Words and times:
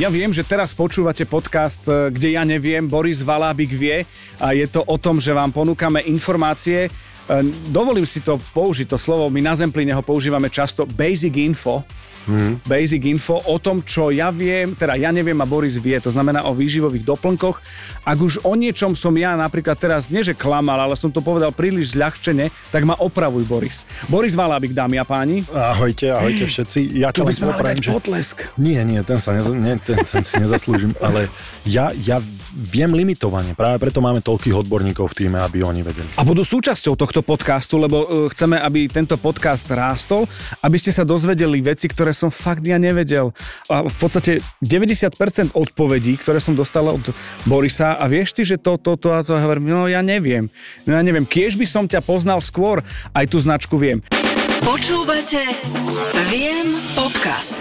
Ja 0.00 0.08
viem, 0.08 0.32
že 0.32 0.48
teraz 0.48 0.72
počúvate 0.72 1.28
podcast, 1.28 1.84
e, 1.84 2.08
kde 2.08 2.32
ja 2.32 2.40
neviem, 2.40 2.88
Boris 2.88 3.20
Valábik 3.20 3.68
vie 3.68 4.08
a 4.40 4.56
je 4.56 4.64
to 4.64 4.80
o 4.80 4.96
tom, 4.96 5.20
že 5.20 5.28
vám 5.28 5.52
ponúkame 5.52 6.00
informácie. 6.08 6.88
E, 6.88 6.90
Dovolím 7.68 8.08
si 8.08 8.24
to 8.24 8.40
použiť, 8.40 8.88
to 8.88 8.96
slovo, 8.96 9.28
my 9.28 9.44
na 9.44 9.52
Zempline 9.52 9.92
ho 9.92 10.00
používame 10.00 10.48
často, 10.48 10.88
basic 10.88 11.36
info, 11.36 11.84
mm. 12.26 12.66
basic 12.66 13.04
info 13.06 13.40
o 13.48 13.56
tom, 13.56 13.80
čo 13.84 14.10
ja 14.12 14.28
viem, 14.34 14.74
teda 14.74 14.96
ja 14.96 15.14
neviem 15.14 15.36
a 15.40 15.46
Boris 15.46 15.78
vie, 15.80 15.96
to 16.00 16.12
znamená 16.12 16.44
o 16.48 16.52
výživových 16.52 17.06
doplnkoch. 17.06 17.60
Ak 18.04 18.18
už 18.18 18.44
o 18.44 18.52
niečom 18.56 18.96
som 18.96 19.14
ja 19.16 19.36
napríklad 19.36 19.76
teraz, 19.78 20.08
nie 20.08 20.24
že 20.24 20.36
klamal, 20.36 20.76
ale 20.76 20.96
som 20.96 21.12
to 21.12 21.22
povedal 21.22 21.54
príliš 21.54 21.94
zľahčene, 21.94 22.50
tak 22.72 22.82
ma 22.84 22.96
opravuj 22.98 23.44
Boris. 23.46 23.88
Boris 24.08 24.34
Valábik, 24.34 24.72
dámy 24.74 24.98
a 25.00 25.06
páni. 25.06 25.44
Ahojte, 25.52 26.10
ahojte 26.10 26.48
všetci. 26.48 26.98
Ja 26.98 27.14
tu 27.14 27.22
by 27.22 27.32
sme 27.32 27.52
že... 27.78 27.92
potlesk. 27.92 28.36
Nie, 28.56 28.82
nie, 28.82 29.00
ten, 29.04 29.20
sa 29.20 29.36
neza... 29.36 29.52
nie, 29.52 29.76
ten, 29.80 30.00
ten 30.02 30.22
si 30.24 30.36
nezaslúžim, 30.40 30.96
ale 30.98 31.28
ja, 31.68 31.92
ja 32.02 32.18
viem 32.54 32.90
limitovanie. 32.90 33.54
Práve 33.54 33.78
preto 33.78 34.02
máme 34.02 34.20
toľkých 34.20 34.54
odborníkov 34.66 35.12
v 35.12 35.16
týme, 35.24 35.38
aby 35.38 35.62
oni 35.62 35.80
vedeli. 35.86 36.08
A 36.18 36.26
budú 36.26 36.42
súčasťou 36.42 36.98
tohto 36.98 37.22
podcastu, 37.22 37.78
lebo 37.78 38.02
uh, 38.02 38.06
chceme, 38.30 38.58
aby 38.58 38.90
tento 38.90 39.14
podcast 39.16 39.70
rástol, 39.70 40.26
aby 40.60 40.76
ste 40.76 40.90
sa 40.90 41.06
dozvedeli 41.06 41.62
veci, 41.62 41.86
ktoré 41.86 42.10
som 42.10 42.28
fakt 42.28 42.66
ja 42.66 42.76
nevedel. 42.76 43.30
A 43.70 43.86
v 43.86 43.96
podstate 43.96 44.42
90% 44.62 45.54
odpovedí, 45.54 46.18
ktoré 46.18 46.42
som 46.42 46.58
dostal 46.58 46.86
od 46.90 47.14
Borisa 47.46 47.96
a 47.96 48.04
vieš 48.10 48.34
ty, 48.34 48.42
že 48.42 48.58
to, 48.58 48.76
to, 48.76 48.98
to 48.98 49.08
a 49.14 49.22
to, 49.22 49.38
ja 49.38 49.44
hovorím, 49.46 49.70
no 49.70 49.86
ja 49.86 50.02
neviem. 50.02 50.50
No 50.84 50.98
ja 50.98 51.02
neviem, 51.02 51.24
kiež 51.24 51.54
by 51.54 51.66
som 51.66 51.84
ťa 51.86 52.02
poznal 52.02 52.42
skôr, 52.42 52.82
aj 53.14 53.24
tú 53.30 53.38
značku 53.38 53.78
viem. 53.78 54.02
Počúvate 54.60 55.40
Viem 56.28 56.76
podcast. 56.92 57.58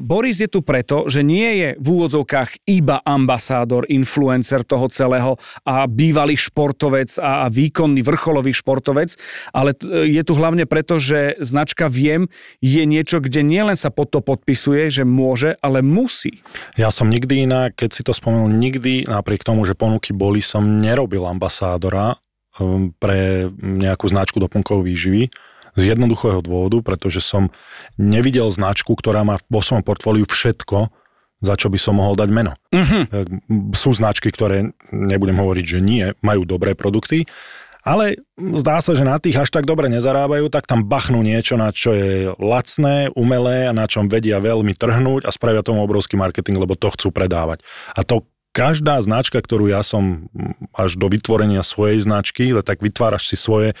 Boris 0.00 0.40
je 0.40 0.48
tu 0.48 0.64
preto, 0.64 1.06
že 1.06 1.20
nie 1.20 1.60
je 1.60 1.68
v 1.76 1.86
úvodzovkách 1.86 2.64
iba 2.68 3.00
ambasádor, 3.04 3.84
influencer 3.92 4.64
toho 4.64 4.88
celého 4.88 5.36
a 5.64 5.84
bývalý 5.84 6.34
športovec 6.34 7.12
a 7.20 7.46
výkonný 7.52 8.00
vrcholový 8.00 8.56
športovec, 8.56 9.14
ale 9.52 9.76
je 10.06 10.22
tu 10.24 10.32
hlavne 10.36 10.64
preto, 10.64 10.96
že 10.96 11.36
značka 11.40 11.86
Viem 11.90 12.32
je 12.64 12.82
niečo, 12.88 13.20
kde 13.20 13.44
nielen 13.44 13.76
sa 13.76 13.92
pod 13.92 14.10
to 14.10 14.20
podpisuje, 14.24 14.90
že 14.90 15.04
môže, 15.06 15.54
ale 15.62 15.84
musí. 15.84 16.42
Ja 16.74 16.90
som 16.90 17.12
nikdy 17.12 17.46
inak, 17.46 17.78
keď 17.78 17.90
si 17.94 18.02
to 18.02 18.10
spomenul, 18.10 18.50
nikdy 18.50 19.06
napriek 19.06 19.46
tomu, 19.46 19.62
že 19.68 19.78
ponuky 19.78 20.10
boli, 20.10 20.42
som 20.42 20.82
nerobil 20.82 21.22
ambasádora 21.26 22.18
um, 22.58 22.90
pre 22.98 23.46
nejakú 23.60 24.10
značku 24.10 24.42
doplnkov 24.42 24.82
výživy 24.82 25.30
z 25.80 25.96
jednoduchého 25.96 26.44
dôvodu, 26.44 26.84
pretože 26.84 27.24
som 27.24 27.48
nevidel 27.96 28.52
značku, 28.52 28.92
ktorá 28.92 29.24
má 29.24 29.40
vo 29.48 29.64
svojom 29.64 29.82
portfóliu 29.82 30.28
všetko, 30.28 30.92
za 31.40 31.54
čo 31.56 31.72
by 31.72 31.78
som 31.80 31.96
mohol 31.96 32.20
dať 32.20 32.28
meno. 32.28 32.52
Uh-huh. 32.68 33.08
Sú 33.72 33.96
značky, 33.96 34.28
ktoré, 34.28 34.76
nebudem 34.92 35.40
hovoriť, 35.40 35.64
že 35.64 35.78
nie, 35.80 36.12
majú 36.20 36.44
dobré 36.44 36.76
produkty, 36.76 37.24
ale 37.80 38.20
zdá 38.36 38.84
sa, 38.84 38.92
že 38.92 39.08
na 39.08 39.16
tých 39.16 39.40
až 39.40 39.48
tak 39.48 39.64
dobre 39.64 39.88
nezarábajú, 39.88 40.52
tak 40.52 40.68
tam 40.68 40.84
bachnú 40.84 41.24
niečo, 41.24 41.56
na 41.56 41.72
čo 41.72 41.96
je 41.96 42.28
lacné, 42.36 43.08
umelé 43.16 43.72
a 43.72 43.72
na 43.72 43.88
čom 43.88 44.04
vedia 44.04 44.36
veľmi 44.36 44.76
trhnúť 44.76 45.24
a 45.24 45.32
spravia 45.32 45.64
tomu 45.64 45.80
obrovský 45.80 46.20
marketing, 46.20 46.60
lebo 46.60 46.76
to 46.76 46.92
chcú 46.92 47.08
predávať. 47.08 47.64
A 47.96 48.04
to 48.04 48.28
každá 48.52 49.00
značka, 49.00 49.40
ktorú 49.40 49.72
ja 49.72 49.80
som 49.80 50.28
až 50.76 51.00
do 51.00 51.08
vytvorenia 51.08 51.64
svojej 51.64 52.04
značky, 52.04 52.52
tak 52.60 52.84
vytváraš 52.84 53.32
si 53.32 53.36
svoje 53.40 53.72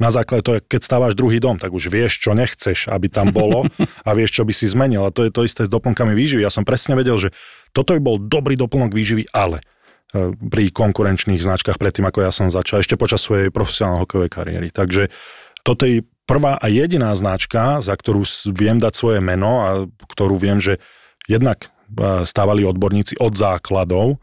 na 0.00 0.08
základe 0.08 0.42
toho, 0.42 0.56
keď 0.64 0.80
stávaš 0.80 1.12
druhý 1.12 1.36
dom, 1.38 1.60
tak 1.60 1.76
už 1.76 1.92
vieš, 1.92 2.24
čo 2.24 2.32
nechceš, 2.32 2.88
aby 2.88 3.12
tam 3.12 3.30
bolo 3.36 3.68
a 4.08 4.10
vieš, 4.16 4.40
čo 4.40 4.42
by 4.48 4.52
si 4.56 4.64
zmenil. 4.64 5.04
A 5.04 5.12
to 5.12 5.28
je 5.28 5.30
to 5.30 5.44
isté 5.44 5.68
s 5.68 5.70
doplnkami 5.70 6.16
výživy. 6.16 6.40
Ja 6.40 6.50
som 6.50 6.64
presne 6.64 6.96
vedel, 6.96 7.20
že 7.20 7.36
toto 7.76 7.92
by 7.92 8.00
bol 8.00 8.16
dobrý 8.16 8.56
doplnok 8.56 8.96
výživy, 8.96 9.28
ale 9.30 9.60
e, 9.60 10.32
pri 10.32 10.72
konkurenčných 10.72 11.44
značkách 11.44 11.76
predtým, 11.76 12.08
ako 12.08 12.24
ja 12.24 12.32
som 12.32 12.48
začal, 12.48 12.80
ešte 12.80 12.96
počas 12.96 13.20
svojej 13.20 13.52
profesionálnej 13.52 14.08
hokejovej 14.08 14.32
kariéry. 14.32 14.68
Takže 14.72 15.12
toto 15.60 15.84
je 15.84 16.00
prvá 16.24 16.56
a 16.56 16.66
jediná 16.72 17.12
značka, 17.12 17.84
za 17.84 17.92
ktorú 17.92 18.24
viem 18.56 18.80
dať 18.80 18.96
svoje 18.96 19.20
meno 19.20 19.52
a 19.60 19.70
ktorú 20.08 20.40
viem, 20.40 20.64
že 20.64 20.80
jednak 21.28 21.68
e, 21.68 22.24
stávali 22.24 22.64
odborníci 22.64 23.20
od 23.20 23.36
základov, 23.36 24.16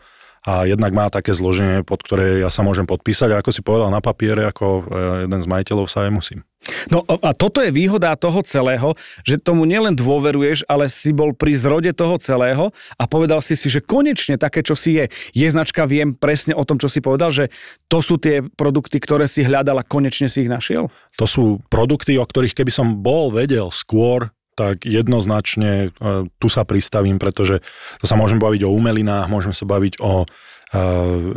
a 0.48 0.64
jednak 0.64 0.96
má 0.96 1.12
také 1.12 1.36
zloženie, 1.36 1.84
pod 1.84 2.00
ktoré 2.08 2.40
ja 2.40 2.48
sa 2.48 2.64
môžem 2.64 2.88
podpísať 2.88 3.36
a 3.36 3.40
ako 3.44 3.52
si 3.52 3.60
povedal 3.60 3.92
na 3.92 4.00
papiere, 4.00 4.48
ako 4.48 4.66
e, 4.66 4.82
jeden 5.28 5.40
z 5.44 5.48
majiteľov 5.52 5.92
sa 5.92 6.08
aj 6.08 6.12
musím. 6.16 6.40
No 6.88 7.04
a 7.04 7.32
toto 7.36 7.60
je 7.60 7.72
výhoda 7.72 8.16
toho 8.16 8.40
celého, 8.44 8.96
že 9.24 9.40
tomu 9.40 9.68
nielen 9.68 9.96
dôveruješ, 9.96 10.68
ale 10.68 10.88
si 10.88 11.12
bol 11.12 11.32
pri 11.36 11.56
zrode 11.56 11.92
toho 11.92 12.16
celého 12.20 12.72
a 12.96 13.04
povedal 13.08 13.44
si 13.44 13.60
si, 13.60 13.68
že 13.68 13.84
konečne 13.84 14.40
také, 14.40 14.64
čo 14.64 14.76
si 14.76 14.96
je. 14.96 15.12
Je 15.36 15.48
značka, 15.48 15.88
viem 15.88 16.16
presne 16.16 16.56
o 16.56 16.64
tom, 16.64 16.80
čo 16.80 16.92
si 16.92 17.04
povedal, 17.04 17.32
že 17.32 17.52
to 17.88 18.00
sú 18.00 18.16
tie 18.20 18.44
produkty, 18.44 19.00
ktoré 19.00 19.28
si 19.28 19.44
hľadal 19.44 19.80
a 19.80 19.88
konečne 19.88 20.28
si 20.32 20.48
ich 20.48 20.52
našiel? 20.52 20.92
To 21.20 21.26
sú 21.28 21.60
produkty, 21.72 22.16
o 22.20 22.26
ktorých 22.26 22.56
keby 22.56 22.72
som 22.72 23.00
bol 23.00 23.32
vedel 23.32 23.72
skôr, 23.72 24.32
tak 24.58 24.90
jednoznačne 24.90 25.94
e, 25.94 26.28
tu 26.28 26.48
sa 26.50 26.66
pristavím, 26.66 27.22
pretože 27.22 27.62
to 28.02 28.10
sa 28.10 28.18
môžeme 28.18 28.42
baviť 28.42 28.66
o 28.66 28.74
umelinách, 28.74 29.30
môžeme 29.30 29.54
sa 29.54 29.70
baviť 29.70 30.02
o 30.02 30.26
e, 30.26 30.28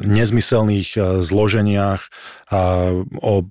nezmyselných 0.08 0.88
e, 0.96 1.00
zloženiach, 1.20 2.08
o 3.22 3.46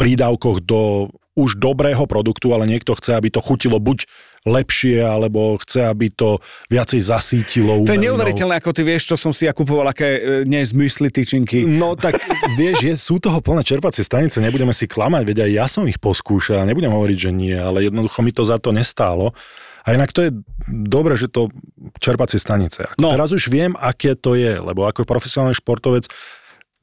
prídavkoch 0.00 0.64
do 0.64 1.12
už 1.36 1.60
dobrého 1.60 2.04
produktu, 2.08 2.52
ale 2.56 2.64
niekto 2.64 2.96
chce, 2.96 3.16
aby 3.16 3.28
to 3.28 3.44
chutilo 3.44 3.76
buď 3.76 4.08
lepšie, 4.42 4.98
alebo 4.98 5.54
chce, 5.62 5.86
aby 5.86 6.10
to 6.10 6.42
viacej 6.66 6.98
zasítilo. 6.98 7.86
To 7.86 7.94
je 7.94 8.06
neuveriteľné, 8.10 8.58
ako 8.58 8.74
ty 8.74 8.82
vieš, 8.82 9.14
čo 9.14 9.16
som 9.18 9.30
si 9.30 9.46
ja 9.46 9.54
kupoval, 9.54 9.94
aké 9.94 10.08
e, 10.18 10.20
nezmysly 10.42 11.14
tyčinky. 11.14 11.62
No 11.62 11.94
tak 11.94 12.18
vieš, 12.60 12.76
je, 12.82 12.94
sú 12.98 13.22
toho 13.22 13.38
plné 13.38 13.62
čerpacie 13.62 14.02
stanice, 14.02 14.42
nebudeme 14.42 14.74
si 14.74 14.90
klamať, 14.90 15.22
veď 15.22 15.38
aj 15.46 15.50
ja 15.54 15.66
som 15.70 15.86
ich 15.86 16.02
poskúšal, 16.02 16.66
nebudem 16.66 16.90
hovoriť, 16.90 17.18
že 17.18 17.30
nie, 17.30 17.54
ale 17.54 17.86
jednoducho 17.86 18.18
mi 18.26 18.34
to 18.34 18.42
za 18.42 18.58
to 18.58 18.74
nestálo. 18.74 19.30
A 19.82 19.98
inak 19.98 20.14
to 20.14 20.26
je 20.26 20.30
dobre, 20.70 21.18
že 21.18 21.26
to 21.26 21.50
čerpacie 21.98 22.38
stanice. 22.38 22.86
No. 23.02 23.10
Teraz 23.10 23.34
už 23.34 23.50
viem, 23.50 23.74
aké 23.78 24.14
to 24.14 24.38
je, 24.38 24.58
lebo 24.62 24.86
ako 24.86 25.02
profesionálny 25.02 25.58
športovec 25.58 26.06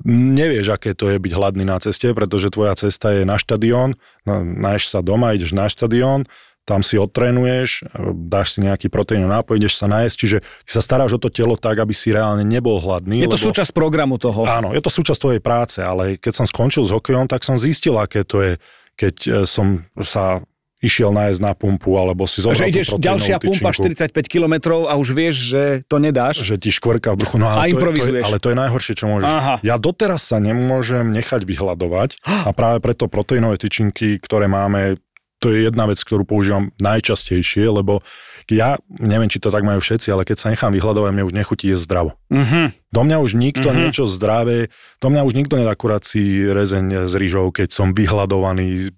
nevieš, 0.07 0.71
aké 0.71 0.95
to 0.95 1.11
je 1.11 1.19
byť 1.19 1.31
hladný 1.35 1.67
na 1.67 1.79
ceste, 1.79 2.11
pretože 2.15 2.51
tvoja 2.51 2.75
cesta 2.75 3.11
je 3.11 3.27
na 3.27 3.35
štadión, 3.35 3.99
náješ 4.27 4.95
sa 4.95 4.99
doma, 5.03 5.35
ideš 5.35 5.51
na 5.51 5.67
štadión, 5.67 6.23
tam 6.67 6.85
si 6.85 7.01
odtrénuješ, 7.01 7.89
dáš 8.29 8.57
si 8.57 8.59
nejaký 8.61 8.93
proteínový 8.93 9.41
nápoj, 9.41 9.57
ideš 9.57 9.81
sa 9.81 9.89
nájsť, 9.89 10.15
čiže 10.15 10.37
ty 10.41 10.71
sa 10.71 10.85
staráš 10.85 11.17
o 11.17 11.19
to 11.19 11.33
telo 11.33 11.57
tak, 11.57 11.81
aby 11.81 11.97
si 11.97 12.13
reálne 12.13 12.45
nebol 12.45 12.77
hladný. 12.77 13.25
Je 13.25 13.29
to 13.29 13.41
lebo, 13.41 13.47
súčasť 13.49 13.71
programu 13.73 14.21
toho. 14.21 14.45
Áno, 14.45 14.69
je 14.75 14.81
to 14.83 14.93
súčasť 14.93 15.17
tvojej 15.17 15.41
práce, 15.41 15.81
ale 15.81 16.21
keď 16.21 16.43
som 16.43 16.45
skončil 16.45 16.85
s 16.85 16.93
hokejom, 16.93 17.25
tak 17.25 17.41
som 17.41 17.57
zistil, 17.57 17.97
aké 17.97 18.21
to 18.21 18.45
je, 18.45 18.53
keď 18.93 19.15
e, 19.25 19.29
som 19.49 19.81
sa 20.05 20.45
išiel 20.79 21.11
nájsť 21.11 21.39
na 21.43 21.51
pumpu, 21.51 21.99
alebo 21.99 22.23
si 22.23 22.39
zobral 22.39 22.55
Že 22.55 22.71
ideš 22.71 22.87
ďalšia 22.95 23.35
tyčinku. 23.43 23.59
pumpa 23.59 23.69
45 23.75 24.15
km 24.31 24.55
a 24.87 24.95
už 24.95 25.11
vieš, 25.11 25.35
že 25.51 25.63
to 25.91 25.99
nedáš. 25.99 26.39
Že 26.39 26.55
ti 26.55 26.71
škvrka 26.71 27.15
v 27.15 27.17
bruchu. 27.19 27.35
No, 27.35 27.51
ale 27.51 27.59
a 27.59 27.63
improvizuješ. 27.67 28.23
To 28.23 28.31
je, 28.31 28.31
ale 28.31 28.37
to 28.39 28.49
je 28.51 28.57
najhoršie, 28.57 28.93
čo 28.95 29.05
môžeš. 29.11 29.27
Aha. 29.27 29.55
Ja 29.59 29.75
doteraz 29.75 30.23
sa 30.23 30.39
nemôžem 30.39 31.11
nechať 31.11 31.43
vyhľadovať 31.43 32.23
a 32.47 32.49
práve 32.55 32.79
preto 32.79 33.11
proteínové 33.11 33.59
tyčinky, 33.59 34.23
ktoré 34.23 34.47
máme, 34.47 35.03
to 35.39 35.55
je 35.55 35.71
jedna 35.71 35.87
vec, 35.87 35.99
ktorú 36.03 36.27
používam 36.27 36.75
najčastejšie, 36.83 37.63
lebo 37.71 38.03
ja 38.49 38.81
neviem, 38.89 39.29
či 39.29 39.37
to 39.39 39.53
tak 39.53 39.61
majú 39.61 39.79
všetci, 39.79 40.09
ale 40.09 40.25
keď 40.25 40.37
sa 40.37 40.51
nechám 40.51 40.73
vyhľadovať, 40.73 41.11
mne 41.13 41.27
už 41.29 41.33
nechutí 41.37 41.69
jesť 41.69 41.85
zdravo. 41.85 42.11
Uh-huh. 42.33 42.73
Do 42.89 43.01
mňa 43.05 43.17
už 43.21 43.37
nikto 43.37 43.69
uh-huh. 43.69 43.77
niečo 43.77 44.09
zdravé, 44.09 44.73
do 44.97 45.07
mňa 45.13 45.21
už 45.23 45.33
nikto 45.37 45.55
nedá 45.55 45.77
si 46.01 46.43
rezeň 46.43 47.05
s 47.05 47.13
rýžou, 47.13 47.53
keď 47.53 47.69
som 47.69 47.93
vyhľadovaný 47.93 48.91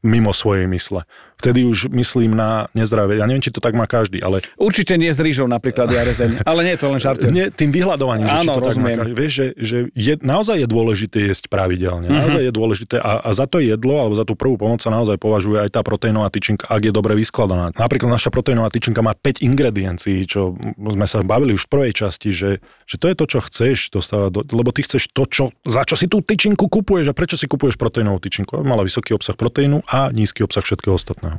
mimo 0.00 0.32
svojej 0.32 0.70
mysle 0.70 1.04
vtedy 1.36 1.68
už 1.68 1.92
myslím 1.92 2.32
na 2.32 2.66
nezdravie. 2.72 3.20
Ja 3.20 3.28
neviem, 3.28 3.44
či 3.44 3.52
to 3.52 3.60
tak 3.60 3.76
má 3.76 3.84
každý, 3.84 4.24
ale... 4.24 4.40
Určite 4.56 4.96
nie 4.96 5.12
s 5.12 5.20
rýžou 5.20 5.44
napríklad 5.44 5.92
ja 5.92 6.02
rezeň, 6.02 6.42
ale 6.48 6.60
nie 6.64 6.72
je 6.74 6.80
to 6.80 6.88
len 6.88 7.00
žartujem. 7.00 7.32
Nie, 7.32 7.46
tým 7.52 7.70
vyhľadovaním, 7.70 8.26
že 8.26 8.36
či 8.40 8.48
to 8.48 8.60
rozumiem. 8.60 8.72
tak 8.72 8.76
má 8.80 8.90
každý. 8.96 9.12
Vieš, 9.12 9.32
že, 9.32 9.46
že 9.60 9.76
je, 9.92 10.14
naozaj 10.24 10.56
je 10.64 10.68
dôležité 10.68 11.18
jesť 11.28 11.44
pravidelne. 11.52 12.08
Naozaj 12.08 12.42
je 12.48 12.52
dôležité 12.52 12.96
a, 12.96 13.20
a 13.20 13.30
za 13.36 13.44
to 13.44 13.60
jedlo, 13.60 14.00
alebo 14.00 14.14
za 14.16 14.24
tú 14.24 14.32
prvú 14.32 14.56
pomoc 14.56 14.80
sa 14.80 14.88
naozaj 14.88 15.20
považuje 15.20 15.60
aj 15.60 15.76
tá 15.76 15.80
proteínová 15.84 16.32
tyčinka, 16.32 16.64
ak 16.66 16.82
je 16.88 16.92
dobre 16.92 17.12
vyskladaná. 17.12 17.76
Napríklad 17.76 18.08
naša 18.08 18.32
proteínová 18.32 18.72
tyčinka 18.72 19.04
má 19.04 19.12
5 19.12 19.44
ingrediencií, 19.44 20.24
čo 20.24 20.56
sme 20.76 21.04
sa 21.04 21.20
bavili 21.20 21.52
už 21.52 21.68
v 21.68 21.72
prvej 21.72 21.92
časti, 21.92 22.32
že, 22.32 22.64
že 22.88 22.96
to 22.96 23.12
je 23.12 23.14
to, 23.14 23.24
čo 23.28 23.38
chceš 23.44 23.92
dostávať, 23.92 24.30
do, 24.32 24.40
lebo 24.56 24.72
ty 24.72 24.80
chceš 24.82 25.12
to, 25.12 25.28
čo, 25.28 25.44
za 25.68 25.84
čo 25.84 26.00
si 26.00 26.08
tú 26.08 26.24
tyčinku 26.24 26.72
kupuješ 26.72 27.12
a 27.12 27.16
prečo 27.16 27.36
si 27.36 27.44
kupuješ 27.44 27.76
proteínovú 27.76 28.22
tyčinku. 28.24 28.56
Mala 28.64 28.86
vysoký 28.86 29.12
obsah 29.12 29.36
proteínu 29.36 29.84
a 29.84 30.08
nízky 30.10 30.40
obsah 30.40 30.64
všetkého 30.64 30.96
ostatného 30.96 31.25
samotného. 31.26 31.38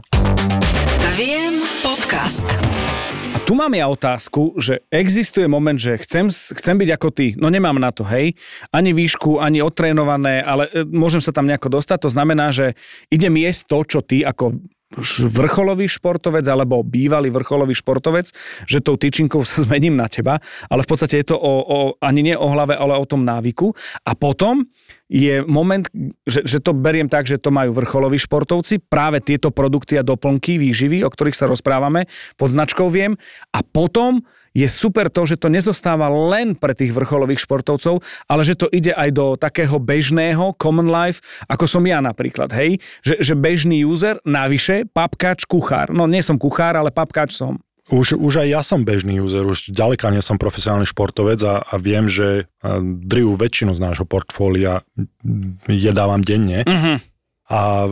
Viem 1.16 1.64
podcast. 1.82 2.48
A 3.36 3.38
tu 3.46 3.54
mám 3.56 3.72
ja 3.74 3.88
otázku, 3.88 4.58
že 4.60 4.84
existuje 4.92 5.48
moment, 5.48 5.78
že 5.78 5.98
chcem, 6.02 6.28
chcem 6.30 6.76
byť 6.78 6.90
ako 6.94 7.10
ty, 7.14 7.28
no 7.38 7.48
nemám 7.48 7.78
na 7.78 7.94
to, 7.94 8.04
hej, 8.08 8.34
ani 8.74 8.92
výšku, 8.92 9.40
ani 9.40 9.62
otrénované, 9.62 10.42
ale 10.42 10.68
e, 10.74 10.84
môžem 10.88 11.22
sa 11.22 11.32
tam 11.32 11.46
nejako 11.46 11.80
dostať, 11.80 12.08
to 12.08 12.10
znamená, 12.12 12.50
že 12.50 12.74
idem 13.14 13.34
jesť 13.38 13.62
to, 13.70 13.78
čo 13.86 14.00
ty 14.02 14.26
ako 14.26 14.58
vrcholový 15.28 15.92
športovec 15.92 16.48
alebo 16.48 16.80
bývalý 16.80 17.28
vrcholový 17.28 17.76
športovec, 17.76 18.32
že 18.64 18.80
tou 18.80 18.96
tyčinkou 18.96 19.44
sa 19.44 19.60
zmením 19.68 20.00
na 20.00 20.08
teba, 20.08 20.40
ale 20.72 20.82
v 20.84 20.90
podstate 20.90 21.20
je 21.20 21.36
to 21.36 21.38
o, 21.38 21.54
o, 21.64 21.80
ani 22.00 22.32
nie 22.32 22.36
o 22.38 22.48
hlave, 22.48 22.76
ale 22.80 22.96
o 22.96 23.06
tom 23.06 23.28
návyku. 23.28 23.76
A 24.08 24.16
potom 24.16 24.64
je 25.12 25.44
moment, 25.44 25.84
že, 26.28 26.44
že 26.44 26.60
to 26.64 26.76
beriem 26.76 27.08
tak, 27.12 27.28
že 27.28 27.40
to 27.40 27.52
majú 27.52 27.76
vrcholoví 27.76 28.20
športovci, 28.20 28.80
práve 28.84 29.24
tieto 29.24 29.52
produkty 29.52 30.00
a 30.00 30.08
doplnky 30.08 30.60
výživy, 30.60 31.04
o 31.04 31.12
ktorých 31.12 31.36
sa 31.36 31.48
rozprávame, 31.48 32.08
pod 32.40 32.52
značkou 32.52 32.88
Viem. 32.88 33.20
A 33.52 33.60
potom 33.64 34.24
je 34.58 34.66
super 34.66 35.14
to, 35.14 35.30
že 35.30 35.38
to 35.38 35.54
nezostáva 35.54 36.10
len 36.10 36.58
pre 36.58 36.74
tých 36.74 36.90
vrcholových 36.90 37.46
športovcov, 37.46 38.02
ale 38.26 38.42
že 38.42 38.58
to 38.58 38.66
ide 38.74 38.90
aj 38.98 39.10
do 39.14 39.38
takého 39.38 39.78
bežného 39.78 40.58
common 40.58 40.90
life, 40.90 41.22
ako 41.46 41.70
som 41.70 41.86
ja 41.86 42.02
napríklad, 42.02 42.50
hej? 42.58 42.82
Že, 43.06 43.22
že 43.22 43.34
bežný 43.38 43.86
user, 43.86 44.18
navyše, 44.26 44.90
papkač, 44.90 45.46
kuchár. 45.46 45.94
No 45.94 46.10
nie 46.10 46.26
som 46.26 46.42
kuchár, 46.42 46.74
ale 46.74 46.90
papkač 46.90 47.38
som. 47.38 47.62
Už, 47.88 48.20
už 48.20 48.44
aj 48.44 48.48
ja 48.52 48.62
som 48.66 48.84
bežný 48.84 49.24
user, 49.24 49.48
už 49.48 49.72
ďaleka 49.72 50.12
nie 50.12 50.20
som 50.20 50.36
profesionálny 50.36 50.84
športovec 50.90 51.40
a, 51.48 51.64
a 51.64 51.76
viem, 51.80 52.10
že 52.12 52.52
drivú 52.84 53.40
väčšinu 53.40 53.78
z 53.78 53.80
nášho 53.80 54.04
portfólia 54.04 54.84
jedávam 55.72 56.20
denne. 56.20 56.68
Uh-huh. 56.68 57.00
A 57.48 57.88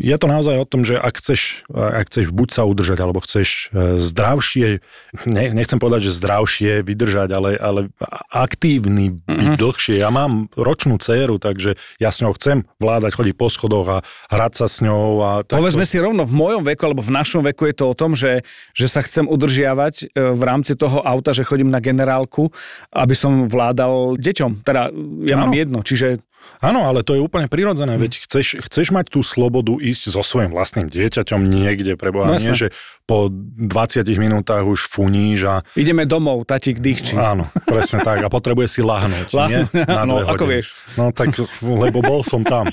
je 0.00 0.16
to 0.16 0.24
naozaj 0.24 0.56
o 0.56 0.64
tom, 0.64 0.80
že 0.80 0.96
ak 0.96 1.20
chceš, 1.20 1.68
ak 1.68 2.08
chceš 2.08 2.32
buď 2.32 2.48
sa 2.56 2.64
udržať, 2.64 2.98
alebo 3.04 3.20
chceš 3.20 3.68
e, 3.68 4.00
zdravšie, 4.00 4.80
ne, 5.28 5.44
nechcem 5.52 5.76
povedať, 5.76 6.08
že 6.08 6.16
zdravšie 6.24 6.80
vydržať, 6.80 7.28
ale, 7.36 7.60
ale 7.60 7.92
aktívny 8.32 9.12
byť 9.12 9.28
mm-hmm. 9.28 9.60
dlhšie. 9.60 10.00
Ja 10.00 10.08
mám 10.08 10.48
ročnú 10.56 10.96
dceru, 10.96 11.36
takže 11.36 11.76
ja 12.00 12.08
s 12.08 12.24
ňou 12.24 12.32
chcem 12.40 12.64
vládať, 12.80 13.12
chodiť 13.12 13.34
po 13.36 13.52
schodoch 13.52 13.86
a 13.92 13.98
hrať 14.32 14.52
sa 14.64 14.66
s 14.72 14.80
ňou. 14.80 15.20
A 15.20 15.30
takto. 15.44 15.60
Povedzme 15.60 15.84
si 15.84 16.00
rovno, 16.00 16.24
v 16.24 16.32
mojom 16.32 16.64
veku, 16.64 16.88
alebo 16.88 17.04
v 17.04 17.12
našom 17.12 17.44
veku 17.44 17.68
je 17.68 17.76
to 17.76 17.84
o 17.92 17.94
tom, 17.94 18.16
že, 18.16 18.40
že 18.72 18.88
sa 18.88 19.04
chcem 19.04 19.28
udržiavať 19.28 19.94
e, 20.16 20.32
v 20.32 20.42
rámci 20.48 20.80
toho 20.80 21.04
auta, 21.04 21.36
že 21.36 21.44
chodím 21.44 21.68
na 21.68 21.84
generálku, 21.84 22.48
aby 22.88 23.12
som 23.12 23.52
vládal 23.52 24.16
deťom. 24.16 24.64
Teda 24.64 24.88
ja 25.28 25.36
ano. 25.36 25.44
mám 25.44 25.52
jedno, 25.52 25.84
čiže 25.84 26.24
Áno, 26.64 26.88
ale 26.88 27.04
to 27.04 27.12
je 27.12 27.20
úplne 27.20 27.46
prirodzené, 27.50 27.96
hm. 27.96 28.00
veď 28.00 28.12
chceš, 28.24 28.46
chceš 28.64 28.88
mať 28.94 29.12
tú 29.12 29.20
slobodu 29.20 29.76
ísť 29.76 30.14
so 30.14 30.24
svojím 30.24 30.54
vlastným 30.54 30.88
dieťaťom 30.88 31.40
niekde, 31.44 31.94
preboha, 32.00 32.32
no, 32.32 32.40
nie, 32.40 32.56
že 32.56 32.72
po 33.04 33.28
20 33.28 34.00
minútach 34.16 34.64
už 34.64 34.88
funíš 34.88 35.44
a... 35.44 35.54
Ideme 35.76 36.08
domov, 36.08 36.48
tatík 36.48 36.80
dýchči. 36.80 37.20
Áno, 37.20 37.44
presne 37.68 38.00
tak, 38.00 38.24
a 38.24 38.28
potrebuje 38.32 38.68
si 38.68 38.80
lahnúť, 38.80 39.28
Lah... 39.36 39.48
nie? 39.48 39.60
Na 39.84 40.08
no, 40.08 40.24
ako 40.24 40.44
vieš. 40.48 40.72
No 40.96 41.12
tak, 41.12 41.36
lebo 41.60 42.00
bol 42.00 42.24
som 42.24 42.40
tam. 42.40 42.72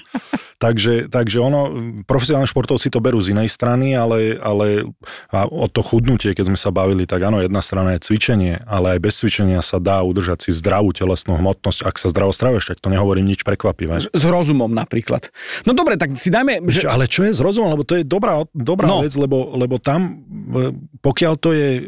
Takže, 0.61 1.09
takže 1.09 1.41
ono, 1.41 1.73
profesionálni 2.05 2.45
športovci 2.45 2.93
to 2.93 3.01
berú 3.01 3.17
z 3.17 3.33
inej 3.33 3.49
strany, 3.49 3.97
ale, 3.97 4.37
ale 4.37 4.85
a 5.33 5.49
o 5.49 5.65
to 5.65 5.81
chudnutie, 5.81 6.37
keď 6.37 6.53
sme 6.53 6.57
sa 6.61 6.69
bavili, 6.69 7.09
tak 7.09 7.25
áno, 7.25 7.41
jedna 7.41 7.65
strana 7.65 7.97
je 7.97 8.05
cvičenie, 8.05 8.61
ale 8.69 8.93
aj 8.93 8.99
bez 9.01 9.17
cvičenia 9.17 9.65
sa 9.65 9.81
dá 9.81 10.05
udržať 10.05 10.45
si 10.45 10.53
zdravú 10.53 10.93
telesnú 10.93 11.33
hmotnosť, 11.33 11.81
ak 11.81 11.97
sa 11.97 12.13
zdravo 12.13 12.29
stravuješ, 12.29 12.69
tak 12.69 12.77
to 12.77 12.93
nehovorím 12.93 13.25
nič 13.25 13.41
prekvapivé. 13.41 14.05
S 14.05 14.21
rozumom 14.21 14.69
napríklad. 14.69 15.33
No 15.65 15.73
dobre, 15.73 15.97
tak 15.97 16.13
si 16.21 16.29
dajme... 16.29 16.61
Že... 16.69 16.85
Ale 16.85 17.09
čo 17.09 17.25
je 17.25 17.33
s 17.33 17.41
rozumom? 17.41 17.73
Lebo 17.73 17.81
to 17.81 17.97
je 17.97 18.05
dobrá, 18.05 18.45
dobrá 18.53 18.85
no. 18.85 19.01
vec, 19.01 19.17
lebo, 19.17 19.57
lebo 19.57 19.81
tam, 19.81 20.20
pokiaľ 21.01 21.33
to 21.39 21.49
je 21.51 21.69
e, 21.77 21.83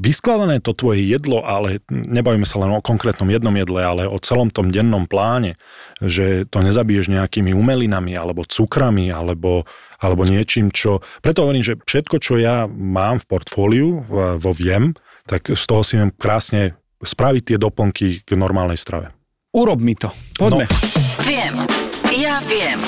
vyskladané 0.00 0.62
to 0.62 0.72
tvoje 0.72 1.02
jedlo, 1.04 1.42
ale 1.44 1.82
nebavíme 1.90 2.46
sa 2.46 2.62
len 2.62 2.72
o 2.72 2.84
konkrétnom 2.84 3.28
jednom 3.28 3.52
jedle, 3.54 3.80
ale 3.82 4.02
o 4.06 4.18
celom 4.20 4.48
tom 4.48 4.70
dennom 4.70 5.04
pláne, 5.08 5.58
že 6.00 6.46
to 6.48 6.62
nezabiješ 6.62 7.10
nejakými 7.12 7.52
umelinami, 7.52 8.14
alebo 8.14 8.46
cukrami 8.46 9.10
alebo, 9.10 9.68
alebo 9.98 10.22
niečím, 10.24 10.70
čo... 10.70 11.04
Preto 11.20 11.44
hovorím, 11.44 11.64
že 11.64 11.78
všetko, 11.80 12.16
čo 12.22 12.38
ja 12.38 12.68
mám 12.68 13.22
v 13.22 13.28
portfóliu, 13.28 13.88
vo 14.36 14.52
Viem, 14.56 14.96
tak 15.26 15.50
z 15.52 15.64
toho 15.66 15.82
si 15.82 15.98
viem 15.98 16.14
krásne 16.14 16.78
spraviť 17.02 17.42
tie 17.54 17.58
doplnky 17.58 18.24
k 18.24 18.30
normálnej 18.38 18.78
strave. 18.78 19.12
Urob 19.56 19.80
mi 19.80 19.96
to. 19.96 20.12
Poďme. 20.36 20.68
No. 20.68 20.76
Viem. 21.24 21.54
Ja 22.16 22.40
viem. 22.44 22.80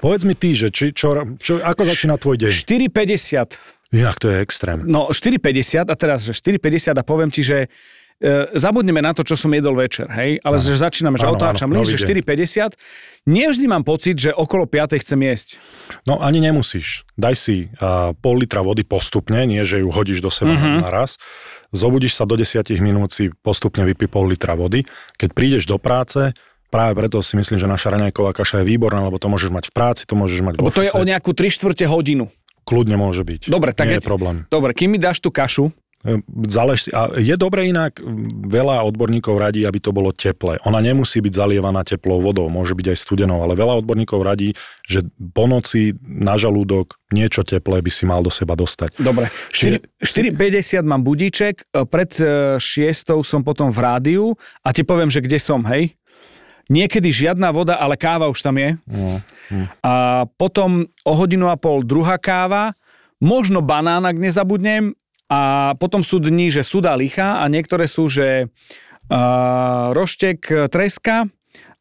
Povedz 0.00 0.24
mi 0.24 0.32
ty, 0.32 0.56
že 0.56 0.72
či, 0.72 0.96
čo, 0.96 1.36
čo, 1.36 1.60
ako 1.60 1.82
začína 1.84 2.16
tvoj 2.16 2.40
deň? 2.40 2.50
4,50. 2.50 3.79
Inak 3.90 4.22
to 4.22 4.30
je 4.30 4.38
extrém. 4.38 4.86
No 4.86 5.10
4,50 5.10 5.90
a 5.90 5.94
teraz, 5.98 6.22
že 6.22 6.32
4,50 6.34 6.94
a 6.94 7.02
poviem 7.02 7.30
ti, 7.30 7.42
že 7.42 7.66
E, 8.20 8.52
zabudneme 8.52 9.00
na 9.00 9.16
to, 9.16 9.24
čo 9.24 9.32
som 9.32 9.48
jedol 9.48 9.72
večer, 9.72 10.04
hej, 10.12 10.44
ale 10.44 10.60
že 10.60 10.76
začíname, 10.76 11.16
že 11.16 11.24
otáčam 11.24 11.72
list, 11.72 11.96
že 11.96 12.04
4,50. 12.04 12.76
Nevždy 13.24 13.64
mám 13.64 13.80
pocit, 13.80 14.20
že 14.20 14.36
okolo 14.36 14.68
5 14.68 15.00
chcem 15.00 15.16
jesť. 15.24 15.56
No 16.04 16.20
ani 16.20 16.44
nemusíš. 16.44 17.08
Daj 17.16 17.34
si 17.40 17.72
uh, 17.80 18.12
pol 18.20 18.44
litra 18.44 18.60
vody 18.60 18.84
postupne, 18.84 19.48
nie 19.48 19.64
že 19.64 19.80
ju 19.80 19.88
hodíš 19.88 20.20
do 20.20 20.28
seba 20.28 20.52
mm-hmm. 20.52 20.84
naraz. 20.84 21.16
Zobudíš 21.72 22.20
sa 22.20 22.28
do 22.28 22.36
10 22.36 22.60
minút, 22.84 23.16
si 23.16 23.32
postupne 23.40 23.88
vypí 23.88 24.04
pol 24.04 24.28
litra 24.28 24.52
vody. 24.52 24.84
Keď 25.16 25.32
prídeš 25.32 25.64
do 25.64 25.80
práce, 25.80 26.36
Práve 26.70 26.94
preto 26.94 27.18
si 27.18 27.34
myslím, 27.34 27.58
že 27.58 27.66
naša 27.66 27.90
raňajková 27.98 28.30
kaša 28.30 28.62
je 28.62 28.70
výborná, 28.70 29.02
lebo 29.02 29.18
to 29.18 29.26
môžeš 29.26 29.50
mať 29.50 29.64
v 29.66 29.72
práci, 29.74 30.02
to 30.06 30.14
môžeš 30.14 30.38
mať 30.46 30.54
v 30.54 30.58
Lebo 30.62 30.70
to 30.70 30.86
je 30.86 30.94
o 30.94 31.02
nejakú 31.02 31.34
3 31.34 31.50
čtvrte 31.50 31.82
hodinu. 31.90 32.30
Kľudne 32.64 32.96
môže 32.96 33.24
byť. 33.26 33.50
Dobre, 33.50 33.74
tak 33.74 33.90
Nie 33.90 33.98
je, 33.98 34.06
problém. 34.06 34.46
Dobre, 34.48 34.76
kým 34.76 34.94
mi 34.94 34.98
dáš 35.00 35.18
tú 35.18 35.32
kašu, 35.32 35.72
Zálež, 36.48 36.88
a 36.96 37.12
je 37.20 37.36
dobre 37.36 37.68
inak, 37.68 38.00
veľa 38.48 38.88
odborníkov 38.88 39.36
radí, 39.36 39.68
aby 39.68 39.84
to 39.84 39.92
bolo 39.92 40.16
teplé. 40.16 40.56
Ona 40.64 40.80
nemusí 40.80 41.20
byť 41.20 41.32
zalievaná 41.36 41.84
teplou 41.84 42.24
vodou, 42.24 42.48
môže 42.48 42.72
byť 42.72 42.96
aj 42.96 42.98
studenou, 43.04 43.44
ale 43.44 43.52
veľa 43.52 43.84
odborníkov 43.84 44.24
radí, 44.24 44.56
že 44.88 45.04
po 45.36 45.44
noci 45.44 45.92
na 46.00 46.40
žalúdok 46.40 46.96
niečo 47.12 47.44
teplé 47.44 47.84
by 47.84 47.92
si 47.92 48.08
mal 48.08 48.24
do 48.24 48.32
seba 48.32 48.56
dostať. 48.56 48.96
Dobre, 48.96 49.28
4,50 49.52 50.80
mám 50.88 51.04
budíček, 51.04 51.68
e, 51.68 51.84
pred 51.84 52.16
6 52.16 52.56
e, 52.56 53.20
som 53.20 53.44
potom 53.44 53.68
v 53.68 53.78
rádiu 53.84 54.24
a 54.64 54.72
ti 54.72 54.80
poviem, 54.80 55.12
že 55.12 55.20
kde 55.20 55.36
som, 55.36 55.60
hej? 55.68 55.99
Niekedy 56.70 57.10
žiadna 57.10 57.50
voda, 57.50 57.76
ale 57.82 57.98
káva 57.98 58.30
už 58.30 58.38
tam 58.46 58.54
je. 58.54 58.78
Hm. 58.86 59.66
A 59.82 60.24
potom 60.38 60.86
o 61.02 61.12
hodinu 61.18 61.50
a 61.50 61.58
pol 61.58 61.82
druhá 61.82 62.14
káva, 62.14 62.78
možno 63.18 63.58
banán, 63.58 64.06
ak 64.06 64.14
nezabudnem, 64.14 64.94
a 65.30 65.74
potom 65.78 66.02
sú 66.02 66.18
dni, 66.18 66.50
že 66.50 66.66
súda 66.66 66.90
licha 66.98 67.38
a 67.38 67.46
niektoré 67.46 67.86
sú, 67.86 68.10
že 68.10 68.50
uh, 68.50 69.94
roštek 69.94 70.70
treska, 70.70 71.30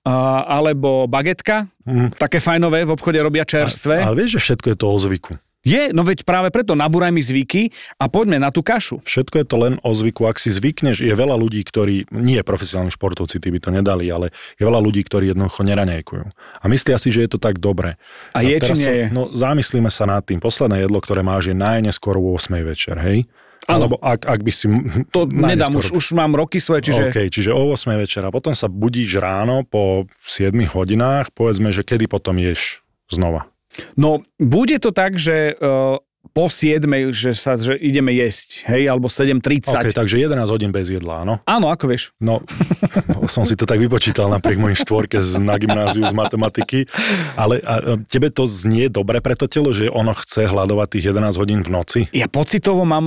alebo 0.09 1.05
bagetka, 1.05 1.67
mm. 1.85 2.17
také 2.17 2.39
fajnové 2.39 2.87
v 2.87 2.93
obchode 2.95 3.19
robia 3.19 3.43
čerstvé. 3.43 4.01
Ale, 4.01 4.15
ale 4.15 4.19
vieš, 4.23 4.39
že 4.39 4.43
všetko 4.49 4.67
je 4.73 4.77
to 4.79 4.85
o 4.87 4.97
zvyku. 4.97 5.31
Je, 5.59 5.91
no 5.91 6.07
veď 6.07 6.23
práve 6.23 6.55
preto 6.55 6.71
nabúraj 6.71 7.11
mi 7.11 7.19
zvyky 7.19 7.75
a 7.99 8.07
poďme 8.07 8.39
na 8.39 8.47
tú 8.47 8.63
kašu. 8.63 9.03
Všetko 9.03 9.43
je 9.43 9.45
to 9.45 9.55
len 9.59 9.73
o 9.83 9.91
zvyku. 9.91 10.23
Ak 10.23 10.39
si 10.39 10.47
zvykneš, 10.47 11.03
je 11.03 11.11
veľa 11.11 11.35
ľudí, 11.35 11.59
ktorí, 11.67 12.07
nie 12.15 12.39
profesionálni 12.47 12.95
športovci, 12.95 13.43
tí 13.43 13.51
by 13.51 13.59
to 13.59 13.69
nedali, 13.75 14.07
ale 14.07 14.31
je 14.55 14.63
veľa 14.63 14.79
ľudí, 14.79 15.03
ktorí 15.03 15.35
jednoducho 15.35 15.67
neraňajkujú. 15.67 16.25
A 16.63 16.65
myslia 16.71 16.95
si, 16.95 17.11
že 17.11 17.27
je 17.27 17.35
to 17.35 17.39
tak 17.43 17.59
dobre. 17.59 17.99
A, 18.31 18.39
a 18.39 18.47
je, 18.47 18.55
či 18.55 18.71
nie 18.79 18.87
sa, 18.87 18.91
je? 18.95 19.05
No 19.11 19.27
zamyslíme 19.35 19.91
sa 19.91 20.07
nad 20.07 20.23
tým. 20.23 20.39
Posledné 20.39 20.87
jedlo, 20.87 21.03
ktoré 21.03 21.27
máš, 21.27 21.51
je 21.51 21.55
najneskôr 21.59 22.15
o 22.15 22.39
8 22.39 22.55
večer, 22.63 22.95
hej? 22.95 23.27
Alebo 23.67 23.99
ak, 23.99 24.25
ak 24.25 24.39
by 24.41 24.51
si... 24.55 24.65
To 25.11 25.27
nedám, 25.27 25.75
už, 25.75 25.91
už 25.91 26.15
mám 26.15 26.33
roky 26.39 26.57
svoje, 26.63 26.89
čiže... 26.89 27.11
OK, 27.11 27.27
čiže 27.27 27.51
o 27.51 27.75
8 27.75 27.99
večera. 27.99 28.31
Potom 28.31 28.55
sa 28.55 28.71
budíš 28.71 29.19
ráno 29.19 29.67
po 29.67 30.07
7 30.23 30.55
hodinách, 30.71 31.35
povedzme, 31.35 31.69
že 31.75 31.83
kedy 31.83 32.07
potom 32.07 32.39
ješ 32.39 32.79
znova. 33.11 33.51
No, 33.97 34.23
bude 34.39 34.79
to 34.79 34.91
tak, 34.91 35.19
že 35.19 35.53
uh, 35.55 35.97
po 36.29 36.45
7, 36.51 36.85
že 37.09 37.31
sa 37.33 37.57
že 37.57 37.75
ideme 37.75 38.13
jesť, 38.13 38.69
hej, 38.69 38.87
alebo 38.91 39.09
7.30. 39.09 39.71
Ok, 39.71 39.87
takže 39.91 40.19
11 40.21 40.47
hodín 40.51 40.69
bez 40.69 40.91
jedla, 40.91 41.25
áno? 41.25 41.41
Áno, 41.43 41.71
ako 41.73 41.89
vieš? 41.89 42.13
No, 42.21 42.43
som 43.33 43.43
si 43.43 43.57
to 43.57 43.65
tak 43.65 43.81
vypočítal 43.81 44.29
napriek 44.29 44.61
mojej 44.61 44.77
štvorke 44.83 45.19
z, 45.19 45.41
na 45.41 45.57
gymnáziu 45.57 46.05
z 46.05 46.13
matematiky, 46.13 46.85
ale 47.33 47.59
a, 47.65 47.99
tebe 48.05 48.29
to 48.29 48.45
znie 48.45 48.91
dobre 48.91 49.19
pre 49.19 49.33
to 49.35 49.49
telo, 49.49 49.73
že 49.73 49.89
ono 49.89 50.13
chce 50.13 50.47
hľadovať 50.47 50.87
tých 50.99 51.05
11 51.11 51.39
hodín 51.39 51.59
v 51.65 51.69
noci? 51.71 51.99
Ja 52.13 52.29
pocitovo 52.29 52.85
mám, 52.85 53.03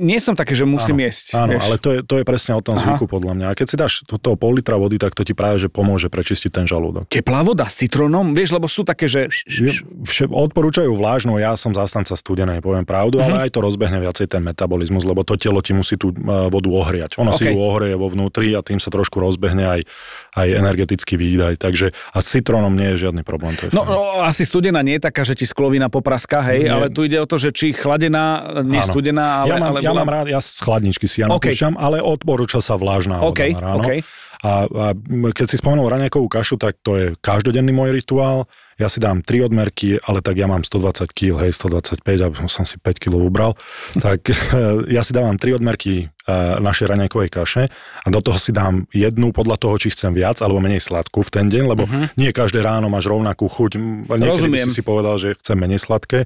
nie 0.00 0.18
som 0.18 0.34
také, 0.34 0.56
že 0.56 0.66
musím 0.66 1.00
áno, 1.00 1.06
jesť. 1.08 1.26
Áno, 1.36 1.52
vieš? 1.56 1.62
ale 1.64 1.76
to 1.78 1.88
je, 1.94 1.98
to 2.02 2.14
je 2.20 2.24
presne 2.26 2.52
o 2.58 2.62
tom 2.64 2.76
Aha. 2.76 2.82
zvyku 2.84 3.06
podľa 3.06 3.32
mňa. 3.38 3.46
A 3.48 3.56
keď 3.56 3.66
si 3.70 3.76
dáš 3.78 3.92
toho 4.04 4.36
pol 4.36 4.56
litra 4.56 4.76
vody, 4.76 4.98
tak 4.98 5.14
to 5.14 5.22
ti 5.22 5.32
práve, 5.32 5.62
že 5.62 5.68
pomôže 5.70 6.10
prečistiť 6.10 6.50
ten 6.50 6.66
žalúdok. 6.66 7.08
Teplá 7.08 7.40
voda 7.46 7.64
s 7.64 7.80
citrónom, 7.80 8.34
vieš, 8.34 8.52
lebo 8.56 8.66
sú 8.68 8.82
také, 8.84 9.08
že... 9.08 9.30
Odporúčajú 10.24 10.92
vlážnu, 10.92 11.36
ja 11.38 11.56
som 11.56 11.72
zastanca 11.72 12.12
poviem 12.60 12.84
pravdu, 12.84 13.18
uh-huh. 13.18 13.30
ale 13.30 13.48
aj 13.48 13.50
to 13.54 13.60
rozbehne 13.64 13.98
viacej 14.02 14.26
ten 14.28 14.42
metabolizmus, 14.44 15.06
lebo 15.06 15.22
to 15.22 15.38
telo 15.40 15.62
ti 15.64 15.72
musí 15.72 15.96
tú 15.96 16.12
e, 16.12 16.50
vodu 16.50 16.68
ohriať. 16.68 17.16
Ono 17.22 17.32
okay. 17.32 17.38
si 17.38 17.42
ju 17.50 17.58
ohreje 17.58 17.94
vo 17.96 18.10
vnútri 18.10 18.52
a 18.52 18.60
tým 18.60 18.82
sa 18.82 18.92
trošku 18.92 19.18
rozbehne 19.18 19.64
aj, 19.64 19.80
aj 20.36 20.46
energetický 20.54 21.16
výdaj. 21.16 21.58
Takže 21.58 21.90
a 21.94 22.18
s 22.20 22.26
citrónom 22.28 22.74
nie 22.74 22.94
je 22.94 23.08
žiadny 23.08 23.22
problém. 23.24 23.56
To 23.58 23.66
je 23.66 23.70
no, 23.72 23.82
no, 23.86 24.20
asi 24.20 24.44
studená 24.44 24.84
nie 24.84 25.00
je 25.00 25.08
taká, 25.08 25.22
že 25.24 25.38
ti 25.38 25.48
sklovina 25.48 25.88
popraska, 25.88 26.44
hej, 26.44 26.66
nie. 26.66 26.72
ale 26.72 26.86
tu 26.92 27.06
ide 27.06 27.18
o 27.18 27.26
to, 27.26 27.40
že 27.40 27.54
či 27.54 27.72
chladená, 27.72 28.60
nie 28.66 28.82
Áno. 28.82 28.90
studená, 28.90 29.46
ale... 29.46 29.50
Ja 29.50 29.56
mám, 29.56 29.70
ale 29.74 29.80
ja 29.80 29.90
bola... 29.94 30.00
mám 30.04 30.10
rád, 30.12 30.26
ja 30.28 30.40
z 30.42 30.60
chladničky 30.60 31.06
si 31.08 31.24
ja 31.24 31.30
okay. 31.30 31.56
ale 31.78 32.02
odporúča 32.04 32.60
sa 32.60 32.76
vlážna 32.76 33.22
okay. 33.24 33.56
voda 33.56 33.64
ráno. 33.64 33.84
Okay. 33.86 34.00
A, 34.44 34.68
a 34.68 34.86
keď 35.32 35.46
si 35.48 35.56
spomenul 35.56 35.88
raňajkovú 35.88 36.28
kašu, 36.28 36.60
tak 36.60 36.76
to 36.84 37.00
je 37.00 37.06
každodenný 37.24 37.72
môj 37.72 37.96
rituál. 37.96 38.44
Ja 38.78 38.90
si 38.90 38.98
dám 38.98 39.22
3 39.22 39.50
odmerky, 39.50 40.02
ale 40.02 40.18
tak 40.20 40.38
ja 40.38 40.50
mám 40.50 40.66
120 40.66 41.10
kg, 41.14 41.46
hej, 41.46 41.52
125, 41.54 42.02
a 42.24 42.28
som 42.50 42.64
si 42.66 42.76
5 42.78 42.98
kg 42.98 43.14
ubral. 43.18 43.52
tak 44.04 44.30
ja 44.96 45.02
si 45.06 45.12
dávam 45.14 45.38
3 45.38 45.58
odmerky 45.58 46.14
našej 46.60 46.88
raňajkovej 46.88 47.28
kaše 47.28 47.62
a 48.00 48.08
do 48.08 48.20
toho 48.24 48.40
si 48.40 48.48
dám 48.48 48.88
jednu 48.96 49.28
podľa 49.36 49.60
toho, 49.60 49.76
či 49.76 49.92
chcem 49.92 50.16
viac 50.16 50.40
alebo 50.40 50.56
menej 50.56 50.80
sladkú 50.80 51.20
v 51.20 51.30
ten 51.30 51.46
deň, 51.52 51.64
lebo 51.68 51.84
uh-huh. 51.84 52.08
nie 52.16 52.32
každé 52.32 52.64
ráno 52.64 52.88
máš 52.88 53.12
rovnakú 53.12 53.44
chuť. 53.44 53.76
Niekedy 54.08 54.48
by 54.48 54.58
si 54.64 54.72
si 54.72 54.80
povedal, 54.80 55.20
že 55.20 55.36
chcem 55.36 55.60
menej 55.60 55.84
sladké. 55.84 56.24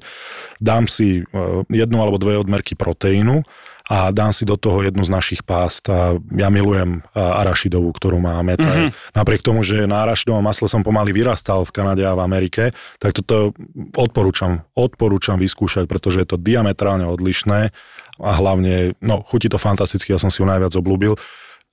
Dám 0.63 0.87
si 0.87 1.19
e, 1.19 1.23
jednu 1.67 1.99
alebo 1.99 2.15
dve 2.15 2.39
odmerky 2.39 2.79
proteínu 2.79 3.43
a 3.89 4.13
dám 4.13 4.29
si 4.29 4.45
do 4.45 4.53
toho 4.53 4.85
jednu 4.85 5.01
z 5.01 5.09
našich 5.09 5.41
pást 5.41 5.89
a 5.89 6.13
ja 6.37 6.53
milujem 6.53 7.01
arašidovú, 7.17 7.89
ktorú 7.97 8.21
máme. 8.21 8.53
Mm-hmm. 8.53 9.17
napriek 9.17 9.41
tomu, 9.41 9.65
že 9.65 9.89
na 9.89 10.05
arašidovom 10.05 10.45
masle 10.45 10.69
som 10.69 10.85
pomaly 10.85 11.09
vyrastal 11.09 11.65
v 11.65 11.73
Kanade 11.73 12.05
a 12.05 12.13
v 12.13 12.21
Amerike, 12.21 12.63
tak 13.01 13.17
toto 13.17 13.57
odporúčam, 13.97 14.61
odporúčam 14.77 15.41
vyskúšať, 15.41 15.89
pretože 15.89 16.21
je 16.21 16.27
to 16.29 16.37
diametrálne 16.37 17.09
odlišné 17.09 17.73
a 18.19 18.31
hlavne, 18.37 18.93
no, 19.01 19.25
chutí 19.25 19.49
to 19.49 19.57
fantasticky, 19.57 20.13
ja 20.13 20.21
som 20.21 20.29
si 20.29 20.43
ju 20.43 20.45
najviac 20.45 20.75
obľúbil 20.77 21.17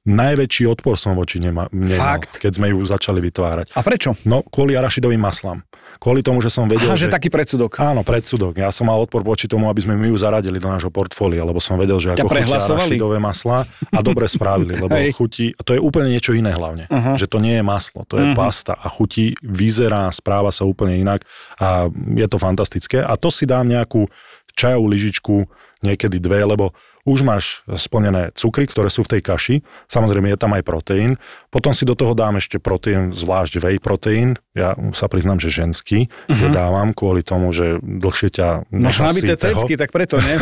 najväčší 0.07 0.65
odpor 0.71 0.95
som 0.95 1.19
voči 1.19 1.43
nema, 1.43 1.67
nemal, 1.75 2.23
Fakt? 2.23 2.39
keď 2.39 2.63
sme 2.63 2.71
ju 2.71 2.79
začali 2.87 3.19
vytvárať. 3.19 3.75
A 3.75 3.83
prečo? 3.83 4.15
No, 4.23 4.47
kvôli 4.47 4.79
arašidovým 4.79 5.19
maslám. 5.19 5.67
Kvôli 5.97 6.21
tomu, 6.21 6.45
že 6.45 6.53
som 6.53 6.69
vedel, 6.69 6.93
Aha, 6.93 6.99
že... 6.99 7.09
že 7.09 7.13
taký 7.13 7.33
predsudok. 7.33 7.81
Áno, 7.81 8.05
predsudok. 8.05 8.61
Ja 8.61 8.69
som 8.69 8.87
mal 8.93 9.01
odpor 9.01 9.25
voči 9.25 9.49
tomu, 9.49 9.73
aby 9.73 9.81
sme 9.81 9.97
my 9.97 10.13
ju 10.13 10.17
zaradili 10.21 10.61
do 10.61 10.69
nášho 10.69 10.93
portfólia, 10.93 11.41
lebo 11.41 11.57
som 11.57 11.81
vedel, 11.81 11.97
že 11.97 12.13
ako 12.13 12.29
chutia 12.29 12.61
arašidové 12.61 13.17
masla 13.17 13.65
a 13.91 14.01
dobre 14.05 14.29
spravili, 14.29 14.77
lebo 14.85 14.93
Hej. 14.93 15.17
chutí, 15.17 15.57
to 15.65 15.73
je 15.73 15.81
úplne 15.81 16.13
niečo 16.13 16.37
iné 16.37 16.53
hlavne. 16.53 16.85
Uh-huh. 16.93 17.17
Že 17.17 17.27
to 17.33 17.39
nie 17.41 17.57
je 17.57 17.65
maslo, 17.65 18.05
to 18.05 18.21
je 18.21 18.29
uh-huh. 18.29 18.37
pasta 18.37 18.77
a 18.77 18.87
chutí, 18.93 19.41
vyzerá, 19.41 20.13
správa 20.13 20.53
sa 20.53 20.69
úplne 20.69 21.01
inak 21.01 21.25
a 21.57 21.89
je 22.13 22.27
to 22.29 22.37
fantastické. 22.37 23.01
A 23.01 23.17
to 23.17 23.33
si 23.33 23.49
dám 23.49 23.65
nejakú 23.65 24.05
čajovú 24.53 24.93
lyžičku, 24.93 25.49
niekedy 25.81 26.21
dve, 26.21 26.45
lebo 26.45 26.77
už 27.07 27.23
máš 27.23 27.63
splnené 27.71 28.35
cukry, 28.35 28.67
ktoré 28.67 28.91
sú 28.91 29.07
v 29.07 29.17
tej 29.17 29.23
kaši, 29.23 29.55
samozrejme 29.87 30.35
je 30.35 30.39
tam 30.39 30.53
aj 30.59 30.67
proteín, 30.67 31.15
potom 31.55 31.71
si 31.71 31.87
do 31.87 31.95
toho 31.95 32.19
dám 32.19 32.43
ešte 32.43 32.59
proteín, 32.59 33.15
zvlášť 33.15 33.63
whey 33.63 33.79
proteín, 33.79 34.35
ja 34.59 34.75
sa 34.91 35.07
priznám, 35.07 35.39
že 35.39 35.55
ženský, 35.55 36.11
uh-huh. 36.11 36.35
že 36.35 36.51
dávam 36.51 36.91
kvôli 36.91 37.23
tomu, 37.23 37.55
že 37.55 37.79
dlhšie 37.81 38.29
ťa 38.35 38.49
Máš 38.75 39.07
nabité 39.07 39.39
cecky, 39.39 39.79
tak 39.79 39.95
preto, 39.95 40.19
nie? 40.19 40.35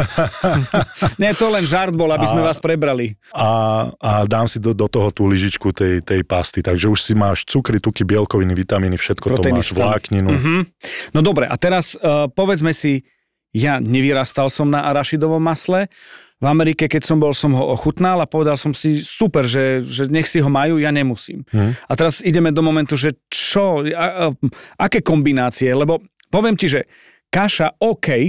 nie, 1.22 1.30
to 1.36 1.52
len 1.52 1.68
žart 1.68 1.92
bol, 1.92 2.08
aby 2.08 2.24
a, 2.24 2.30
sme 2.32 2.40
vás 2.40 2.56
prebrali. 2.62 3.20
A, 3.36 3.90
a 4.00 4.24
dám 4.24 4.48
si 4.48 4.56
do, 4.56 4.72
do 4.72 4.88
toho 4.88 5.12
tú 5.12 5.28
lyžičku 5.28 5.68
tej, 5.76 6.00
tej 6.00 6.24
pasty, 6.24 6.64
takže 6.64 6.88
už 6.88 6.98
si 7.04 7.12
máš 7.12 7.44
cukry, 7.44 7.76
tuky, 7.76 8.08
bielkoviny, 8.08 8.56
vitamíny, 8.56 8.96
všetko 8.96 9.36
Proteíny 9.36 9.60
to 9.60 9.74
máš, 9.74 9.76
vlákninu. 9.76 10.30
Uh-huh. 10.32 10.60
No 11.12 11.20
dobre, 11.20 11.44
a 11.44 11.54
teraz 11.60 11.98
uh, 12.00 12.30
povedzme 12.32 12.72
si, 12.72 13.04
ja 13.54 13.78
nevyrastal 13.78 14.50
som 14.50 14.66
na 14.66 14.82
arašidovom 14.90 15.38
masle, 15.38 15.86
v 16.44 16.52
Amerike, 16.52 16.84
keď 16.92 17.02
som 17.08 17.16
bol, 17.16 17.32
som 17.32 17.56
ho 17.56 17.72
ochutnal 17.72 18.20
a 18.20 18.28
povedal 18.28 18.60
som 18.60 18.76
si, 18.76 19.00
super, 19.00 19.48
že, 19.48 19.80
že 19.80 20.12
nech 20.12 20.28
si 20.28 20.44
ho 20.44 20.52
majú, 20.52 20.76
ja 20.76 20.92
nemusím. 20.92 21.48
Hmm. 21.48 21.72
A 21.88 21.92
teraz 21.96 22.20
ideme 22.20 22.52
do 22.52 22.60
momentu, 22.60 23.00
že 23.00 23.16
čo, 23.32 23.80
a, 23.80 24.28
a, 24.28 24.36
aké 24.76 25.00
kombinácie, 25.00 25.72
lebo 25.72 26.04
poviem 26.28 26.52
ti, 26.60 26.68
že 26.68 26.84
kaša 27.32 27.80
OK, 27.80 28.28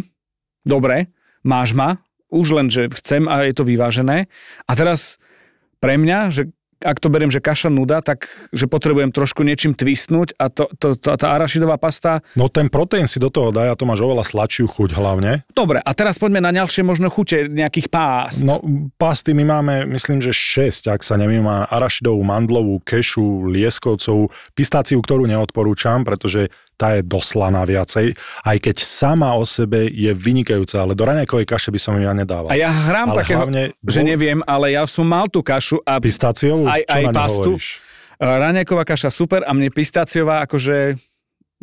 dobre, 0.63 1.11
máš 1.43 1.75
ma, 1.75 1.99
už 2.31 2.47
len, 2.55 2.67
že 2.71 2.87
chcem 2.95 3.27
a 3.27 3.43
je 3.43 3.53
to 3.53 3.67
vyvážené. 3.67 4.31
A 4.63 4.71
teraz 4.73 5.19
pre 5.83 5.99
mňa, 5.99 6.31
že 6.31 6.55
ak 6.85 7.01
to 7.01 7.09
beriem, 7.09 7.33
že 7.33 7.41
kaša 7.41 7.73
nuda, 7.73 8.05
tak 8.05 8.29
že 8.53 8.69
potrebujem 8.69 9.09
trošku 9.09 9.41
niečím 9.41 9.73
twistnúť 9.73 10.37
a 10.37 10.53
to, 10.53 10.69
to, 10.77 10.93
to, 10.93 11.17
tá 11.17 11.33
arašidová 11.33 11.81
pasta... 11.81 12.21
No 12.37 12.45
ten 12.45 12.69
proteín 12.69 13.09
si 13.09 13.17
do 13.17 13.33
toho 13.33 13.49
daj 13.49 13.73
a 13.73 13.75
to 13.75 13.89
máš 13.89 14.05
oveľa 14.05 14.21
sladšiu 14.21 14.69
chuť 14.69 14.93
hlavne. 14.93 15.41
Dobre, 15.57 15.81
a 15.81 15.91
teraz 15.97 16.21
poďme 16.21 16.45
na 16.45 16.53
ďalšie 16.53 16.85
možno 16.85 17.09
chute 17.09 17.49
nejakých 17.49 17.89
pást. 17.89 18.45
No 18.45 18.61
pasty 19.01 19.33
my 19.33 19.43
máme, 19.57 19.89
myslím, 19.89 20.21
že 20.21 20.29
6, 20.29 20.93
ak 20.93 21.01
sa 21.01 21.17
nemýma, 21.17 21.65
arašidovú, 21.73 22.21
mandlovú, 22.21 22.77
kešu, 22.85 23.49
lieskovcovú, 23.49 24.29
pistáciu, 24.53 25.01
ktorú 25.01 25.25
neodporúčam, 25.25 26.05
pretože 26.05 26.53
tá 26.75 26.99
je 26.99 27.01
doslaná 27.03 27.63
viacej, 27.63 28.15
aj 28.43 28.57
keď 28.59 28.75
sama 28.83 29.31
o 29.35 29.47
sebe 29.47 29.87
je 29.87 30.11
vynikajúca, 30.11 30.83
ale 30.83 30.93
do 30.93 31.03
raňajkovej 31.07 31.47
kaše 31.47 31.69
by 31.71 31.79
som 31.79 31.95
ju 31.95 32.03
ja 32.03 32.13
nedával. 32.13 32.51
A 32.51 32.59
ja 32.59 32.69
hrám 32.69 33.15
ale 33.15 33.17
takého, 33.23 33.39
hlavne, 33.43 33.63
že 33.79 34.01
neviem, 34.03 34.39
ale 34.43 34.75
ja 34.75 34.83
som 34.85 35.07
mal 35.07 35.31
tú 35.31 35.39
kašu 35.39 35.79
a... 35.87 35.97
Pistáciovú? 35.97 36.67
Aj, 36.67 36.83
aj 36.83 37.03
pastu. 37.15 37.55
Raňajková 38.15 38.83
kaša 38.87 39.11
super 39.11 39.43
a 39.43 39.51
mne 39.51 39.71
pistáciová 39.71 40.47
akože 40.47 40.95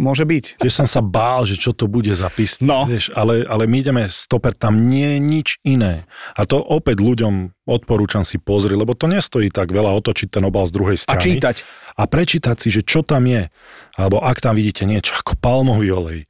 Môže 0.01 0.25
byť. 0.25 0.57
Tiež 0.57 0.73
som 0.73 0.89
sa 0.89 1.05
bál, 1.05 1.45
že 1.45 1.61
čo 1.61 1.77
to 1.77 1.85
bude 1.85 2.09
za 2.17 2.33
pist, 2.33 2.65
no. 2.65 2.89
vieš, 2.89 3.13
ale, 3.13 3.45
ale 3.45 3.69
my 3.69 3.85
ideme 3.85 4.03
stoper, 4.09 4.57
tam 4.57 4.81
nie 4.81 5.17
je 5.17 5.21
nič 5.21 5.49
iné. 5.69 6.09
A 6.33 6.49
to 6.49 6.65
opäť 6.65 7.05
ľuďom 7.05 7.53
odporúčam 7.69 8.25
si 8.25 8.41
pozrieť, 8.41 8.81
lebo 8.81 8.97
to 8.97 9.05
nestojí 9.05 9.53
tak 9.53 9.69
veľa 9.69 9.93
otočiť 10.01 10.33
ten 10.33 10.49
obal 10.49 10.65
z 10.65 10.73
druhej 10.73 10.97
strany. 10.97 11.21
A 11.21 11.29
čítať. 11.29 11.57
A 11.93 12.09
prečítať 12.09 12.57
si, 12.57 12.73
že 12.73 12.81
čo 12.81 13.05
tam 13.05 13.29
je. 13.29 13.53
Alebo 14.01 14.25
ak 14.25 14.41
tam 14.41 14.57
vidíte 14.57 14.89
niečo 14.89 15.13
ako 15.13 15.37
palmový 15.37 15.93
olej, 15.93 16.21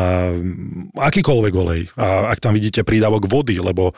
a, 0.00 0.32
akýkoľvek 0.96 1.52
olej, 1.60 1.82
a 2.00 2.32
ak 2.32 2.40
tam 2.40 2.56
vidíte 2.56 2.88
prídavok 2.88 3.28
vody, 3.28 3.60
lebo 3.60 3.92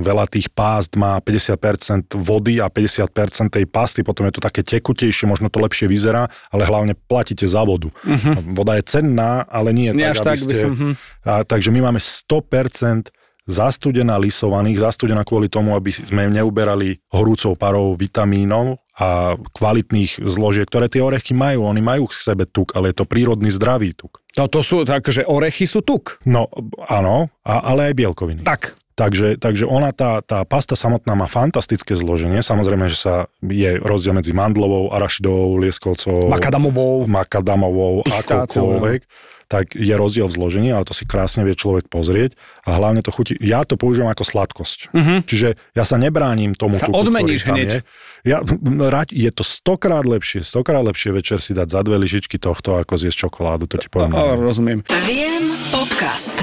veľa 0.00 0.24
tých 0.32 0.48
pást 0.48 0.96
má 0.96 1.20
50% 1.20 2.16
vody 2.16 2.56
a 2.56 2.72
50% 2.72 3.52
tej 3.52 3.68
pasty, 3.68 4.00
potom 4.00 4.24
je 4.24 4.40
to 4.40 4.42
také 4.42 4.64
tekutejšie, 4.64 5.28
možno 5.28 5.52
to 5.52 5.60
lepšie 5.60 5.84
vyzerá, 5.84 6.24
ale 6.48 6.64
hlavne 6.64 6.96
platíte 6.96 7.44
za 7.44 7.60
vodu. 7.60 7.92
Uh-huh. 7.92 8.56
Voda 8.56 8.80
je 8.80 8.84
cenná, 8.88 9.44
ale 9.52 9.76
nie, 9.76 9.92
nie 9.92 10.08
tak, 10.08 10.24
aby 10.24 10.24
tak 10.24 10.38
ste... 10.40 10.54
Som, 10.56 10.72
uh-huh. 10.72 10.94
a, 11.28 11.44
takže 11.44 11.68
my 11.68 11.84
máme 11.84 12.00
100% 12.00 13.12
zastudená 13.44 14.16
lisovaných, 14.16 14.86
zastudená 14.86 15.26
kvôli 15.26 15.50
tomu, 15.50 15.74
aby 15.74 15.90
sme 15.90 16.30
neuberali 16.30 17.02
horúcou 17.10 17.58
parou 17.58 17.98
vitamínov 17.98 18.78
a 18.96 19.34
kvalitných 19.36 20.22
zložiek, 20.22 20.68
ktoré 20.68 20.86
tie 20.86 21.02
orechy 21.02 21.34
majú. 21.34 21.66
Oni 21.66 21.82
majú 21.82 22.06
k 22.06 22.14
sebe 22.14 22.46
tuk, 22.46 22.72
ale 22.78 22.94
je 22.94 23.02
to 23.02 23.04
prírodný 23.08 23.50
zdravý 23.50 23.92
tuk. 23.98 24.22
No 24.38 24.48
to 24.48 24.64
sú, 24.64 24.86
takže 24.86 25.28
orechy 25.28 25.68
sú 25.68 25.82
tuk. 25.84 26.22
No, 26.24 26.48
áno, 26.88 27.28
a, 27.44 27.66
ale 27.68 27.92
aj 27.92 27.94
bielkoviny. 27.98 28.40
Tak, 28.46 28.78
Takže, 28.92 29.40
takže 29.40 29.64
ona, 29.64 29.90
tá, 29.96 30.20
tá 30.20 30.44
pasta 30.44 30.76
samotná 30.76 31.16
má 31.16 31.24
fantastické 31.24 31.96
zloženie. 31.96 32.44
Samozrejme, 32.44 32.92
že 32.92 32.98
sa 33.00 33.14
je 33.40 33.80
rozdiel 33.80 34.12
medzi 34.12 34.36
mandlovou, 34.36 34.92
arašidovou, 34.92 35.56
lieskovcovou, 35.64 36.28
makadamovou, 36.28 37.08
makadamovou 37.08 38.04
akokoľvek 38.04 39.32
tak 39.52 39.76
je 39.76 39.92
rozdiel 39.92 40.24
v 40.24 40.32
zložení, 40.32 40.72
ale 40.72 40.88
to 40.88 40.96
si 40.96 41.04
krásne 41.04 41.44
vie 41.44 41.52
človek 41.52 41.92
pozrieť 41.92 42.40
a 42.64 42.80
hlavne 42.80 43.04
to 43.04 43.12
chutí. 43.12 43.36
Ja 43.36 43.68
to 43.68 43.76
používam 43.76 44.08
ako 44.08 44.24
sladkosť. 44.24 44.96
Uh-huh. 44.96 45.20
Čiže 45.28 45.60
ja 45.76 45.84
sa 45.84 46.00
nebránim 46.00 46.56
tomu 46.56 46.80
sa 46.80 46.88
tuku, 46.88 46.96
odmeníš 46.96 47.44
hneď. 47.44 47.68
Je. 47.68 47.80
Ja, 48.24 48.40
rať, 48.88 49.12
je 49.12 49.28
to 49.28 49.44
stokrát 49.44 50.08
lepšie, 50.08 50.40
stokrát 50.40 50.80
lepšie 50.80 51.12
večer 51.12 51.44
si 51.44 51.52
dať 51.52 51.68
za 51.68 51.80
dve 51.84 52.00
lyžičky 52.00 52.40
tohto, 52.40 52.80
ako 52.80 52.96
zjesť 52.96 53.28
čokoládu, 53.28 53.68
to 53.68 53.76
ti 53.76 53.92
poviem. 53.92 54.16
O, 54.16 54.40
rozumiem. 54.40 54.80
Viem 55.04 55.52
podcast. 55.68 56.38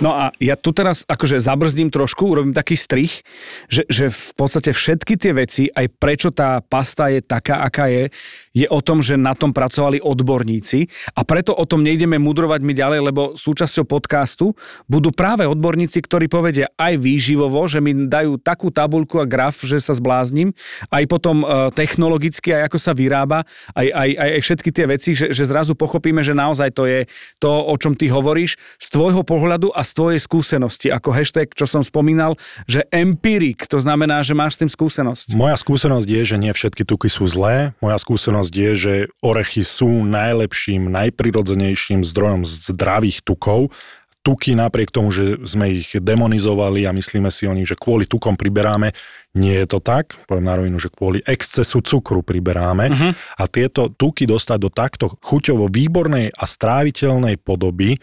No 0.00 0.16
a 0.16 0.32
ja 0.40 0.56
tu 0.56 0.72
teraz 0.72 1.04
akože 1.04 1.36
zabrzdím 1.44 1.92
trošku, 1.92 2.32
urobím 2.32 2.56
taký 2.56 2.72
strich, 2.72 3.20
že, 3.68 3.84
že 3.84 4.08
v 4.08 4.32
podstate 4.32 4.72
všetky 4.72 5.20
tie 5.20 5.36
veci, 5.36 5.68
aj 5.68 5.92
prečo 6.00 6.32
tá 6.32 6.64
pasta 6.64 7.12
je 7.12 7.20
taká, 7.20 7.60
aká 7.60 7.92
je, 7.92 8.08
je 8.56 8.64
o 8.64 8.80
tom, 8.80 9.04
že 9.04 9.20
na 9.20 9.36
tom 9.36 9.52
pracovali 9.52 10.00
odborníci. 10.00 10.88
A 11.12 11.20
preto 11.28 11.52
o 11.52 11.68
tom 11.68 11.84
nejdeme 11.84 12.16
mudrovať 12.16 12.64
my 12.64 12.72
ďalej, 12.72 13.00
lebo 13.12 13.22
súčasťou 13.36 13.84
podcastu 13.84 14.56
budú 14.88 15.12
práve 15.12 15.44
odborníci, 15.44 16.00
ktorí 16.00 16.32
povedia 16.32 16.72
aj 16.80 16.96
výživovo, 16.96 17.60
že 17.68 17.84
mi 17.84 17.92
dajú 17.92 18.40
takú 18.40 18.72
tabulku 18.72 19.20
a 19.20 19.28
graf, 19.28 19.60
že 19.60 19.84
sa 19.84 19.92
zbláznim, 19.92 20.56
aj 20.88 21.04
potom 21.12 21.44
e, 21.44 21.68
technologicky, 21.76 22.56
aj 22.56 22.72
ako 22.72 22.78
sa 22.80 22.96
vyrába, 22.96 23.44
aj, 23.76 23.88
aj, 23.92 24.10
aj, 24.16 24.28
aj 24.32 24.40
všetky 24.48 24.70
tie 24.72 24.86
veci, 24.88 25.10
že, 25.12 25.28
že 25.28 25.44
zrazu 25.44 25.76
pochopíme, 25.76 26.24
že 26.24 26.32
naozaj 26.32 26.72
to 26.72 26.88
je 26.88 27.04
to, 27.36 27.52
o 27.52 27.76
čom 27.76 27.92
ty 27.92 28.08
hovoríš, 28.08 28.56
z 28.80 28.86
tvojho 28.88 29.20
pohľadu 29.28 29.76
a 29.76 29.89
tvojej 29.96 30.20
skúsenosti, 30.20 30.88
ako 30.88 31.10
hashtag, 31.14 31.52
čo 31.54 31.68
som 31.68 31.82
spomínal, 31.84 32.38
že 32.64 32.86
empirik, 32.90 33.66
to 33.66 33.82
znamená, 33.82 34.20
že 34.24 34.36
máš 34.36 34.56
s 34.56 34.66
tým 34.66 34.70
skúsenosť. 34.70 35.34
Moja 35.34 35.56
skúsenosť 35.56 36.08
je, 36.08 36.22
že 36.24 36.36
nie 36.36 36.52
všetky 36.52 36.82
tuky 36.82 37.08
sú 37.08 37.26
zlé. 37.26 37.76
Moja 37.78 37.98
skúsenosť 37.98 38.52
je, 38.52 38.70
že 38.74 38.94
orechy 39.20 39.62
sú 39.66 40.06
najlepším, 40.06 40.88
najprirodzenejším 40.90 42.06
zdrojom 42.06 42.42
zdravých 42.46 43.22
tukov 43.24 43.72
tuky 44.20 44.52
napriek 44.52 44.92
tomu, 44.92 45.08
že 45.08 45.40
sme 45.48 45.80
ich 45.80 45.96
demonizovali 45.96 46.84
a 46.84 46.92
myslíme 46.92 47.32
si 47.32 47.48
o 47.48 47.56
nich, 47.56 47.68
že 47.68 47.76
kvôli 47.76 48.04
tukom 48.04 48.36
priberáme, 48.36 48.92
nie 49.40 49.56
je 49.56 49.66
to 49.66 49.80
tak. 49.80 50.12
Poviem 50.28 50.46
na 50.50 50.58
rovinu, 50.60 50.76
že 50.76 50.92
kvôli 50.92 51.24
excesu 51.24 51.80
cukru 51.80 52.20
priberáme 52.20 52.92
uh-huh. 52.92 53.12
a 53.40 53.44
tieto 53.48 53.88
tuky 53.88 54.28
dostať 54.28 54.58
do 54.60 54.70
takto 54.70 55.16
chuťovo 55.24 55.72
výbornej 55.72 56.36
a 56.36 56.44
stráviteľnej 56.44 57.40
podoby 57.40 57.96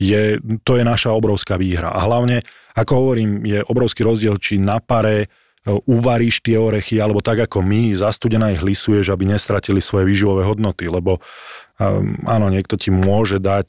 je, 0.00 0.40
to 0.64 0.80
je 0.80 0.84
naša 0.84 1.12
obrovská 1.12 1.60
výhra. 1.60 1.92
A 1.92 2.00
hlavne, 2.08 2.40
ako 2.72 2.92
hovorím, 3.04 3.44
je 3.44 3.60
obrovský 3.60 4.02
rozdiel, 4.02 4.40
či 4.40 4.56
na 4.56 4.80
pare 4.80 5.28
uvaríš 5.68 6.40
tie 6.40 6.56
orechy, 6.56 6.96
alebo 7.04 7.20
tak 7.20 7.44
ako 7.44 7.60
my, 7.60 7.92
zastudená 7.92 8.48
ich 8.56 8.64
lisuješ, 8.64 9.12
aby 9.12 9.28
nestratili 9.28 9.84
svoje 9.84 10.08
výživové 10.08 10.48
hodnoty, 10.48 10.88
lebo 10.88 11.20
um, 11.76 12.16
áno, 12.24 12.48
niekto 12.48 12.80
ti 12.80 12.88
môže 12.88 13.36
dať 13.36 13.68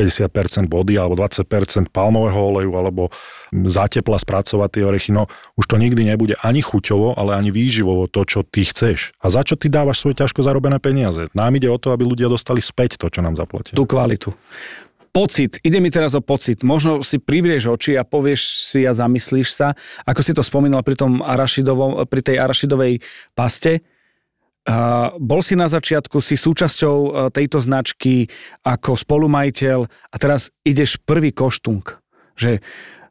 50% 0.00 0.72
vody 0.72 0.96
alebo 0.96 1.20
20% 1.20 1.92
palmového 1.92 2.40
oleju 2.40 2.72
alebo 2.72 3.12
zatepla 3.52 4.16
spracovať 4.16 4.68
tie 4.72 4.82
orechy, 4.88 5.10
no 5.12 5.28
už 5.60 5.68
to 5.68 5.76
nikdy 5.76 6.08
nebude 6.08 6.40
ani 6.40 6.64
chuťovo, 6.64 7.20
ale 7.20 7.36
ani 7.36 7.52
výživovo 7.52 8.08
to, 8.08 8.24
čo 8.24 8.40
ty 8.40 8.64
chceš. 8.64 9.12
A 9.20 9.28
za 9.28 9.44
čo 9.44 9.60
ty 9.60 9.68
dávaš 9.68 10.00
svoje 10.00 10.24
ťažko 10.24 10.40
zarobené 10.40 10.80
peniaze? 10.80 11.28
Nám 11.36 11.60
ide 11.60 11.68
o 11.68 11.76
to, 11.76 11.92
aby 11.92 12.08
ľudia 12.08 12.32
dostali 12.32 12.64
späť 12.64 12.96
to, 12.96 13.12
čo 13.12 13.20
nám 13.20 13.36
zaplatili. 13.36 13.76
Tú 13.76 13.84
kvalitu. 13.84 14.32
Pocit, 15.10 15.58
ide 15.66 15.82
mi 15.82 15.90
teraz 15.90 16.14
o 16.14 16.22
pocit. 16.22 16.62
Možno 16.62 17.02
si 17.02 17.18
privrieš 17.18 17.66
oči 17.74 17.98
a 17.98 18.06
povieš 18.06 18.40
si 18.70 18.86
a 18.86 18.94
zamyslíš 18.94 19.48
sa, 19.50 19.74
ako 20.06 20.20
si 20.22 20.32
to 20.32 20.46
spomínal 20.46 20.86
pri, 20.86 20.94
tom 20.94 21.18
pri 22.06 22.20
tej 22.22 22.36
arašidovej 22.38 23.02
paste, 23.34 23.82
Uh, 24.60 25.16
bol 25.16 25.40
si 25.40 25.56
na 25.56 25.72
začiatku, 25.72 26.20
si 26.20 26.36
súčasťou 26.36 26.96
uh, 27.00 27.12
tejto 27.32 27.64
značky 27.64 28.28
ako 28.60 28.92
spolumajiteľ 28.92 29.88
a 29.88 30.16
teraz 30.20 30.52
ideš 30.68 31.00
prvý 31.00 31.32
koštung, 31.32 31.80
že 32.36 32.60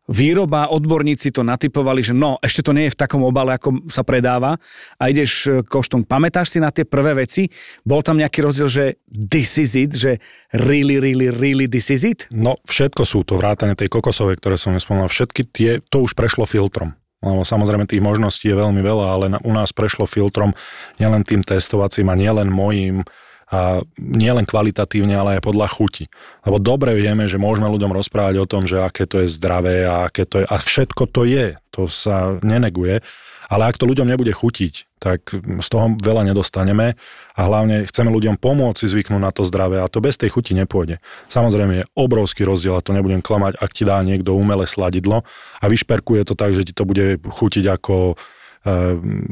výroba, 0.10 0.74
odborníci 0.74 1.30
to 1.30 1.46
natypovali, 1.46 2.02
že 2.02 2.18
no, 2.18 2.42
ešte 2.42 2.66
to 2.66 2.74
nie 2.74 2.90
je 2.90 2.98
v 2.98 3.00
takom 3.00 3.22
obale, 3.22 3.54
ako 3.54 3.86
sa 3.94 4.02
predáva 4.02 4.58
a 4.98 5.04
ideš 5.06 5.32
uh, 5.46 5.62
koštung. 5.62 6.04
Pamätáš 6.10 6.58
si 6.58 6.60
na 6.60 6.74
tie 6.74 6.84
prvé 6.84 7.14
veci? 7.14 7.46
Bol 7.86 8.02
tam 8.02 8.18
nejaký 8.18 8.42
rozdiel, 8.42 8.70
že 8.70 8.84
this 9.14 9.62
is 9.62 9.78
it, 9.78 9.94
že 9.94 10.18
really, 10.58 10.98
really, 10.98 11.30
really 11.30 11.70
this 11.70 11.94
is 11.94 12.02
it? 12.02 12.26
No, 12.34 12.58
všetko 12.66 13.06
sú 13.06 13.22
to 13.22 13.38
vrátane 13.38 13.78
tej 13.78 13.88
kokosovej, 13.94 14.42
ktoré 14.42 14.58
som 14.58 14.74
nespomínal. 14.74 15.14
Všetky 15.14 15.42
tie, 15.54 15.72
to 15.94 16.02
už 16.02 16.18
prešlo 16.18 16.50
filtrom 16.50 16.98
lebo 17.20 17.44
samozrejme 17.44 17.84
tých 17.84 18.00
možností 18.00 18.48
je 18.48 18.56
veľmi 18.56 18.80
veľa, 18.80 19.06
ale 19.12 19.26
u 19.44 19.52
nás 19.52 19.76
prešlo 19.76 20.08
filtrom 20.08 20.56
nielen 21.04 21.28
tým 21.28 21.44
testovacím 21.44 22.08
a 22.08 22.16
nielen 22.16 22.48
mojím, 22.48 23.04
a 23.50 23.82
nielen 23.98 24.46
kvalitatívne, 24.46 25.18
ale 25.18 25.42
aj 25.42 25.46
podľa 25.50 25.68
chuti. 25.74 26.06
Lebo 26.46 26.62
dobre 26.62 26.94
vieme, 26.94 27.26
že 27.26 27.42
môžeme 27.42 27.66
ľuďom 27.66 27.90
rozprávať 27.90 28.36
o 28.38 28.50
tom, 28.50 28.70
že 28.70 28.78
aké 28.78 29.10
to 29.10 29.26
je 29.26 29.28
zdravé 29.30 29.90
a 29.90 30.06
aké 30.06 30.30
to 30.30 30.42
je, 30.42 30.46
a 30.46 30.56
všetko 30.62 31.10
to 31.10 31.26
je, 31.26 31.58
to 31.74 31.90
sa 31.90 32.38
neneguje, 32.46 33.02
ale 33.50 33.66
ak 33.66 33.82
to 33.82 33.90
ľuďom 33.90 34.06
nebude 34.06 34.30
chutiť, 34.30 35.02
tak 35.02 35.34
z 35.34 35.68
toho 35.74 35.98
veľa 35.98 36.22
nedostaneme 36.30 36.94
a 37.34 37.42
hlavne 37.42 37.90
chceme 37.90 38.14
ľuďom 38.14 38.38
pomôcť 38.38 38.86
si 38.86 38.88
zvyknúť 38.94 39.18
na 39.18 39.34
to 39.34 39.42
zdravé 39.42 39.82
a 39.82 39.90
to 39.90 40.06
bez 40.06 40.22
tej 40.22 40.30
chuti 40.30 40.54
nepôjde. 40.54 41.02
Samozrejme 41.34 41.74
je 41.82 41.90
obrovský 41.98 42.46
rozdiel 42.46 42.78
a 42.78 42.86
to 42.86 42.94
nebudem 42.94 43.26
klamať, 43.26 43.58
ak 43.58 43.74
ti 43.74 43.90
dá 43.90 43.98
niekto 44.06 44.38
umelé 44.38 44.70
sladidlo 44.70 45.26
a 45.58 45.66
vyšperkuje 45.66 46.30
to 46.30 46.38
tak, 46.38 46.54
že 46.54 46.70
ti 46.70 46.74
to 46.78 46.86
bude 46.86 47.26
chutiť 47.26 47.66
ako 47.74 48.22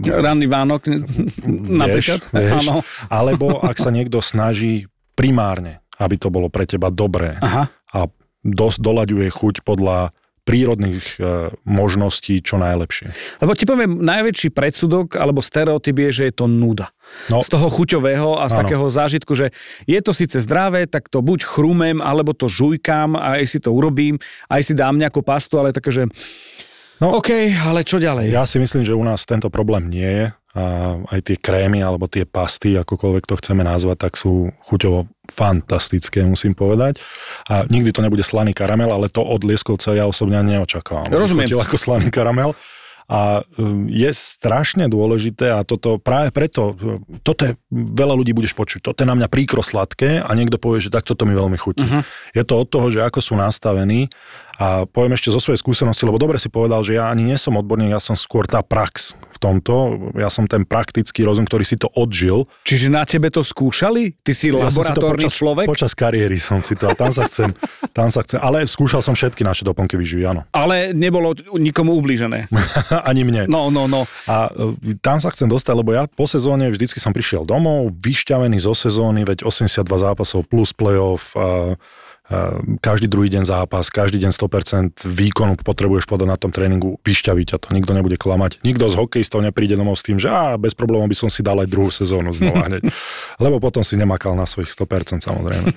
Ranný 0.08 0.48
Vánok 0.48 0.88
napríklad. 1.68 2.22
Vieš, 2.32 2.64
Áno. 2.64 2.82
Alebo 3.12 3.60
ak 3.60 3.76
sa 3.76 3.92
niekto 3.92 4.24
snaží 4.24 4.88
primárne, 5.20 5.84
aby 6.00 6.16
to 6.16 6.32
bolo 6.32 6.48
pre 6.48 6.64
teba 6.64 6.88
dobré 6.94 7.36
Aha. 7.42 7.68
a 7.68 8.00
dos, 8.46 8.80
dolaďuje 8.80 9.28
chuť 9.28 9.56
podľa 9.68 10.16
prírodných 10.48 11.20
e, 11.20 11.52
možností 11.68 12.40
čo 12.40 12.56
najlepšie. 12.56 13.12
Lebo 13.44 13.52
ti 13.52 13.68
poviem, 13.68 14.00
najväčší 14.00 14.56
predsudok 14.56 15.20
alebo 15.20 15.44
stereotyp 15.44 16.08
je, 16.08 16.10
že 16.16 16.24
je 16.32 16.34
to 16.40 16.48
nuda. 16.48 16.96
No. 17.28 17.44
Z 17.44 17.52
toho 17.52 17.68
chuťového 17.68 18.40
a 18.40 18.48
z 18.48 18.56
ano. 18.56 18.60
takého 18.64 18.86
zážitku, 18.88 19.36
že 19.36 19.52
je 19.84 20.00
to 20.00 20.16
síce 20.16 20.40
zdravé, 20.40 20.88
tak 20.88 21.12
to 21.12 21.20
buď 21.20 21.44
chrumem, 21.44 22.00
alebo 22.00 22.32
to 22.32 22.48
žujkám 22.48 23.20
a 23.20 23.44
aj 23.44 23.44
si 23.44 23.60
to 23.60 23.76
urobím, 23.76 24.16
aj 24.48 24.64
si 24.64 24.72
dám 24.72 24.96
nejakú 24.96 25.20
pastu, 25.20 25.60
ale 25.60 25.76
také, 25.76 25.92
že 25.92 26.04
No, 26.98 27.22
OK, 27.22 27.30
ale 27.54 27.86
čo 27.86 28.02
ďalej? 28.02 28.34
Ja 28.34 28.48
si 28.50 28.58
myslím, 28.58 28.82
že 28.82 28.98
u 28.98 29.04
nás 29.06 29.26
tento 29.26 29.54
problém 29.54 29.90
nie 29.90 30.08
je. 30.08 30.28
A 30.58 30.98
aj 31.14 31.20
tie 31.22 31.38
krémy 31.38 31.86
alebo 31.86 32.10
tie 32.10 32.26
pasty, 32.26 32.74
akokoľvek 32.82 33.30
to 33.30 33.38
chceme 33.38 33.62
nazvať, 33.62 34.10
tak 34.10 34.18
sú 34.18 34.50
chuťovo 34.66 35.06
fantastické, 35.30 36.26
musím 36.26 36.58
povedať. 36.58 36.98
A 37.46 37.70
nikdy 37.70 37.94
to 37.94 38.02
nebude 38.02 38.26
slaný 38.26 38.58
karamel, 38.58 38.90
ale 38.90 39.06
to 39.06 39.22
od 39.22 39.46
Lieskovca 39.46 39.94
ja 39.94 40.10
osobne 40.10 40.42
neočakávam. 40.42 41.14
Rozumiem. 41.14 41.46
Chutil 41.46 41.62
ako 41.62 41.78
slaný 41.78 42.10
karamel. 42.10 42.58
A 43.08 43.40
um, 43.56 43.88
je 43.88 44.12
strašne 44.12 44.92
dôležité 44.92 45.48
a 45.56 45.64
toto 45.64 45.96
práve 45.96 46.28
preto, 46.36 46.76
toto 47.24 47.48
je, 47.48 47.56
veľa 47.72 48.12
ľudí 48.20 48.36
budeš 48.36 48.52
počuť, 48.52 48.84
toto 48.84 49.00
je 49.00 49.08
na 49.08 49.16
mňa 49.16 49.32
príkro 49.32 49.64
sladké 49.64 50.20
a 50.20 50.28
niekto 50.36 50.60
povie, 50.60 50.84
že 50.84 50.92
tak 50.92 51.08
toto 51.08 51.24
mi 51.24 51.32
veľmi 51.32 51.56
chutí. 51.56 51.88
Uh-huh. 51.88 52.04
Je 52.36 52.44
to 52.44 52.60
od 52.60 52.68
toho, 52.68 52.92
že 52.92 53.08
ako 53.08 53.24
sú 53.24 53.40
nastavení 53.40 54.12
a 54.58 54.90
poviem 54.90 55.14
ešte 55.16 55.32
zo 55.32 55.40
svojej 55.40 55.62
skúsenosti, 55.62 56.04
lebo 56.04 56.20
dobre 56.20 56.42
si 56.42 56.52
povedal, 56.52 56.82
že 56.82 56.98
ja 56.98 57.14
ani 57.14 57.24
nie 57.26 57.38
som 57.38 57.56
odborník, 57.56 57.94
ja 57.94 58.02
som 58.02 58.18
skôr 58.18 58.50
tá 58.50 58.66
prax 58.66 59.14
v 59.32 59.38
tomto. 59.38 59.74
Ja 60.18 60.34
som 60.34 60.50
ten 60.50 60.66
praktický 60.66 61.22
rozum, 61.24 61.46
ktorý 61.46 61.62
si 61.62 61.78
to 61.78 61.88
odžil. 61.94 62.50
Čiže 62.66 62.90
na 62.90 63.06
tebe 63.06 63.30
to 63.30 63.46
skúšali? 63.46 64.18
Ty 64.26 64.34
si 64.34 64.50
ja 64.50 64.68
laboratórny 64.68 65.30
počas, 65.30 65.38
človek? 65.38 65.66
Počas 65.70 65.92
kariéry 65.94 66.42
som 66.42 66.60
si 66.66 66.74
to, 66.74 66.90
tam 66.98 67.14
sa 67.14 67.30
chcem, 67.30 67.54
tam 67.98 68.10
sa 68.12 68.26
chcem, 68.26 68.42
ale 68.42 68.66
skúšal 68.68 69.06
som 69.06 69.14
všetky 69.16 69.46
naše 69.46 69.64
doplnky 69.64 69.96
výživy, 69.96 70.26
áno. 70.26 70.44
Ale 70.52 70.92
nebolo 70.92 71.38
nikomu 71.56 71.94
ublížené. 71.96 72.50
ani 73.10 73.24
mne. 73.24 73.46
No, 73.48 73.70
no, 73.70 73.86
no. 73.86 74.10
A 74.26 74.50
e, 74.52 74.98
tam 75.00 75.22
sa 75.22 75.30
chcem 75.30 75.48
dostať, 75.48 75.74
lebo 75.78 75.94
ja 75.94 76.10
po 76.10 76.26
sezóne 76.26 76.68
vždycky 76.74 76.98
som 76.98 77.14
prišiel 77.14 77.46
domov, 77.46 77.94
vyšťavený 77.94 78.58
zo 78.58 78.74
sezóny, 78.74 79.22
veď 79.22 79.46
82 79.46 79.86
zápasov 79.86 80.50
plus 80.50 80.74
playoff, 80.74 81.38
Ehm, 81.38 81.78
každý 82.84 83.08
druhý 83.08 83.32
deň 83.32 83.48
zápas, 83.48 83.88
každý 83.88 84.20
deň 84.20 84.36
100% 84.36 85.08
výkonu 85.08 85.56
potrebuješ 85.64 86.12
podať 86.12 86.28
na 86.28 86.36
tom 86.36 86.52
tréningu, 86.52 87.00
vyšťaviť 87.08 87.48
a 87.56 87.58
to 87.58 87.72
nikto 87.72 87.96
nebude 87.96 88.20
klamať. 88.20 88.60
Nikto 88.68 88.92
z 88.92 89.00
hokejistov 89.00 89.40
nepríde 89.40 89.80
domov 89.80 89.96
s 89.96 90.04
tým, 90.04 90.20
že 90.20 90.28
á, 90.28 90.60
bez 90.60 90.76
problémov 90.76 91.08
by 91.08 91.16
som 91.16 91.32
si 91.32 91.40
dal 91.40 91.56
aj 91.64 91.72
druhú 91.72 91.88
sezónu 91.88 92.36
znova 92.36 92.68
hneď. 92.68 92.84
Lebo 93.44 93.64
potom 93.64 93.80
si 93.80 93.96
nemakal 93.96 94.36
na 94.36 94.44
svojich 94.44 94.76
100% 94.76 95.24
samozrejme. 95.24 95.72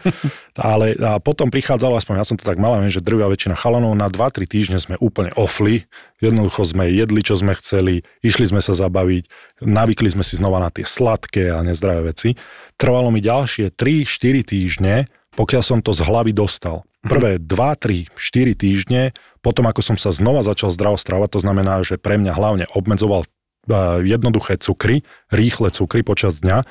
Ale 0.58 0.98
a 0.98 1.22
potom 1.22 1.54
prichádzalo, 1.54 1.94
aspoň 1.94 2.18
ja 2.18 2.26
som 2.26 2.34
to 2.34 2.42
tak 2.42 2.58
mal, 2.58 2.74
viem, 2.82 2.90
že 2.90 2.98
drvia 2.98 3.30
väčšina 3.30 3.54
chalanov 3.54 3.94
na 3.94 4.10
2-3 4.10 4.50
týždne 4.50 4.78
sme 4.82 4.98
úplne 4.98 5.30
ofli, 5.38 5.86
jednoducho 6.18 6.66
sme 6.66 6.90
jedli, 6.90 7.22
čo 7.22 7.38
sme 7.38 7.54
chceli, 7.54 8.02
išli 8.26 8.50
sme 8.50 8.58
sa 8.58 8.74
zabaviť, 8.74 9.30
navykli 9.62 10.10
sme 10.10 10.26
si 10.26 10.34
znova 10.34 10.58
na 10.58 10.74
tie 10.74 10.82
sladké 10.82 11.54
a 11.54 11.62
nezdravé 11.62 12.10
veci. 12.10 12.34
Trvalo 12.74 13.14
mi 13.14 13.22
ďalšie 13.22 13.70
3-4 13.78 14.50
týždne, 14.50 15.06
pokiaľ 15.34 15.62
som 15.62 15.78
to 15.80 15.94
z 15.94 16.02
hlavy 16.06 16.34
dostal. 16.34 16.86
Prvé 17.00 17.40
2, 17.40 17.48
3, 17.48 18.12
4 18.12 18.60
týždne, 18.60 19.02
potom 19.40 19.64
ako 19.64 19.80
som 19.80 19.96
sa 19.96 20.12
znova 20.12 20.44
začal 20.44 20.68
zdravo 20.68 21.00
stravať, 21.00 21.28
to 21.32 21.40
znamená, 21.40 21.80
že 21.80 21.96
pre 21.96 22.20
mňa 22.20 22.32
hlavne 22.36 22.64
obmedzoval 22.76 23.24
e, 23.24 23.28
jednoduché 24.04 24.60
cukry, 24.60 25.00
rýchle 25.32 25.72
cukry 25.72 26.04
počas 26.04 26.44
dňa, 26.44 26.68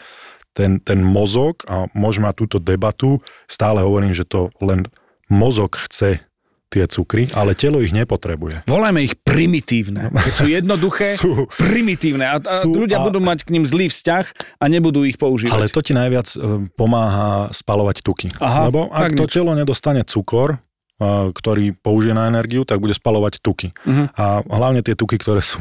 ten, 0.53 0.77
ten 0.77 1.01
mozog, 1.01 1.65
a 1.65 1.89
môžeme 1.97 2.29
mať 2.29 2.45
túto 2.45 2.57
debatu, 2.61 3.25
stále 3.49 3.81
hovorím, 3.81 4.13
že 4.13 4.27
to 4.27 4.53
len 4.61 4.85
mozog 5.33 5.73
chce 5.89 6.21
tie 6.69 6.85
cukry, 6.85 7.25
ale 7.33 7.57
telo 7.57 7.81
ich 7.81 7.89
nepotrebuje. 7.89 8.69
Volajme 8.69 9.01
ich 9.01 9.17
primitívne. 9.17 10.13
Keď 10.13 10.33
sú 10.37 10.47
jednoduché, 10.47 11.07
sú, 11.21 11.49
primitívne. 11.57 12.29
A, 12.29 12.37
a 12.37 12.61
sú, 12.61 12.69
ľudia 12.69 13.01
a, 13.01 13.05
budú 13.09 13.17
mať 13.19 13.43
k 13.43 13.57
ním 13.57 13.65
zlý 13.65 13.89
vzťah 13.89 14.25
a 14.61 14.65
nebudú 14.69 15.01
ich 15.03 15.17
používať. 15.17 15.57
Ale 15.57 15.73
to 15.73 15.81
ti 15.81 15.97
najviac 15.97 16.29
e, 16.37 16.69
pomáha 16.77 17.49
spalovať 17.49 18.05
tuky. 18.05 18.29
Aha, 18.37 18.69
Lebo 18.69 18.93
ak 18.93 19.17
to 19.17 19.25
nič. 19.25 19.33
telo 19.33 19.57
nedostane 19.57 20.05
cukor, 20.05 20.61
ktorý 20.99 21.79
použije 21.79 22.11
na 22.11 22.27
energiu, 22.27 22.67
tak 22.67 22.83
bude 22.83 22.91
spalovať 22.91 23.39
tuky. 23.39 23.71
Uh-huh. 23.87 24.11
A 24.19 24.43
hlavne 24.43 24.83
tie 24.83 24.99
tuky, 24.99 25.15
ktoré 25.15 25.39
sú 25.39 25.55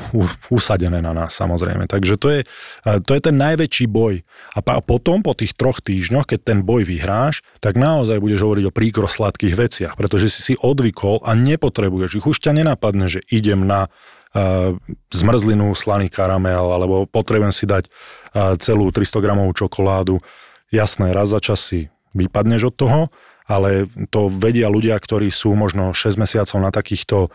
usadené 0.50 0.98
na 0.98 1.14
nás 1.14 1.30
samozrejme. 1.38 1.86
Takže 1.86 2.18
to 2.18 2.28
je, 2.34 2.40
to 3.06 3.10
je 3.14 3.20
ten 3.22 3.38
najväčší 3.38 3.86
boj. 3.86 4.26
A 4.58 4.82
potom 4.82 5.22
po 5.22 5.38
tých 5.38 5.54
troch 5.54 5.78
týždňoch, 5.78 6.26
keď 6.26 6.40
ten 6.42 6.58
boj 6.66 6.82
vyhráš, 6.82 7.46
tak 7.62 7.78
naozaj 7.78 8.18
budeš 8.18 8.42
hovoriť 8.42 8.64
o 8.66 8.74
príkro 8.74 9.06
sladkých 9.06 9.54
veciach, 9.54 9.94
pretože 9.94 10.26
si 10.26 10.40
si 10.42 10.54
odvykol 10.58 11.22
a 11.22 11.38
nepotrebuješ 11.38 12.18
ich. 12.18 12.26
Už 12.26 12.42
ťa 12.42 12.58
nenapadne, 12.58 13.06
že 13.06 13.22
idem 13.30 13.62
na 13.62 13.86
uh, 14.34 14.74
zmrzlinu, 15.14 15.70
slaný 15.78 16.10
karamel, 16.10 16.66
alebo 16.66 17.06
potrebujem 17.06 17.54
si 17.54 17.62
dať 17.62 17.86
uh, 17.86 18.58
celú 18.58 18.90
300 18.90 19.22
gramovú 19.22 19.54
čokoládu. 19.54 20.18
Jasné, 20.74 21.14
raz 21.14 21.30
za 21.30 21.38
čas 21.38 21.62
si 21.62 21.88
vypadneš 22.16 22.72
od 22.72 22.74
toho, 22.74 23.00
ale 23.48 23.88
to 24.12 24.28
vedia 24.28 24.68
ľudia, 24.68 25.00
ktorí 25.00 25.32
sú 25.32 25.56
možno 25.56 25.96
6 25.96 26.20
mesiacov 26.20 26.60
na 26.60 26.68
takýchto, 26.68 27.32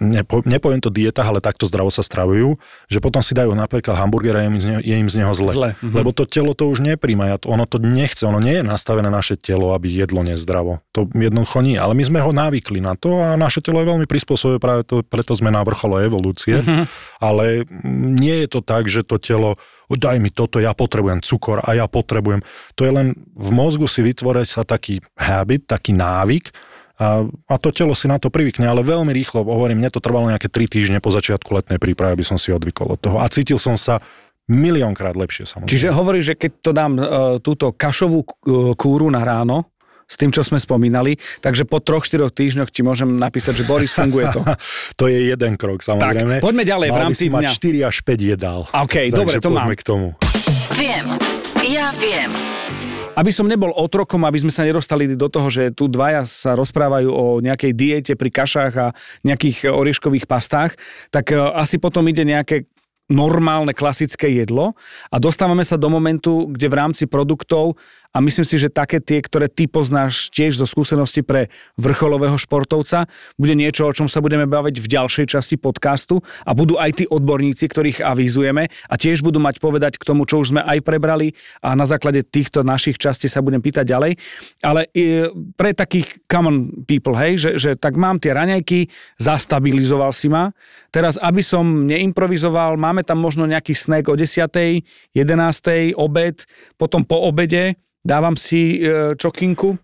nepo, 0.00 0.40
nepoviem 0.42 0.80
to 0.80 0.90
dietách, 0.90 1.28
ale 1.28 1.40
takto 1.44 1.68
zdravo 1.68 1.92
sa 1.92 2.00
stravujú, 2.00 2.56
že 2.88 2.98
potom 2.98 3.20
si 3.20 3.36
dajú 3.36 3.52
napríklad 3.52 3.96
hamburger 3.96 4.36
a 4.36 4.44
je 4.44 4.48
im 4.48 4.58
z 4.58 4.66
neho, 4.66 4.80
je 4.80 4.96
im 4.96 5.08
z 5.10 5.16
neho 5.20 5.32
zle. 5.36 5.52
zle. 5.52 5.70
Mhm. 5.80 5.94
Lebo 5.96 6.10
to 6.16 6.24
telo 6.24 6.52
to 6.56 6.68
už 6.68 6.80
nepríjma, 6.82 7.38
ono 7.44 7.64
to 7.68 7.78
nechce, 7.82 8.24
ono 8.24 8.40
nie 8.42 8.60
je 8.60 8.64
nastavené 8.64 9.08
naše 9.12 9.36
telo, 9.36 9.76
aby 9.76 9.92
jedlo 9.92 10.24
nezdravo. 10.24 10.80
To 10.96 11.06
jednoducho 11.12 11.60
nie, 11.60 11.76
ale 11.76 11.92
my 11.92 12.04
sme 12.04 12.18
ho 12.20 12.32
návykli 12.32 12.80
na 12.80 12.96
to 12.98 13.20
a 13.20 13.36
naše 13.36 13.60
telo 13.60 13.80
je 13.82 13.86
veľmi 13.88 14.06
prispôsobené, 14.08 14.58
práve 14.58 14.82
to, 14.88 15.04
preto 15.06 15.36
sme 15.36 15.52
na 15.52 15.62
vrchole 15.62 16.04
evolúcie, 16.06 16.60
mm-hmm. 16.60 16.84
ale 17.20 17.68
nie 18.16 18.44
je 18.44 18.48
to 18.48 18.60
tak, 18.64 18.88
že 18.88 19.04
to 19.04 19.20
telo 19.20 19.60
daj 19.94 20.18
mi 20.18 20.34
toto, 20.34 20.58
ja 20.58 20.74
potrebujem 20.74 21.22
cukor 21.22 21.62
a 21.62 21.78
ja 21.78 21.86
potrebujem. 21.86 22.42
To 22.74 22.82
je 22.82 22.90
len 22.90 23.14
v 23.38 23.50
mozgu 23.54 23.86
si 23.86 24.02
vytvorí 24.02 24.42
sa 24.42 24.66
taký 24.66 24.98
habit, 25.14 25.70
taký 25.70 25.94
návyk, 25.94 26.50
A, 26.96 27.28
a 27.28 27.54
to 27.60 27.68
telo 27.76 27.92
si 27.92 28.08
na 28.08 28.16
to 28.16 28.32
privykne, 28.32 28.64
ale 28.64 28.80
veľmi 28.80 29.12
rýchlo, 29.12 29.44
hovorím, 29.44 29.84
mne 29.84 29.92
to 29.92 30.00
trvalo 30.00 30.32
nejaké 30.32 30.48
3 30.48 30.64
týždne 30.64 30.98
po 31.04 31.12
začiatku 31.12 31.52
letnej 31.52 31.76
prípravy, 31.76 32.16
aby 32.16 32.24
som 32.24 32.40
si 32.40 32.48
odvykol 32.56 32.96
od 32.96 33.00
toho. 33.00 33.16
A 33.20 33.28
cítil 33.28 33.60
som 33.60 33.76
sa 33.76 34.00
miliónkrát 34.48 35.12
lepšie 35.12 35.44
samozrejme. 35.44 35.72
Čiže 35.76 35.88
hovoríš, 35.92 36.24
že 36.32 36.34
keď 36.38 36.50
to 36.62 36.70
dám 36.72 36.92
uh, 36.96 37.04
túto 37.42 37.74
kašovú 37.74 38.24
uh, 38.24 38.72
kúru 38.78 39.12
na 39.12 39.26
ráno, 39.26 39.68
s 40.06 40.14
tým, 40.14 40.30
čo 40.30 40.46
sme 40.46 40.62
spomínali, 40.62 41.18
takže 41.42 41.66
po 41.66 41.82
troch, 41.82 42.06
štyroch 42.06 42.30
týždňoch 42.30 42.70
ti 42.70 42.86
môžem 42.86 43.18
napísať, 43.18 43.62
že 43.62 43.64
Boris, 43.66 43.90
funguje 43.90 44.30
to. 44.30 44.40
to 45.02 45.10
je 45.10 45.34
jeden 45.34 45.58
krok, 45.58 45.82
samozrejme. 45.82 46.38
Tak, 46.38 46.46
poďme 46.46 46.62
ďalej 46.62 46.88
v 46.88 46.92
Mal 46.94 46.98
by 46.98 47.04
rámci 47.10 47.24
si 47.26 47.34
mať 47.34 47.42
dňa. 47.42 47.52
4 47.82 47.90
až 47.90 47.96
5 48.06 48.32
jedál. 48.38 48.60
OK, 48.70 48.96
Takže 49.10 49.18
dobre, 49.18 49.34
to 49.42 49.50
mám. 49.50 49.68
k 49.74 49.82
tomu. 49.82 50.06
Viem. 50.78 51.06
Ja 51.66 51.90
viem. 51.98 52.30
Aby 53.16 53.32
som 53.32 53.48
nebol 53.48 53.72
otrokom, 53.72 54.28
aby 54.28 54.36
sme 54.36 54.52
sa 54.52 54.68
nedostali 54.68 55.16
do 55.16 55.32
toho, 55.32 55.48
že 55.48 55.72
tu 55.72 55.88
dvaja 55.88 56.28
sa 56.28 56.52
rozprávajú 56.52 57.08
o 57.08 57.24
nejakej 57.40 57.72
diete 57.72 58.12
pri 58.12 58.28
kašách 58.28 58.72
a 58.76 58.92
nejakých 59.24 59.72
orieškových 59.72 60.28
pastách, 60.28 60.76
tak 61.08 61.32
e, 61.32 61.40
asi 61.40 61.80
potom 61.80 62.04
ide 62.12 62.28
nejaké 62.28 62.68
normálne 63.06 63.70
klasické 63.70 64.34
jedlo 64.34 64.74
a 65.14 65.16
dostávame 65.22 65.62
sa 65.62 65.78
do 65.78 65.86
momentu, 65.86 66.50
kde 66.50 66.66
v 66.66 66.78
rámci 66.78 67.04
produktov 67.06 67.78
a 68.16 68.24
myslím 68.24 68.48
si, 68.48 68.56
že 68.56 68.72
také 68.72 68.96
tie, 68.96 69.20
ktoré 69.20 69.52
ty 69.52 69.68
poznáš 69.68 70.32
tiež 70.32 70.56
zo 70.56 70.64
skúsenosti 70.64 71.20
pre 71.20 71.52
vrcholového 71.76 72.40
športovca, 72.40 73.04
bude 73.36 73.52
niečo, 73.52 73.84
o 73.84 73.92
čom 73.92 74.08
sa 74.08 74.24
budeme 74.24 74.48
baviť 74.48 74.80
v 74.80 74.88
ďalšej 74.88 75.36
časti 75.36 75.60
podcastu 75.60 76.24
a 76.48 76.56
budú 76.56 76.80
aj 76.80 76.96
tí 76.96 77.04
odborníci, 77.04 77.68
ktorých 77.68 78.00
avizujeme 78.00 78.72
a 78.72 78.94
tiež 78.96 79.20
budú 79.20 79.36
mať 79.36 79.60
povedať 79.60 80.00
k 80.00 80.06
tomu, 80.08 80.24
čo 80.24 80.40
už 80.40 80.56
sme 80.56 80.64
aj 80.64 80.80
prebrali 80.80 81.36
a 81.60 81.76
na 81.76 81.84
základe 81.84 82.24
týchto 82.24 82.64
našich 82.64 82.96
častí 82.96 83.28
sa 83.28 83.44
budem 83.44 83.60
pýtať 83.60 83.84
ďalej. 83.84 84.16
Ale 84.64 84.88
e, 84.96 85.28
pre 85.52 85.76
takých 85.76 86.24
common 86.24 86.88
people, 86.88 87.20
hej, 87.20 87.36
že, 87.36 87.50
že 87.60 87.70
tak 87.76 88.00
mám 88.00 88.16
tie 88.16 88.32
raňajky, 88.32 88.88
zastabilizoval 89.20 90.16
si 90.16 90.32
ma. 90.32 90.56
Teraz, 90.88 91.20
aby 91.20 91.44
som 91.44 91.84
neimprovizoval, 91.84 92.80
máme 92.80 93.04
tam 93.04 93.20
možno 93.20 93.44
nejaký 93.44 93.76
snack 93.76 94.08
o 94.08 94.16
10., 94.16 94.48
11., 95.12 95.92
obed, 96.00 96.48
potom 96.80 97.04
po 97.04 97.20
obede 97.28 97.76
dávam 98.06 98.38
si 98.38 98.78
e, 98.78 99.12
čokinku, 99.14 99.74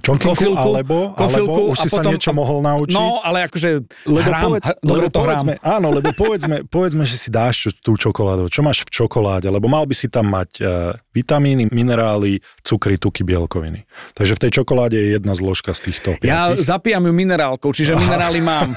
Čokinku, 0.00 0.32
Kofilku, 0.32 0.56
alebo, 0.72 1.12
kofilku 1.12 1.52
alebo 1.52 1.76
už 1.76 1.84
si 1.84 1.92
sa 1.92 2.00
potom- 2.00 2.16
niečo 2.16 2.32
mohol 2.32 2.64
naučiť. 2.64 2.96
No, 2.96 3.20
ale 3.20 3.44
akože 3.44 3.68
Lebo, 4.08 4.24
hrám, 4.24 4.42
povedz, 4.48 4.64
h- 4.64 4.78
dobre 4.80 5.04
lebo 5.04 5.12
to 5.12 5.18
povedzme, 5.20 5.52
hrám. 5.52 5.72
áno, 5.76 5.88
lebo 5.92 6.08
povedzme, 6.16 6.56
povedzme, 6.72 7.04
že 7.04 7.20
si 7.20 7.28
dáš 7.28 7.68
tú 7.84 7.92
čokoládu. 7.92 8.48
Čo 8.48 8.64
máš 8.64 8.88
v 8.88 9.04
čokoláde? 9.04 9.52
Lebo 9.52 9.68
mal 9.68 9.84
by 9.84 9.92
si 9.92 10.08
tam 10.08 10.32
mať 10.32 10.50
uh, 10.58 10.96
vitamíny, 11.12 11.68
minerály, 11.68 12.40
cukry, 12.64 12.96
tuky, 12.96 13.20
bielkoviny. 13.20 13.84
Takže 14.16 14.32
v 14.32 14.40
tej 14.40 14.64
čokoláde 14.64 14.96
je 14.96 15.20
jedna 15.20 15.36
zložka 15.36 15.76
z 15.76 15.92
týchto 15.92 16.16
Ja 16.24 16.48
piatich. 16.48 16.64
zapijam 16.64 17.04
ju 17.04 17.12
minerálkou, 17.12 17.68
čiže 17.68 17.92
minerály 18.00 18.40
mám. 18.40 18.72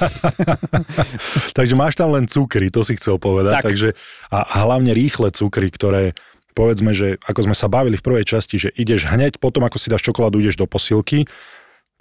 Takže 1.58 1.74
máš 1.76 1.96
tam 1.96 2.12
len 2.12 2.28
cukry, 2.28 2.68
to 2.68 2.84
si 2.84 3.00
chcel 3.00 3.16
povedať. 3.18 3.54
Tak. 3.56 3.64
Takže, 3.66 3.90
a, 4.30 4.38
a 4.44 4.56
hlavne 4.68 4.92
rýchle 4.92 5.32
cukry, 5.32 5.72
ktoré 5.72 6.12
povedzme, 6.54 6.94
že 6.94 7.18
ako 7.26 7.52
sme 7.52 7.56
sa 7.58 7.68
bavili 7.68 7.98
v 7.98 8.06
prvej 8.06 8.26
časti, 8.30 8.56
že 8.62 8.70
ideš 8.74 9.10
hneď 9.10 9.42
potom, 9.42 9.66
ako 9.66 9.82
si 9.82 9.90
dáš 9.90 10.06
čokoládu, 10.06 10.40
ideš 10.40 10.62
do 10.62 10.70
posilky, 10.70 11.26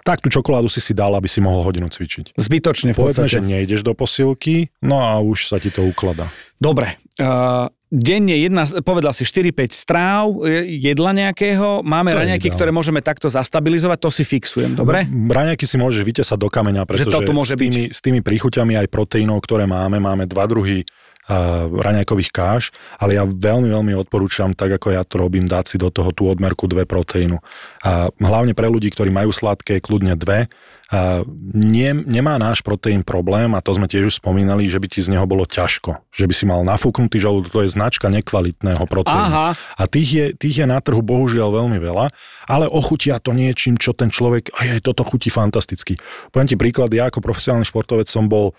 tak 0.03 0.19
tú 0.19 0.27
čokoládu 0.27 0.67
si 0.67 0.83
si 0.83 0.91
dal, 0.91 1.15
aby 1.15 1.31
si 1.31 1.39
mohol 1.39 1.63
hodinu 1.63 1.87
cvičiť. 1.87 2.35
Zbytočne 2.35 2.91
v 2.91 2.97
Povedzme, 2.99 3.25
podstate. 3.25 3.39
že 3.39 3.47
nejdeš 3.47 3.81
do 3.87 3.95
posilky, 3.95 4.69
no 4.83 4.99
a 4.99 5.23
už 5.23 5.47
sa 5.47 5.57
ti 5.57 5.71
to 5.71 5.81
ukladá. 5.87 6.27
Dobre. 6.59 6.99
Uh, 7.15 7.71
denne 7.87 8.35
jedna, 8.35 8.67
povedal 8.83 9.15
si 9.15 9.23
4-5 9.23 9.69
stráv, 9.69 10.33
e, 10.43 10.65
jedla 10.81 11.13
nejakého, 11.13 11.85
máme 11.85 12.09
To 12.09 12.25
ideál. 12.25 12.41
ktoré 12.57 12.71
môžeme 12.73 13.05
takto 13.05 13.29
zastabilizovať, 13.29 13.97
to 14.01 14.09
si 14.09 14.25
fixujem, 14.25 14.73
dobre? 14.73 15.05
Raňajky 15.05 15.63
si 15.69 15.77
môžeš 15.77 16.01
vytesať 16.01 16.37
do 16.41 16.49
kameňa, 16.49 16.89
pretože 16.89 17.13
môže 17.29 17.53
s, 17.53 17.61
tými, 17.61 17.81
s 17.93 17.99
tými 18.01 18.25
príchuťami 18.25 18.81
aj 18.81 18.87
proteínov, 18.89 19.45
ktoré 19.45 19.69
máme, 19.69 20.01
máme 20.01 20.25
dva 20.25 20.49
druhy 20.49 20.81
uh, 20.81 21.02
raňajkových 21.29 22.31
káš, 22.35 22.75
ale 22.99 23.15
ja 23.15 23.23
veľmi, 23.23 23.71
veľmi 23.71 23.93
odporúčam, 23.95 24.51
tak 24.51 24.75
ako 24.75 24.87
ja 24.91 25.07
to 25.07 25.23
robím, 25.23 25.47
dať 25.47 25.65
si 25.65 25.77
do 25.79 25.87
toho 25.87 26.11
tú 26.11 26.27
odmerku 26.27 26.67
dve 26.67 26.83
proteínu. 26.83 27.39
A 27.87 28.11
hlavne 28.11 28.51
pre 28.51 28.67
ľudí, 28.67 28.91
ktorí 28.91 29.07
majú 29.07 29.31
sladké, 29.31 29.79
kľudne 29.79 30.19
dve. 30.19 30.51
A 30.93 31.25
nie, 31.55 31.89
nemá 32.05 32.37
náš 32.37 32.61
proteín 32.61 33.01
problém, 33.01 33.49
a 33.57 33.63
to 33.65 33.73
sme 33.73 33.89
tiež 33.89 34.13
už 34.13 34.15
spomínali, 34.21 34.69
že 34.69 34.77
by 34.77 34.87
ti 34.91 35.01
z 35.01 35.09
neho 35.15 35.25
bolo 35.25 35.47
ťažko. 35.47 36.05
Že 36.13 36.25
by 36.29 36.33
si 36.37 36.45
mal 36.45 36.61
nafúknutý 36.61 37.17
žalúdok, 37.17 37.49
to 37.49 37.65
je 37.65 37.73
značka 37.73 38.13
nekvalitného 38.13 38.83
proteínu. 38.85 39.25
Aha. 39.25 39.57
A 39.57 39.83
tých 39.89 40.09
je, 40.13 40.25
tých 40.37 40.61
je 40.61 40.65
na 40.69 40.77
trhu 40.83 41.01
bohužiaľ 41.01 41.65
veľmi 41.65 41.81
veľa, 41.81 42.13
ale 42.45 42.69
ochutia 42.69 43.17
to 43.17 43.33
niečím, 43.33 43.79
čo 43.79 43.95
ten 43.97 44.13
človek, 44.13 44.53
aj 44.53 44.85
toto 44.85 45.01
chutí 45.01 45.33
fantasticky. 45.33 45.97
Poviem 46.29 46.51
ti 46.51 46.59
príklad, 46.59 46.93
ja 46.93 47.09
ako 47.09 47.25
profesionálny 47.25 47.65
športovec 47.65 48.05
som 48.05 48.29
bol 48.29 48.53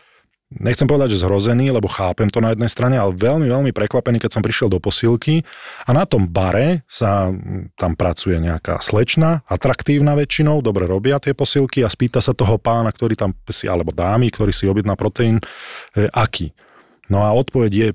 nechcem 0.61 0.87
povedať, 0.87 1.17
že 1.17 1.23
zhrozený, 1.27 1.75
lebo 1.75 1.91
chápem 1.91 2.31
to 2.31 2.39
na 2.39 2.55
jednej 2.55 2.71
strane, 2.71 2.95
ale 2.95 3.15
veľmi, 3.15 3.51
veľmi 3.51 3.71
prekvapený, 3.75 4.23
keď 4.23 4.39
som 4.39 4.43
prišiel 4.45 4.69
do 4.71 4.79
posilky 4.79 5.43
a 5.87 5.91
na 5.91 6.07
tom 6.07 6.29
bare 6.31 6.87
sa 6.87 7.31
mm, 7.31 7.75
tam 7.75 7.99
pracuje 7.99 8.39
nejaká 8.39 8.79
slečna, 8.79 9.43
atraktívna 9.51 10.15
väčšinou, 10.15 10.63
dobre 10.63 10.87
robia 10.87 11.19
tie 11.19 11.35
posilky 11.35 11.83
a 11.83 11.91
spýta 11.91 12.23
sa 12.23 12.37
toho 12.37 12.61
pána, 12.61 12.95
ktorý 12.95 13.19
tam 13.19 13.35
si, 13.51 13.67
alebo 13.67 13.91
dámy, 13.91 14.31
ktorý 14.31 14.53
si 14.55 14.71
objedná 14.71 14.95
proteín, 14.95 15.43
e, 15.97 16.07
aký. 16.13 16.55
No 17.11 17.21
a 17.21 17.35
odpoveď 17.37 17.73
je 17.73 17.89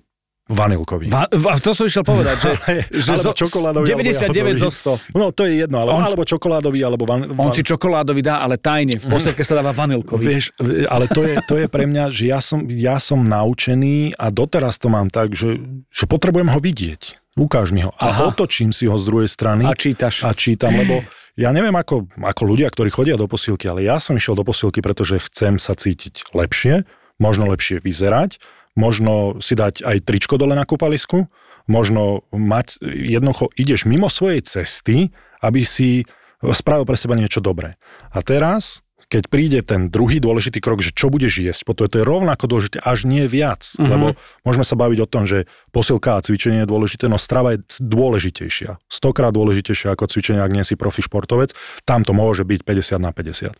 vanilkový. 0.49 1.13
Va, 1.13 1.29
va, 1.29 1.53
to 1.61 1.77
som 1.77 1.85
išiel 1.85 2.01
povedať, 2.01 2.37
že, 2.41 2.51
že 3.05 3.11
alebo 3.13 3.25
zo, 3.29 3.31
čokoládový, 3.37 3.85
99 3.85 3.93
alebo 3.93 4.57
zo 4.57 4.69
jahodový. 4.73 5.13
No 5.13 5.25
to 5.29 5.41
je 5.45 5.53
jedno, 5.61 5.77
ale, 5.85 5.89
On- 5.93 6.01
alebo 6.01 6.23
čokoládový, 6.25 6.79
alebo 6.81 7.03
van, 7.05 7.29
On 7.37 7.53
si 7.53 7.61
čokoládový 7.61 8.25
dá, 8.25 8.41
ale 8.41 8.57
tajne. 8.57 8.97
V 8.97 9.07
poselke 9.07 9.45
sa 9.45 9.61
dáva 9.61 9.71
vanilkový. 9.71 10.25
Vieš, 10.25 10.45
ale 10.89 11.05
to 11.05 11.21
je, 11.21 11.37
to 11.45 11.55
je 11.61 11.67
pre 11.69 11.85
mňa, 11.85 12.09
že 12.09 12.23
ja 12.33 12.41
som, 12.41 12.65
ja 12.65 12.97
som 12.97 13.21
naučený 13.21 14.17
a 14.17 14.33
doteraz 14.33 14.81
to 14.81 14.89
mám 14.89 15.13
tak, 15.13 15.37
že, 15.37 15.61
že 15.93 16.09
potrebujem 16.09 16.49
ho 16.49 16.59
vidieť. 16.59 17.37
Ukáž 17.37 17.69
mi 17.71 17.85
ho. 17.85 17.93
A 18.01 18.09
Aha. 18.09 18.21
otočím 18.33 18.73
si 18.73 18.89
ho 18.89 18.97
z 18.97 19.05
druhej 19.05 19.29
strany 19.29 19.63
A 19.63 19.77
čítaš. 19.77 20.25
a 20.25 20.33
čítam, 20.33 20.73
lebo 20.75 21.05
ja 21.39 21.53
neviem 21.55 21.71
ako, 21.71 22.09
ako 22.19 22.41
ľudia, 22.43 22.67
ktorí 22.67 22.91
chodia 22.91 23.15
do 23.15 23.29
posilky, 23.29 23.69
ale 23.69 23.85
ja 23.87 24.01
som 24.01 24.17
išiel 24.17 24.35
do 24.35 24.43
posilky, 24.43 24.83
pretože 24.83 25.23
chcem 25.29 25.55
sa 25.55 25.71
cítiť 25.71 26.35
lepšie, 26.35 26.83
možno 27.15 27.47
lepšie 27.47 27.79
vyzerať, 27.79 28.41
možno 28.77 29.39
si 29.39 29.53
dať 29.57 29.85
aj 29.85 29.97
tričko 30.05 30.37
dole 30.37 30.53
na 30.53 30.65
kúpalisku, 30.65 31.29
možno 31.69 32.25
mať, 32.33 32.81
jednoducho 32.81 33.53
ideš 33.53 33.85
mimo 33.85 34.09
svojej 34.09 34.41
cesty, 34.41 35.13
aby 35.39 35.61
si 35.61 36.03
spravil 36.41 36.87
pre 36.87 36.97
seba 36.97 37.13
niečo 37.13 37.43
dobré. 37.43 37.75
A 38.09 38.23
teraz, 38.25 38.81
keď 39.09 39.23
príde 39.27 39.59
ten 39.65 39.89
druhý 39.89 40.21
dôležitý 40.21 40.61
krok, 40.61 40.81
že 40.85 40.93
čo 40.93 41.09
budeš 41.09 41.41
jesť, 41.41 41.65
potom 41.65 41.89
to 41.89 42.01
je 42.01 42.05
rovnako 42.05 42.45
dôležité, 42.45 42.77
až 42.81 43.05
nie 43.09 43.25
viac, 43.25 43.65
Mhm. 43.65 43.75
mm-hmm. 43.75 43.89
lebo 43.91 44.05
môžeme 44.45 44.65
sa 44.65 44.77
baviť 44.77 44.99
o 45.01 45.09
tom, 45.09 45.25
že 45.25 45.45
posilka 45.73 46.17
a 46.17 46.23
cvičenie 46.23 46.63
je 46.65 46.69
dôležité, 46.69 47.05
no 47.09 47.17
strava 47.21 47.57
je 47.57 47.65
dôležitejšia. 47.81 48.77
Stokrát 48.89 49.33
dôležitejšia 49.33 49.93
ako 49.93 50.09
cvičenie, 50.09 50.41
ak 50.41 50.53
nie 50.53 50.65
si 50.65 50.73
profi 50.77 51.01
športovec, 51.01 51.53
tam 51.85 52.01
to 52.05 52.13
môže 52.17 52.45
byť 52.45 52.61
50 52.65 52.97
na 53.01 53.11
50. 53.13 53.53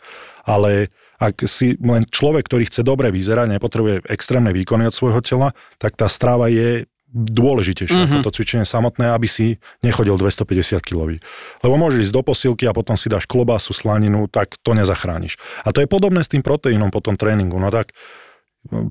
Ale 0.46 0.94
ak 1.20 1.44
si 1.46 1.76
len 1.84 2.08
človek, 2.08 2.48
ktorý 2.48 2.72
chce 2.72 2.82
dobre 2.82 3.12
vyzerať, 3.12 3.60
nepotrebuje 3.60 4.08
extrémne 4.08 4.56
výkony 4.56 4.88
od 4.88 4.96
svojho 4.96 5.20
tela, 5.20 5.52
tak 5.76 6.00
tá 6.00 6.08
strava 6.08 6.48
je 6.48 6.88
dôležitejšie 7.10 7.98
mm-hmm. 7.98 8.22
ako 8.22 8.26
to 8.30 8.36
cvičenie 8.38 8.66
samotné, 8.70 9.10
aby 9.10 9.26
si 9.26 9.58
nechodil 9.82 10.14
250 10.16 10.78
kg. 10.80 11.18
Lebo 11.66 11.76
môžeš 11.76 12.10
ísť 12.10 12.14
do 12.14 12.22
posilky 12.22 12.70
a 12.70 12.74
potom 12.74 12.94
si 12.94 13.10
dáš 13.10 13.26
klobásu, 13.26 13.74
slaninu, 13.74 14.30
tak 14.30 14.62
to 14.62 14.78
nezachrániš. 14.78 15.42
A 15.66 15.74
to 15.74 15.82
je 15.82 15.90
podobné 15.90 16.22
s 16.22 16.30
tým 16.30 16.46
proteínom 16.46 16.94
po 16.94 17.02
tom 17.02 17.18
tréningu. 17.18 17.58
No 17.58 17.74
tak 17.74 17.98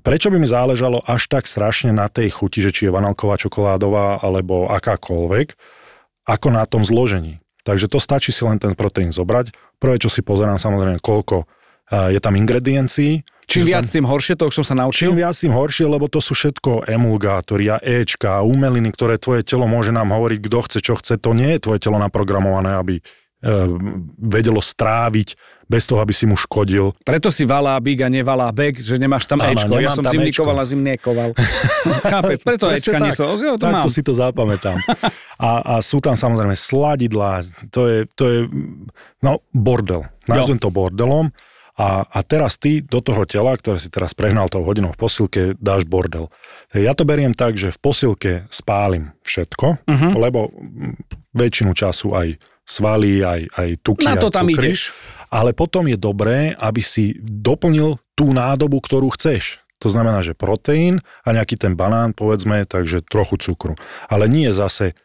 prečo 0.03 0.35
by 0.35 0.43
mi 0.43 0.51
záležalo 0.51 0.99
až 1.07 1.31
tak 1.31 1.47
strašne 1.47 1.95
na 1.95 2.11
tej 2.11 2.35
chuti, 2.35 2.59
že 2.59 2.75
či 2.75 2.91
je 2.91 2.95
vanalková, 2.95 3.39
čokoládová 3.39 4.19
alebo 4.19 4.67
akákoľvek, 4.67 5.55
ako 6.27 6.49
na 6.51 6.67
tom 6.67 6.83
zložení. 6.83 7.39
Takže 7.63 7.87
to 7.87 8.03
stačí 8.03 8.35
si 8.35 8.43
len 8.43 8.59
ten 8.59 8.73
proteín 8.75 9.15
zobrať. 9.15 9.55
Prvé, 9.79 10.01
čo 10.01 10.11
si 10.11 10.27
pozerám, 10.27 10.59
samozrejme, 10.59 10.99
koľko 10.99 11.47
je 11.89 12.21
tam 12.21 12.37
ingrediencií. 12.37 13.25
Čím 13.49 13.65
viac, 13.73 13.89
tam, 13.89 13.93
tým 13.97 14.07
horšie, 14.13 14.37
to 14.37 14.53
už 14.53 14.61
som 14.61 14.67
sa 14.67 14.75
naučil. 14.77 15.09
čím 15.09 15.25
viac, 15.25 15.33
tým 15.33 15.57
horšie, 15.57 15.89
lebo 15.89 16.05
to 16.05 16.21
sú 16.21 16.37
všetko 16.37 16.85
emulgátory 16.85 17.73
a 17.73 17.81
Ečka 17.81 18.45
umeliny, 18.45 18.93
ktoré 18.93 19.17
tvoje 19.17 19.41
telo 19.41 19.65
môže 19.65 19.89
nám 19.89 20.13
hovoriť, 20.13 20.39
kto 20.45 20.59
chce, 20.69 20.79
čo 20.85 20.95
chce. 21.01 21.17
To 21.17 21.33
nie 21.33 21.57
je 21.57 21.65
tvoje 21.65 21.81
telo 21.81 21.97
naprogramované, 21.97 22.77
aby 22.77 23.01
eh, 23.01 23.05
vedelo 24.21 24.61
stráviť 24.61 25.33
bez 25.65 25.85
toho, 25.85 26.01
aby 26.01 26.17
si 26.17 26.25
mu 26.25 26.37
škodil. 26.37 26.97
Preto 27.05 27.29
si 27.29 27.45
valá 27.45 27.77
big 27.81 28.01
a 28.01 28.09
nevalá 28.09 28.49
bek, 28.49 28.81
že 28.81 28.97
nemáš 28.97 29.29
tam 29.29 29.45
Áno, 29.45 29.53
Ečko. 29.53 29.81
Ja 29.81 29.93
som 29.93 30.05
zimnikoval 30.05 30.57
a 30.57 30.65
zimniekoval. 30.65 31.31
Chápe, 32.13 32.41
preto 32.41 32.73
Ečka 32.73 32.97
nie 33.01 33.13
tak. 33.13 33.21
sú. 33.21 33.25
Okay, 33.33 33.49
to 33.57 33.65
Takto 33.65 33.89
mám. 33.89 33.93
si 33.93 34.01
to 34.05 34.13
zapamätám. 34.17 34.77
A, 35.39 35.63
a 35.63 35.75
sú 35.79 36.03
tam 36.03 36.19
samozrejme 36.19 36.59
sladidlá, 36.59 37.47
to 37.71 37.87
je, 37.87 38.11
to 38.19 38.25
je 38.27 38.39
no, 39.23 39.39
bordel. 39.55 40.03
Nazvem 40.27 40.59
to 40.59 40.67
bordelom. 40.67 41.31
A, 41.79 42.03
a 42.03 42.19
teraz 42.27 42.59
ty 42.59 42.83
do 42.83 42.99
toho 42.99 43.23
tela, 43.23 43.55
ktoré 43.55 43.79
si 43.79 43.87
teraz 43.87 44.11
prehnal 44.11 44.51
tou 44.51 44.67
hodinou 44.67 44.91
v 44.91 44.99
posilke, 44.99 45.43
dáš 45.63 45.87
bordel. 45.87 46.27
Ja 46.75 46.91
to 46.99 47.07
beriem 47.07 47.31
tak, 47.31 47.55
že 47.55 47.71
v 47.71 47.79
posilke 47.79 48.33
spálim 48.51 49.15
všetko, 49.23 49.87
uh-huh. 49.87 50.13
lebo 50.19 50.51
väčšinu 51.39 51.79
času 51.79 52.19
aj 52.19 52.29
svaly, 52.67 53.23
aj, 53.23 53.41
aj 53.55 53.69
tuky, 53.81 54.11
Na 54.11 54.19
to 54.19 54.29
aj 54.29 54.43
tam 54.43 54.51
cukry. 54.51 54.75
ideš. 54.75 54.91
Ale 55.31 55.55
potom 55.55 55.87
je 55.87 55.95
dobré, 55.95 56.59
aby 56.59 56.83
si 56.83 57.15
doplnil 57.23 57.97
tú 58.19 58.35
nádobu, 58.35 58.83
ktorú 58.83 59.15
chceš. 59.15 59.63
To 59.79 59.87
znamená, 59.87 60.27
že 60.27 60.35
proteín 60.35 60.99
a 61.23 61.31
nejaký 61.31 61.55
ten 61.55 61.79
banán, 61.79 62.11
povedzme, 62.11 62.67
takže 62.67 63.07
trochu 63.07 63.39
cukru. 63.39 63.79
Ale 64.11 64.27
nie 64.27 64.51
zase 64.51 64.99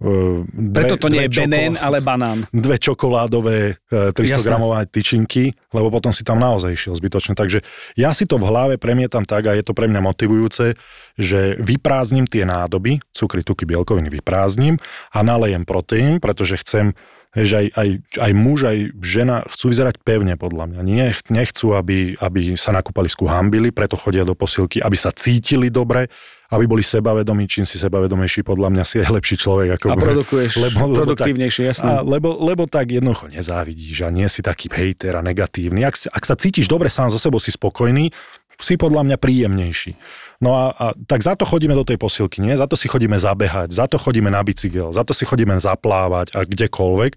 Dve, 0.00 0.80
Preto 0.80 0.96
to 0.96 1.12
nie 1.12 1.28
je 1.28 1.44
benén, 1.44 1.76
ale 1.76 2.00
banán. 2.00 2.48
Dve 2.48 2.80
čokoládové 2.80 3.76
300 3.92 4.16
e, 4.16 4.88
tyčinky, 4.88 5.52
lebo 5.76 5.92
potom 5.92 6.08
si 6.08 6.24
tam 6.24 6.40
naozaj 6.40 6.72
išiel 6.72 6.96
zbytočne. 6.96 7.36
Takže 7.36 7.60
ja 8.00 8.16
si 8.16 8.24
to 8.24 8.40
v 8.40 8.48
hlave 8.48 8.74
premietam 8.80 9.28
tak 9.28 9.52
a 9.52 9.52
je 9.52 9.60
to 9.60 9.76
pre 9.76 9.92
mňa 9.92 10.00
motivujúce, 10.00 10.72
že 11.20 11.60
vyprázdnim 11.60 12.24
tie 12.24 12.48
nádoby, 12.48 13.04
cukry, 13.12 13.44
tuky, 13.44 13.68
bielkoviny 13.68 14.08
vyprázdnim 14.08 14.80
a 15.12 15.18
nalejem 15.20 15.68
proteín, 15.68 16.16
pretože 16.16 16.56
chcem 16.64 16.96
že 17.30 17.62
aj, 17.62 17.66
aj, 17.78 17.88
aj 18.26 18.32
muž, 18.34 18.66
aj 18.66 18.78
žena 18.98 19.46
chcú 19.46 19.70
vyzerať 19.70 20.02
pevne 20.02 20.34
podľa 20.34 20.66
mňa. 20.66 20.80
Nie, 20.82 21.14
nechcú, 21.30 21.78
aby, 21.78 22.18
aby 22.18 22.58
sa 22.58 22.74
na 22.74 22.82
kúpalisku 22.82 23.30
hambili, 23.30 23.70
preto 23.70 23.94
chodia 23.94 24.26
do 24.26 24.34
posilky, 24.34 24.82
aby 24.82 24.98
sa 24.98 25.14
cítili 25.14 25.70
dobre, 25.70 26.10
aby 26.50 26.64
boli 26.66 26.82
sebavedomí, 26.82 27.46
čím 27.46 27.62
si 27.62 27.78
sebavedomejší, 27.78 28.42
podľa 28.42 28.68
mňa 28.74 28.84
si 28.84 28.98
aj 28.98 29.14
lepší 29.14 29.38
človek. 29.38 29.78
Ako 29.78 29.86
a 29.86 29.96
produkuješ 29.96 30.50
lebo, 30.58 30.90
produktívnejšie, 30.90 31.62
jasné. 31.70 31.86
A, 31.86 32.02
lebo, 32.02 32.34
lebo 32.42 32.66
tak 32.66 32.90
jednoducho 32.90 33.30
nezávidíš 33.30 34.02
a 34.02 34.10
nie 34.10 34.26
si 34.26 34.42
taký 34.42 34.66
hejter 34.66 35.14
a 35.14 35.22
negatívny. 35.22 35.86
Ak, 35.86 35.94
ak 36.10 36.24
sa 36.26 36.34
cítiš 36.34 36.66
dobre 36.66 36.90
sám 36.90 37.06
so 37.14 37.22
sebou, 37.22 37.38
si 37.38 37.54
spokojný, 37.54 38.10
si 38.60 38.76
podľa 38.76 39.06
mňa 39.08 39.16
príjemnejší. 39.16 39.96
No 40.44 40.52
a, 40.52 40.74
a 40.76 40.86
tak 41.08 41.24
za 41.24 41.32
to 41.32 41.48
chodíme 41.48 41.72
do 41.72 41.86
tej 41.86 41.96
posilky, 41.96 42.44
nie? 42.44 42.52
Za 42.58 42.68
to 42.68 42.76
si 42.76 42.90
chodíme 42.90 43.16
zabehať, 43.16 43.72
za 43.72 43.88
to 43.88 43.96
chodíme 43.96 44.28
na 44.28 44.44
bicykel, 44.44 44.92
za 44.92 45.06
to 45.06 45.16
si 45.16 45.24
chodíme 45.24 45.56
zaplávať 45.56 46.36
a 46.36 46.44
kdekoľvek. 46.44 47.12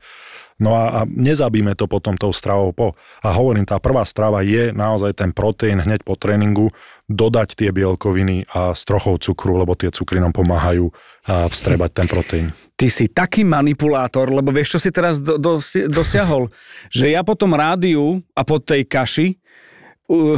No 0.62 0.78
a, 0.78 1.02
a 1.02 1.10
nezabíme 1.10 1.74
to 1.74 1.90
potom 1.90 2.18
tou 2.18 2.30
stravou 2.30 2.74
po. 2.74 2.94
A 3.26 3.34
hovorím, 3.34 3.66
tá 3.66 3.82
prvá 3.82 4.06
strava 4.06 4.46
je 4.46 4.70
naozaj 4.74 5.18
ten 5.18 5.32
proteín 5.34 5.82
hneď 5.82 6.06
po 6.06 6.14
tréningu, 6.14 6.70
dodať 7.10 7.60
tie 7.60 7.70
bielkoviny 7.76 8.48
a 8.54 8.72
s 8.72 8.88
trochou 8.88 9.20
cukru, 9.20 9.60
lebo 9.60 9.76
tie 9.76 9.92
cukry 9.92 10.24
nám 10.24 10.32
pomáhajú 10.32 10.88
a 11.28 11.48
vstrebať 11.52 11.92
ten 11.92 12.08
proteín. 12.08 12.48
Ty 12.80 12.88
si 12.90 13.12
taký 13.12 13.44
manipulátor, 13.44 14.32
lebo 14.32 14.52
vieš, 14.52 14.76
čo 14.78 14.80
si 14.80 14.90
teraz 14.92 15.20
do, 15.20 15.36
do, 15.40 15.60
dosiahol? 15.92 16.48
že 16.90 17.12
ja 17.12 17.22
po 17.22 17.36
tom 17.36 17.56
rádiu 17.56 18.24
a 18.34 18.42
po 18.44 18.60
tej 18.60 18.88
kaši 18.88 19.43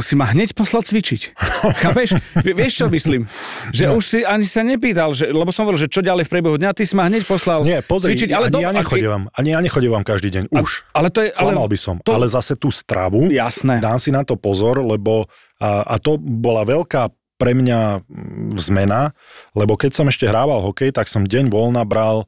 si 0.00 0.14
ma 0.16 0.26
hneď 0.30 0.56
poslal 0.56 0.82
cvičiť. 0.82 1.36
Chápeš? 1.82 2.16
Vieš, 2.40 2.72
čo 2.84 2.86
myslím? 2.88 3.28
Že 3.70 3.84
no. 3.88 3.92
už 4.00 4.04
si 4.04 4.18
ani 4.22 4.46
sa 4.46 4.62
nepýtal, 4.64 5.12
že, 5.12 5.28
lebo 5.30 5.52
som 5.52 5.68
hovoril, 5.68 5.86
že 5.86 5.90
čo 5.90 6.00
ďalej 6.00 6.26
v 6.26 6.30
priebehu 6.30 6.56
dňa, 6.56 6.70
ty 6.72 6.84
si 6.88 6.94
ma 6.96 7.06
hneď 7.06 7.28
poslal 7.28 7.62
Nie, 7.62 7.84
pozri, 7.84 8.14
cvičiť. 8.14 8.30
Ale 8.32 8.48
ani, 8.48 8.54
do, 8.54 8.58
ja 8.62 8.72
nechodievam, 8.72 9.22
ani 9.32 9.48
ja 9.52 9.60
nechodievam 9.60 10.02
každý 10.02 10.28
deň, 10.32 10.44
už. 10.52 10.70
A, 10.92 11.02
ale 11.02 11.08
to 11.12 11.20
je... 11.24 11.30
Ale, 11.36 11.52
by 11.52 11.78
som. 11.78 12.00
To, 12.02 12.10
ale 12.16 12.26
zase 12.30 12.56
tú 12.56 12.72
stravu, 12.72 13.28
jasné. 13.28 13.78
dám 13.82 14.00
si 14.00 14.14
na 14.14 14.22
to 14.24 14.38
pozor, 14.38 14.80
lebo 14.80 15.28
a, 15.60 15.84
a 15.84 15.96
to 16.00 16.16
bola 16.20 16.64
veľká 16.64 17.12
pre 17.36 17.52
mňa 17.52 18.08
zmena, 18.56 19.12
lebo 19.52 19.76
keď 19.76 19.92
som 19.92 20.08
ešte 20.08 20.24
hrával 20.24 20.64
hokej, 20.64 20.92
tak 20.92 21.06
som 21.06 21.28
deň 21.28 21.52
voľna 21.52 21.84
bral 21.84 22.24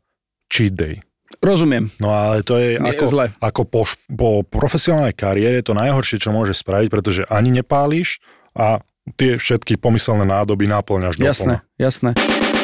cheat 0.52 0.76
day. 0.76 1.00
Rozumiem. 1.38 1.87
No 2.03 2.11
ale 2.11 2.42
to 2.42 2.59
je, 2.59 2.79
ako, 2.83 3.05
zle. 3.07 3.27
ako 3.38 3.62
po, 3.62 3.83
po 4.11 4.42
profesionálnej 4.42 5.14
kariére 5.14 5.62
to 5.62 5.70
najhoršie, 5.70 6.18
čo 6.18 6.35
môže 6.35 6.53
spraviť, 6.55 6.88
pretože 6.90 7.22
ani 7.31 7.55
nepálíš 7.55 8.18
a 8.59 8.83
tie 9.14 9.38
všetky 9.38 9.79
pomyselné 9.79 10.27
nádoby 10.27 10.66
náplňaš 10.68 11.16
do 11.16 11.24
Jasné, 11.24 11.55
plna. 11.62 11.79
jasné. 11.81 12.11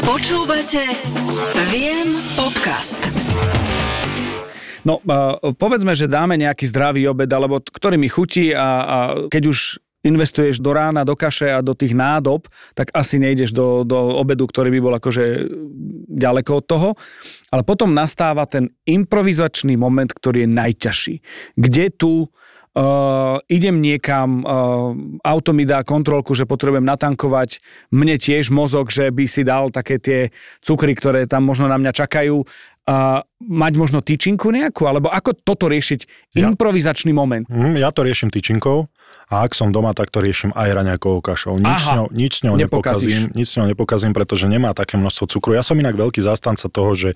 Počúvate 0.05 0.83
Viem 1.73 2.19
podcast. 2.37 3.01
No, 4.85 5.01
povedzme, 5.57 5.97
že 5.97 6.05
dáme 6.05 6.37
nejaký 6.37 6.69
zdravý 6.69 7.09
obed, 7.09 7.31
alebo 7.33 7.57
ktorý 7.57 7.97
mi 7.97 8.13
chutí 8.13 8.53
a, 8.53 8.69
a 8.85 8.97
keď 9.33 9.43
už 9.49 9.81
investuješ 10.05 10.61
do 10.61 10.77
rána, 10.77 11.03
do 11.03 11.17
kaše 11.17 11.49
a 11.51 11.65
do 11.65 11.73
tých 11.73 11.97
nádob, 11.97 12.47
tak 12.77 12.93
asi 12.93 13.17
nejdeš 13.17 13.57
do, 13.57 13.83
do 13.83 14.21
obedu, 14.21 14.45
ktorý 14.45 14.69
by 14.69 14.81
bol 14.85 14.95
akože 15.01 15.25
ďaleko 16.13 16.51
od 16.61 16.65
toho. 16.69 16.89
Ale 17.51 17.65
potom 17.65 17.97
nastáva 17.97 18.45
ten 18.45 18.71
improvizačný 18.85 19.81
moment, 19.81 20.13
ktorý 20.13 20.45
je 20.45 20.51
najťažší. 20.53 21.15
Kde 21.57 21.85
tu 21.97 22.29
uh, 22.75 23.39
idem 23.49 23.81
niekam, 23.81 24.45
uh, 24.45 24.93
auto 25.25 25.51
mi 25.57 25.65
dá 25.65 25.81
kontrolku, 25.87 26.37
že 26.37 26.45
potrebujem 26.45 26.85
natankovať, 26.85 27.65
mne 27.95 28.21
tiež 28.21 28.53
mozog, 28.53 28.93
že 28.93 29.09
by 29.09 29.25
si 29.25 29.43
dal 29.47 29.73
také 29.73 29.97
tie 29.97 30.21
cukry, 30.61 30.93
ktoré 30.93 31.25
tam 31.25 31.49
možno 31.49 31.71
na 31.71 31.81
mňa 31.81 31.93
čakajú, 31.95 32.45
uh, 32.89 33.25
mať 33.41 33.73
možno 33.77 33.99
tyčinku 34.01 34.53
nejakú, 34.53 34.85
alebo 34.89 35.09
ako 35.13 35.37
toto 35.37 35.67
riešiť? 35.69 36.33
Ja, 36.37 36.49
improvizačný 36.51 37.13
moment. 37.13 37.49
Mm, 37.49 37.81
ja 37.81 37.93
to 37.93 38.05
riešim 38.05 38.29
tyčinkou 38.33 38.89
a 39.25 39.35
ak 39.49 39.57
som 39.57 39.73
doma, 39.73 39.97
tak 39.97 40.13
to 40.13 40.21
riešim 40.21 40.53
aj 40.53 40.69
raňakovou 40.77 41.25
kašou. 41.25 41.57
Nič, 41.57 41.81
Aha, 41.81 41.81
s 41.81 41.89
ňou, 41.97 42.07
nič 42.13 42.33
s 42.37 42.43
ňou 42.45 42.55
nepokazím, 42.61 43.33
nič 43.33 43.47
s 43.49 43.55
ňou 43.57 43.67
nepokazím, 43.73 44.13
pretože 44.13 44.45
nemá 44.45 44.77
také 44.77 45.01
množstvo 45.01 45.25
cukru. 45.33 45.57
Ja 45.57 45.65
som 45.65 45.81
inak 45.81 45.97
veľký 45.97 46.21
zástanca 46.21 46.69
toho, 46.69 46.93
že 46.93 47.11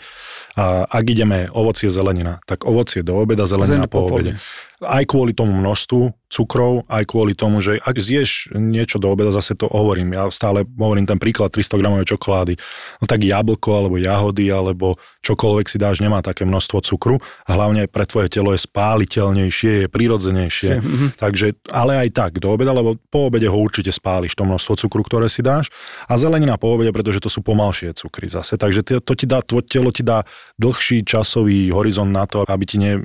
a, 0.57 0.89
ak 0.89 1.05
ideme 1.05 1.53
ovocie 1.53 1.93
zelenina, 1.93 2.41
tak 2.49 2.65
ovocie 2.65 3.05
do 3.05 3.21
obeda, 3.21 3.45
zelenina 3.45 3.85
Zem 3.85 3.93
po 3.93 4.09
obede. 4.09 4.41
Aj 4.85 5.03
kvôli 5.03 5.35
tomu 5.35 5.55
množstvu 5.59 6.29
cukrov, 6.29 6.85
aj 6.93 7.09
kvôli 7.09 7.33
tomu, 7.33 7.65
že 7.65 7.81
ak 7.81 7.97
zješ 7.97 8.53
niečo 8.53 9.01
do 9.01 9.09
obeda, 9.09 9.33
zase 9.33 9.57
to 9.57 9.65
hovorím, 9.65 10.13
ja 10.13 10.29
stále 10.29 10.69
hovorím 10.77 11.09
ten 11.09 11.17
príklad 11.17 11.49
300 11.49 11.81
gramovej 11.81 12.07
čokolády, 12.15 12.55
no 13.01 13.05
tak 13.09 13.25
jablko 13.25 13.71
alebo 13.73 13.97
jahody 13.97 14.53
alebo 14.53 15.01
čokoľvek 15.25 15.67
si 15.67 15.81
dáš, 15.81 16.05
nemá 16.05 16.21
také 16.21 16.45
množstvo 16.45 16.85
cukru 16.85 17.17
hlavne 17.49 17.89
pre 17.89 18.05
tvoje 18.05 18.29
telo 18.29 18.53
je 18.53 18.61
spáliteľnejšie, 18.61 19.73
je 19.85 19.89
prirodzenejšie. 19.89 20.73
Mm-hmm. 20.79 21.09
Takže, 21.17 21.57
ale 21.73 21.97
aj 21.97 22.09
tak, 22.13 22.33
do 22.37 22.53
obeda, 22.53 22.77
lebo 22.77 23.01
po 23.09 23.33
obede 23.33 23.49
ho 23.49 23.57
určite 23.57 23.89
spáliš 23.89 24.37
to 24.37 24.45
množstvo 24.45 24.77
cukru, 24.85 25.01
ktoré 25.01 25.33
si 25.33 25.41
dáš 25.41 25.73
a 26.05 26.21
zelenina 26.21 26.61
po 26.61 26.77
obede, 26.77 26.93
pretože 26.93 27.25
to 27.25 27.33
sú 27.33 27.41
pomalšie 27.41 27.97
cukry 27.97 28.29
zase. 28.29 28.61
Takže 28.61 28.85
to, 28.85 29.01
to 29.01 29.13
ti 29.17 29.25
dá, 29.25 29.41
tvoje 29.41 29.65
telo 29.65 29.89
ti 29.89 30.05
dá 30.05 30.29
dlhší 30.61 31.09
časový 31.09 31.73
horizont 31.73 32.13
na 32.13 32.29
to, 32.29 32.45
aby 32.45 32.65
ti 32.69 32.77
ne, 32.77 33.01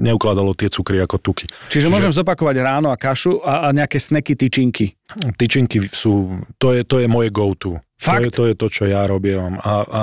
neukladalo 0.00 0.56
tie 0.56 0.72
cukry 0.72 1.03
ako 1.04 1.16
tuky. 1.20 1.46
Čiže, 1.68 1.86
Čiže 1.86 1.88
môžem 1.92 2.12
zopakovať 2.12 2.56
ráno 2.64 2.88
a 2.90 2.96
kašu 2.96 3.44
a, 3.44 3.68
a 3.68 3.76
nejaké 3.76 4.00
sneky, 4.00 4.34
tyčinky. 4.34 4.96
Tyčinky 5.36 5.84
sú, 5.92 6.42
to 6.58 6.72
je, 6.72 6.82
to 6.82 6.98
je 7.00 7.06
moje 7.06 7.28
go-to. 7.28 7.78
Fakt? 8.00 8.24
To 8.24 8.24
je, 8.24 8.30
to 8.32 8.42
je 8.48 8.54
to, 8.58 8.66
čo 8.72 8.84
ja 8.88 9.06
robím. 9.06 9.60
A, 9.60 9.74
a 9.84 10.02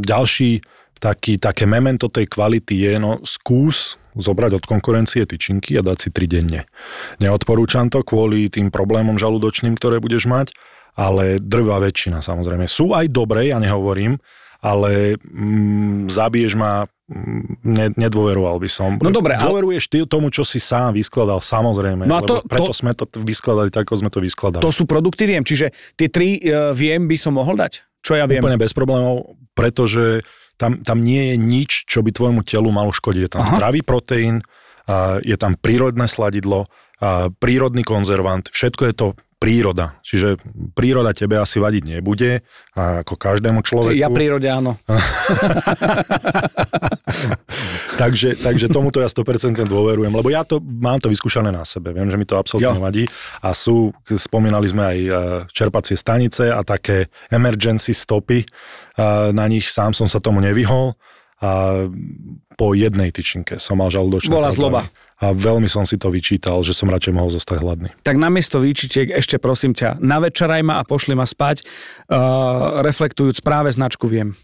ďalší 0.00 0.62
taký, 1.00 1.36
také 1.36 1.68
memento 1.68 2.08
tej 2.08 2.28
kvality 2.28 2.86
je, 2.88 2.92
no 2.96 3.20
skús 3.24 4.00
zobrať 4.16 4.56
od 4.56 4.64
konkurencie 4.64 5.28
tyčinky 5.28 5.76
a 5.76 5.84
dať 5.84 5.98
si 6.00 6.08
tri 6.08 6.24
denne. 6.24 6.64
Neodporúčam 7.20 7.92
to 7.92 8.00
kvôli 8.00 8.48
tým 8.48 8.72
problémom 8.72 9.20
žalúdočným, 9.20 9.76
ktoré 9.76 10.00
budeš 10.00 10.24
mať, 10.24 10.56
ale 10.96 11.36
drvá 11.36 11.76
väčšina 11.84 12.24
samozrejme. 12.24 12.64
Sú 12.64 12.96
aj 12.96 13.12
dobré, 13.12 13.52
ja 13.52 13.60
nehovorím, 13.60 14.16
ale 14.66 15.14
mm, 15.22 16.10
zabiješ 16.10 16.58
ma, 16.58 16.90
mm, 17.06 17.62
ne, 17.62 17.86
nedôveroval 17.94 18.58
by 18.58 18.66
som. 18.66 18.98
No 18.98 19.14
dobre, 19.14 19.38
Dôveruješ 19.38 19.86
ty 19.86 20.02
tomu, 20.10 20.34
čo 20.34 20.42
si 20.42 20.58
sám 20.58 20.98
vyskladal, 20.98 21.38
samozrejme. 21.38 22.02
No 22.02 22.18
a 22.18 22.22
to, 22.26 22.42
preto 22.42 22.74
to, 22.74 22.74
sme 22.74 22.90
to 22.98 23.06
vyskladali 23.22 23.70
tak, 23.70 23.86
ako 23.86 24.02
sme 24.02 24.10
to 24.10 24.18
vyskladali. 24.18 24.66
To 24.66 24.74
sú 24.74 24.90
produkty, 24.90 25.30
viem. 25.30 25.46
Čiže 25.46 25.70
tie 25.94 26.10
tri 26.10 26.42
uh, 26.42 26.74
viem, 26.74 27.06
by 27.06 27.14
som 27.14 27.38
mohol 27.38 27.54
dať? 27.54 27.86
Čo 28.02 28.18
ja 28.18 28.26
viem? 28.26 28.42
Úplne 28.42 28.58
bez 28.58 28.74
problémov, 28.74 29.38
pretože 29.54 30.26
tam, 30.58 30.82
tam 30.82 30.98
nie 30.98 31.34
je 31.34 31.36
nič, 31.38 31.70
čo 31.86 32.02
by 32.02 32.10
tvojmu 32.10 32.42
telu 32.42 32.70
malo 32.74 32.90
škodiť. 32.90 33.22
Je 33.22 33.30
tam 33.30 33.44
Aha. 33.46 33.54
zdravý 33.54 33.86
proteín, 33.86 34.42
je 35.26 35.36
tam 35.36 35.58
prírodné 35.58 36.06
sladidlo, 36.06 36.70
prírodný 37.42 37.82
konzervant, 37.82 38.46
všetko 38.48 38.82
je 38.88 38.94
to 38.94 39.06
príroda. 39.36 40.00
Čiže 40.00 40.40
príroda 40.72 41.12
tebe 41.12 41.36
asi 41.36 41.60
vadiť 41.60 41.98
nebude, 41.98 42.40
a 42.72 43.04
ako 43.04 43.14
každému 43.20 43.60
človeku. 43.60 43.96
Ja 43.96 44.08
prírode 44.08 44.48
áno. 44.48 44.80
takže, 48.00 48.36
takže 48.40 48.72
tomuto 48.72 49.04
ja 49.04 49.08
100% 49.08 49.60
dôverujem, 49.68 50.12
lebo 50.12 50.28
ja 50.32 50.44
to 50.44 50.60
mám 50.64 51.00
to 51.00 51.12
vyskúšané 51.12 51.52
na 51.52 51.64
sebe. 51.68 51.92
Viem, 51.92 52.08
že 52.08 52.16
mi 52.16 52.24
to 52.24 52.40
absolútne 52.40 52.80
jo. 52.80 52.84
vadí. 52.84 53.04
A 53.44 53.52
sú, 53.52 53.92
spomínali 54.08 54.72
sme 54.72 54.82
aj 54.84 54.98
e, 54.98 55.10
čerpacie 55.52 56.00
stanice 56.00 56.48
a 56.48 56.64
také 56.64 57.12
emergency 57.28 57.92
stopy. 57.92 58.40
E, 58.40 58.46
na 59.36 59.44
nich 59.52 59.68
sám 59.68 59.92
som 59.92 60.08
sa 60.08 60.16
tomu 60.16 60.40
nevyhol 60.40 60.96
a 61.44 61.84
po 62.56 62.72
jednej 62.72 63.12
tyčinke 63.12 63.60
som 63.60 63.76
mal 63.76 63.92
žalúdočné 63.92 64.32
Bola 64.32 64.48
zloba 64.48 64.88
a 65.16 65.32
veľmi 65.32 65.64
som 65.68 65.88
si 65.88 65.96
to 65.96 66.12
vyčítal, 66.12 66.60
že 66.60 66.76
som 66.76 66.92
radšej 66.92 67.12
mohol 67.16 67.32
zostať 67.32 67.58
hladný. 67.64 67.90
Tak 68.04 68.20
namiesto 68.20 68.60
výčitiek 68.60 69.08
ešte 69.16 69.40
prosím 69.40 69.72
ťa, 69.72 69.96
navečeraj 70.00 70.60
ma 70.60 70.80
a 70.80 70.86
pošli 70.86 71.16
ma 71.16 71.24
spať, 71.24 71.64
uh, 71.64 72.84
reflektujúc 72.84 73.40
práve 73.40 73.72
značku 73.72 74.04
Viem. 74.06 74.36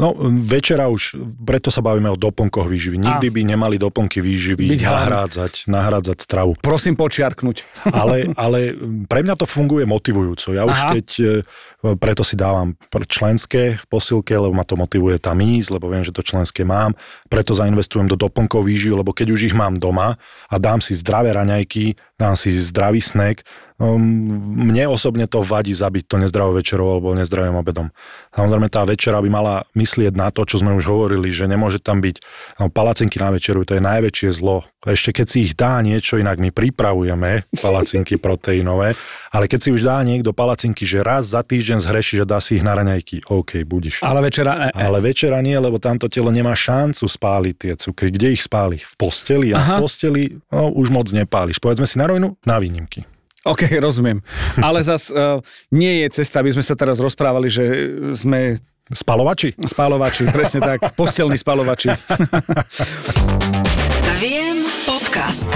No, 0.00 0.16
večera 0.32 0.88
už, 0.88 1.20
preto 1.44 1.68
sa 1.68 1.84
bavíme 1.84 2.08
o 2.08 2.16
doplnkoch 2.16 2.64
výživy. 2.64 2.96
Nikdy 2.96 3.28
by 3.28 3.40
nemali 3.52 3.76
doplnky 3.76 4.24
výživy 4.24 4.72
nahrádzať, 4.80 5.68
nahrádzať 5.68 6.18
stravu. 6.24 6.56
Prosím 6.56 6.96
počiarknúť. 6.96 7.68
Ale, 7.92 8.32
ale 8.32 8.72
pre 9.04 9.20
mňa 9.20 9.36
to 9.36 9.44
funguje 9.44 9.84
motivujúco. 9.84 10.56
Ja 10.56 10.64
už 10.64 10.78
Aha. 10.78 10.90
keď, 10.96 11.06
e, 11.20 11.24
preto 11.80 12.20
si 12.20 12.36
dávam 12.36 12.76
členské 13.08 13.80
v 13.80 13.84
posilke, 13.88 14.36
lebo 14.36 14.52
ma 14.52 14.68
to 14.68 14.76
motivuje 14.76 15.16
tam 15.16 15.40
ísť, 15.40 15.80
lebo 15.80 15.88
viem, 15.88 16.04
že 16.04 16.12
to 16.12 16.20
členské 16.20 16.60
mám. 16.60 16.92
Preto 17.32 17.56
zainvestujem 17.56 18.04
do 18.04 18.20
doplnkov 18.20 18.68
výživy, 18.68 19.00
lebo 19.00 19.16
keď 19.16 19.32
už 19.32 19.40
ich 19.52 19.56
mám 19.56 19.80
doma 19.80 20.20
a 20.52 20.54
dám 20.60 20.84
si 20.84 20.92
zdravé 20.92 21.32
raňajky, 21.32 21.96
dám 22.20 22.36
si 22.36 22.52
zdravý 22.52 23.00
snack, 23.00 23.40
um, 23.80 23.96
mne 24.68 24.92
osobne 24.92 25.24
to 25.24 25.40
vadí 25.40 25.72
zabiť 25.72 26.04
to 26.04 26.20
nezdravou 26.20 26.60
večerou 26.60 26.92
alebo 26.92 27.16
nezdravým 27.16 27.56
obedom. 27.56 27.88
Samozrejme 28.36 28.68
tá 28.68 28.84
večera 28.84 29.16
by 29.24 29.30
mala 29.32 29.64
myslieť 29.72 30.12
na 30.12 30.28
to, 30.28 30.44
čo 30.44 30.60
sme 30.60 30.76
už 30.76 30.84
hovorili, 30.84 31.32
že 31.32 31.48
nemôže 31.48 31.80
tam 31.80 32.04
byť 32.04 32.16
no, 32.60 32.68
palacinky 32.68 33.16
na 33.16 33.32
večeru, 33.32 33.64
to 33.64 33.80
je 33.80 33.82
najväčšie 33.82 34.28
zlo. 34.36 34.68
Ešte 34.84 35.16
keď 35.16 35.26
si 35.26 35.38
ich 35.48 35.56
dá 35.56 35.80
niečo, 35.80 36.20
inak 36.20 36.36
my 36.36 36.52
pripravujeme 36.52 37.48
palacinky 37.64 38.20
proteínové, 38.24 38.92
ale 39.32 39.48
keď 39.48 39.58
si 39.64 39.70
už 39.72 39.80
dá 39.80 39.96
niekto 40.04 40.36
palacinky, 40.36 40.84
že 40.84 41.00
raz 41.00 41.32
za 41.32 41.40
týždeň 41.40 41.69
zhreší, 41.78 42.18
že 42.18 42.26
dá 42.26 42.42
si 42.42 42.58
ich 42.58 42.66
na 42.66 42.74
raňajky, 42.74 43.30
OK, 43.30 43.62
budiš. 43.62 44.02
Ale 44.02 44.18
večera 44.24 44.58
ne. 44.58 44.68
Ale 44.74 44.98
večera 44.98 45.38
nie, 45.38 45.54
lebo 45.54 45.78
tamto 45.78 46.10
telo 46.10 46.34
nemá 46.34 46.58
šancu 46.58 47.06
spáliť 47.06 47.54
tie 47.54 47.72
cukry. 47.78 48.10
Kde 48.10 48.34
ich 48.34 48.42
spáli? 48.42 48.82
V 48.82 48.94
posteli? 48.98 49.54
A 49.54 49.60
Aha. 49.60 49.74
v 49.78 49.86
posteli 49.86 50.22
no, 50.50 50.74
už 50.74 50.90
moc 50.90 51.06
nepáliš. 51.14 51.62
Povedzme 51.62 51.86
si 51.86 52.02
na 52.02 52.10
rovinu, 52.10 52.34
na 52.42 52.58
výnimky. 52.58 53.06
OK, 53.46 53.78
rozumiem. 53.78 54.20
Ale 54.60 54.82
zas 54.82 55.08
uh, 55.14 55.38
nie 55.72 56.02
je 56.04 56.20
cesta, 56.20 56.42
aby 56.42 56.52
sme 56.52 56.66
sa 56.66 56.74
teraz 56.74 56.98
rozprávali, 56.98 57.46
že 57.46 57.64
sme 58.12 58.58
Spalovači? 58.90 59.54
spálovači, 59.54 60.26
presne 60.34 60.66
tak, 60.66 60.90
postelní 60.98 61.38
spalovači. 61.38 61.94
Viem 64.20 64.66
podcast. 64.82 65.46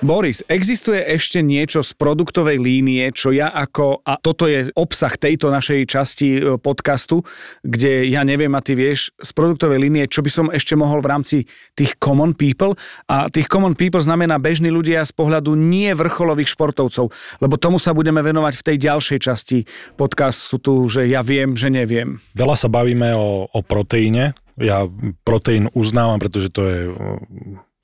Boris, 0.00 0.40
existuje 0.48 0.96
ešte 0.96 1.44
niečo 1.44 1.84
z 1.84 1.92
produktovej 1.92 2.56
línie, 2.56 3.12
čo 3.12 3.36
ja 3.36 3.52
ako, 3.52 4.00
a 4.00 4.16
toto 4.16 4.48
je 4.48 4.72
obsah 4.72 5.12
tejto 5.12 5.52
našej 5.52 5.84
časti 5.84 6.28
e, 6.40 6.56
podcastu, 6.56 7.20
kde 7.60 8.08
ja 8.08 8.24
neviem 8.24 8.48
a 8.56 8.64
ty 8.64 8.72
vieš, 8.72 9.12
z 9.20 9.30
produktovej 9.36 9.76
línie, 9.76 10.08
čo 10.08 10.24
by 10.24 10.30
som 10.32 10.46
ešte 10.48 10.72
mohol 10.72 11.04
v 11.04 11.10
rámci 11.12 11.36
tých 11.76 12.00
common 12.00 12.32
people, 12.32 12.80
a 13.12 13.28
tých 13.28 13.44
common 13.52 13.76
people 13.76 14.00
znamená 14.00 14.40
bežní 14.40 14.72
ľudia 14.72 15.04
z 15.04 15.12
pohľadu 15.12 15.52
nie 15.52 15.92
vrcholových 15.92 16.48
športovcov, 16.48 17.12
lebo 17.44 17.60
tomu 17.60 17.76
sa 17.76 17.92
budeme 17.92 18.24
venovať 18.24 18.56
v 18.56 18.66
tej 18.72 18.76
ďalšej 18.80 19.18
časti 19.20 19.58
podcastu, 20.00 20.56
tu, 20.56 20.88
že 20.88 21.12
ja 21.12 21.20
viem, 21.20 21.52
že 21.52 21.68
neviem. 21.68 22.24
Veľa 22.32 22.56
sa 22.56 22.72
bavíme 22.72 23.12
o, 23.12 23.52
o 23.52 23.60
proteíne. 23.60 24.32
Ja 24.56 24.88
proteín 25.28 25.68
uznávam, 25.76 26.16
pretože 26.16 26.48
to 26.48 26.64
je 26.64 26.78
o, 26.88 26.92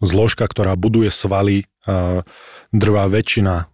zložka, 0.00 0.44
ktorá 0.44 0.76
buduje 0.76 1.08
svaly. 1.08 1.68
Drvá 2.74 3.04
väčšina 3.06 3.70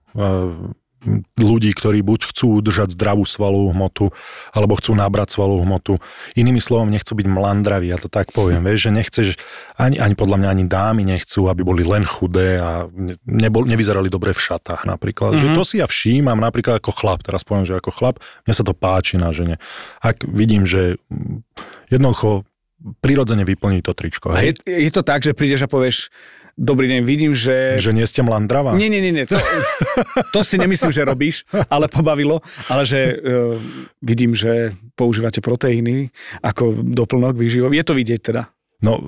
ľudí, 1.35 1.75
ktorí 1.75 1.99
buď 2.07 2.31
chcú 2.31 2.63
udržať 2.63 2.95
zdravú 2.95 3.27
svalovú 3.27 3.75
hmotu, 3.75 4.15
alebo 4.55 4.79
chcú 4.79 4.95
nabrať 4.95 5.35
svalovú 5.35 5.67
hmotu. 5.67 5.99
Inými 6.39 6.63
slovom, 6.63 6.95
nechcú 6.95 7.19
byť 7.19 7.27
mlandraví, 7.27 7.91
ja 7.91 7.99
to 7.99 8.07
tak 8.07 8.31
poviem, 8.31 8.63
vieš, 8.63 8.87
že 8.87 8.91
nechceš, 8.95 9.27
ani, 9.75 9.99
ani 9.99 10.15
podľa 10.15 10.39
mňa 10.39 10.49
ani 10.55 10.65
dámy 10.71 11.03
nechcú, 11.03 11.51
aby 11.51 11.67
boli 11.67 11.83
len 11.83 12.07
chudé 12.07 12.63
a 12.63 12.87
ne- 12.87 13.19
nebol, 13.27 13.67
nevyzerali 13.67 14.07
dobre 14.07 14.31
v 14.31 14.47
šatách 14.47 14.87
napríklad. 14.87 15.35
Mm-hmm. 15.35 15.51
Že 15.51 15.59
to 15.59 15.63
si 15.67 15.77
ja 15.83 15.91
všímam 15.91 16.39
napríklad 16.39 16.79
ako 16.79 16.95
chlap, 16.95 17.27
teraz 17.27 17.43
poviem, 17.43 17.67
že 17.67 17.75
ako 17.75 17.91
chlap, 17.91 18.23
mne 18.47 18.55
sa 18.55 18.63
to 18.63 18.71
páči 18.71 19.19
na 19.19 19.35
žene. 19.35 19.59
Ak 19.99 20.23
vidím, 20.23 20.71
že 20.71 21.03
jednoducho 21.91 22.47
prirodzene 23.03 23.43
vyplní 23.43 23.83
to 23.83 23.95
tričko. 23.95 24.35
A 24.35 24.43
je, 24.43 24.55
je 24.67 24.91
to 24.91 25.03
tak, 25.03 25.23
že 25.23 25.35
prídeš 25.35 25.67
a 25.67 25.71
povieš, 25.71 26.11
dobrý 26.57 26.87
deň, 26.89 27.01
vidím, 27.05 27.33
že... 27.33 27.77
Že 27.81 27.97
nie 27.97 28.07
ste 28.07 28.21
mlandrava? 28.25 28.77
Nie, 28.77 28.89
nie, 28.89 29.01
nie, 29.01 29.13
nie. 29.13 29.25
To, 29.29 29.37
to 30.31 30.41
si 30.45 30.57
nemyslím, 30.57 30.93
že 30.93 31.03
robíš, 31.05 31.45
ale 31.73 31.89
pobavilo. 31.89 32.41
Ale 32.69 32.87
že 32.87 33.01
uh, 33.13 33.59
vidím, 34.01 34.37
že 34.37 34.77
používate 34.95 35.41
proteíny 35.43 36.13
ako 36.45 36.73
doplnok 36.83 37.35
výživov. 37.37 37.75
Je 37.75 37.85
to 37.85 37.97
vidieť 37.97 38.21
teda. 38.21 38.43
No, 38.83 38.99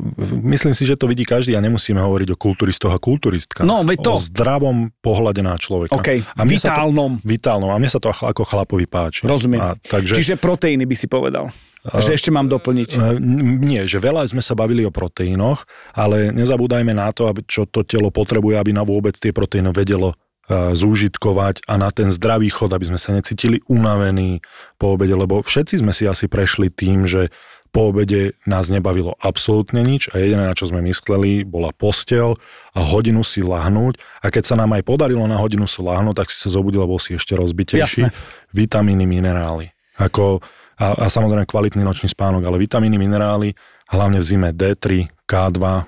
myslím 0.46 0.70
si, 0.70 0.86
že 0.86 0.94
to 0.94 1.10
vidí 1.10 1.26
každý 1.26 1.58
a 1.58 1.60
nemusíme 1.60 1.98
hovoriť 1.98 2.28
o 2.30 2.36
kulturistoch 2.38 2.94
a 2.94 3.02
kulturistkách. 3.02 3.66
No, 3.66 3.82
veď 3.82 4.06
to. 4.06 4.12
O 4.14 4.22
zdravom 4.22 4.94
pohľade 5.02 5.42
na 5.42 5.58
človeka. 5.58 5.98
OK, 5.98 6.22
a 6.22 6.42
sa 6.46 6.46
to, 6.46 6.46
vitálnom. 6.46 7.12
vitálnom. 7.26 7.70
A 7.74 7.76
mne 7.82 7.90
sa 7.90 7.98
to 7.98 8.14
ako 8.14 8.46
chlapovi 8.46 8.86
páči. 8.86 9.26
Rozumiem. 9.26 9.58
A, 9.58 9.74
takže, 9.74 10.14
Čiže 10.14 10.38
proteíny 10.38 10.86
by 10.86 10.94
si 10.94 11.10
povedal. 11.10 11.50
Že 11.84 12.16
ešte 12.16 12.30
mám 12.32 12.48
doplniť. 12.48 12.88
E, 12.96 13.20
Nie, 13.60 13.84
že 13.84 14.00
veľa 14.00 14.24
sme 14.30 14.40
sa 14.40 14.56
bavili 14.56 14.86
o 14.88 14.94
proteínoch, 14.94 15.68
ale 15.92 16.32
nezabúdajme 16.32 16.96
na 16.96 17.12
to, 17.12 17.28
aby, 17.28 17.44
čo 17.44 17.68
to 17.68 17.84
telo 17.84 18.08
potrebuje, 18.08 18.56
aby 18.56 18.72
na 18.72 18.86
vôbec 18.86 19.12
tie 19.18 19.36
proteíny 19.36 19.68
vedelo 19.68 20.16
e, 20.48 20.72
zúžitkovať 20.72 21.66
a 21.68 21.76
na 21.76 21.92
ten 21.92 22.08
zdravý 22.08 22.48
chod, 22.48 22.72
aby 22.72 22.88
sme 22.88 22.96
sa 22.96 23.12
necítili 23.12 23.60
unavení 23.68 24.40
po 24.80 24.96
obede, 24.96 25.12
lebo 25.12 25.44
všetci 25.44 25.84
sme 25.84 25.92
si 25.92 26.08
asi 26.08 26.24
prešli 26.24 26.72
tým, 26.72 27.04
že 27.04 27.28
po 27.74 27.90
obede 27.90 28.38
nás 28.46 28.70
nebavilo 28.70 29.18
absolútne 29.18 29.82
nič 29.82 30.06
a 30.14 30.22
jediné, 30.22 30.46
na 30.46 30.54
čo 30.54 30.70
sme 30.70 30.78
mysleli, 30.86 31.42
bola 31.42 31.74
postel 31.74 32.38
a 32.70 32.78
hodinu 32.86 33.26
si 33.26 33.42
lahnúť 33.42 33.98
a 34.22 34.30
keď 34.30 34.44
sa 34.46 34.54
nám 34.54 34.78
aj 34.78 34.86
podarilo 34.86 35.26
na 35.26 35.34
hodinu 35.34 35.66
si 35.66 35.82
lahnúť, 35.82 36.22
tak 36.22 36.30
si 36.30 36.38
sa 36.38 36.54
zobudil 36.54 36.78
a 36.78 36.86
bol 36.86 37.02
si 37.02 37.18
ešte 37.18 37.34
rozbitejší. 37.34 38.06
Jasné. 38.06 38.14
Vitamíny, 38.54 39.10
minerály. 39.10 39.74
Ako, 39.98 40.38
a, 40.78 40.86
a 41.02 41.06
samozrejme 41.10 41.50
kvalitný 41.50 41.82
nočný 41.82 42.14
spánok, 42.14 42.46
ale 42.46 42.62
vitamíny, 42.62 42.94
minerály, 42.94 43.58
hlavne 43.90 44.22
v 44.22 44.24
zime 44.24 44.48
D3, 44.54 45.10
K2, 45.26 45.58
e, 45.58 45.82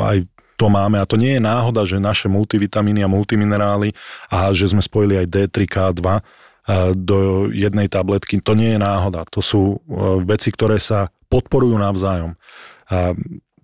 aj 0.00 0.16
to 0.58 0.66
máme 0.66 0.96
a 0.96 1.06
to 1.06 1.20
nie 1.20 1.36
je 1.36 1.42
náhoda, 1.44 1.84
že 1.84 2.00
naše 2.00 2.26
multivitamíny 2.26 3.04
a 3.04 3.12
multiminerály 3.12 3.94
a 4.32 4.50
že 4.56 4.72
sme 4.72 4.80
spojili 4.80 5.20
aj 5.20 5.26
D3, 5.28 5.56
K2 5.68 6.02
e, 6.08 6.20
do 6.96 7.18
jednej 7.52 7.86
tabletky, 7.92 8.40
to 8.40 8.56
nie 8.56 8.74
je 8.74 8.80
náhoda. 8.80 9.28
To 9.28 9.44
sú 9.44 9.76
e, 9.76 10.24
veci, 10.24 10.48
ktoré 10.48 10.80
sa 10.80 11.12
podporujú 11.28 11.76
navzájom. 11.76 12.36
A 12.88 13.12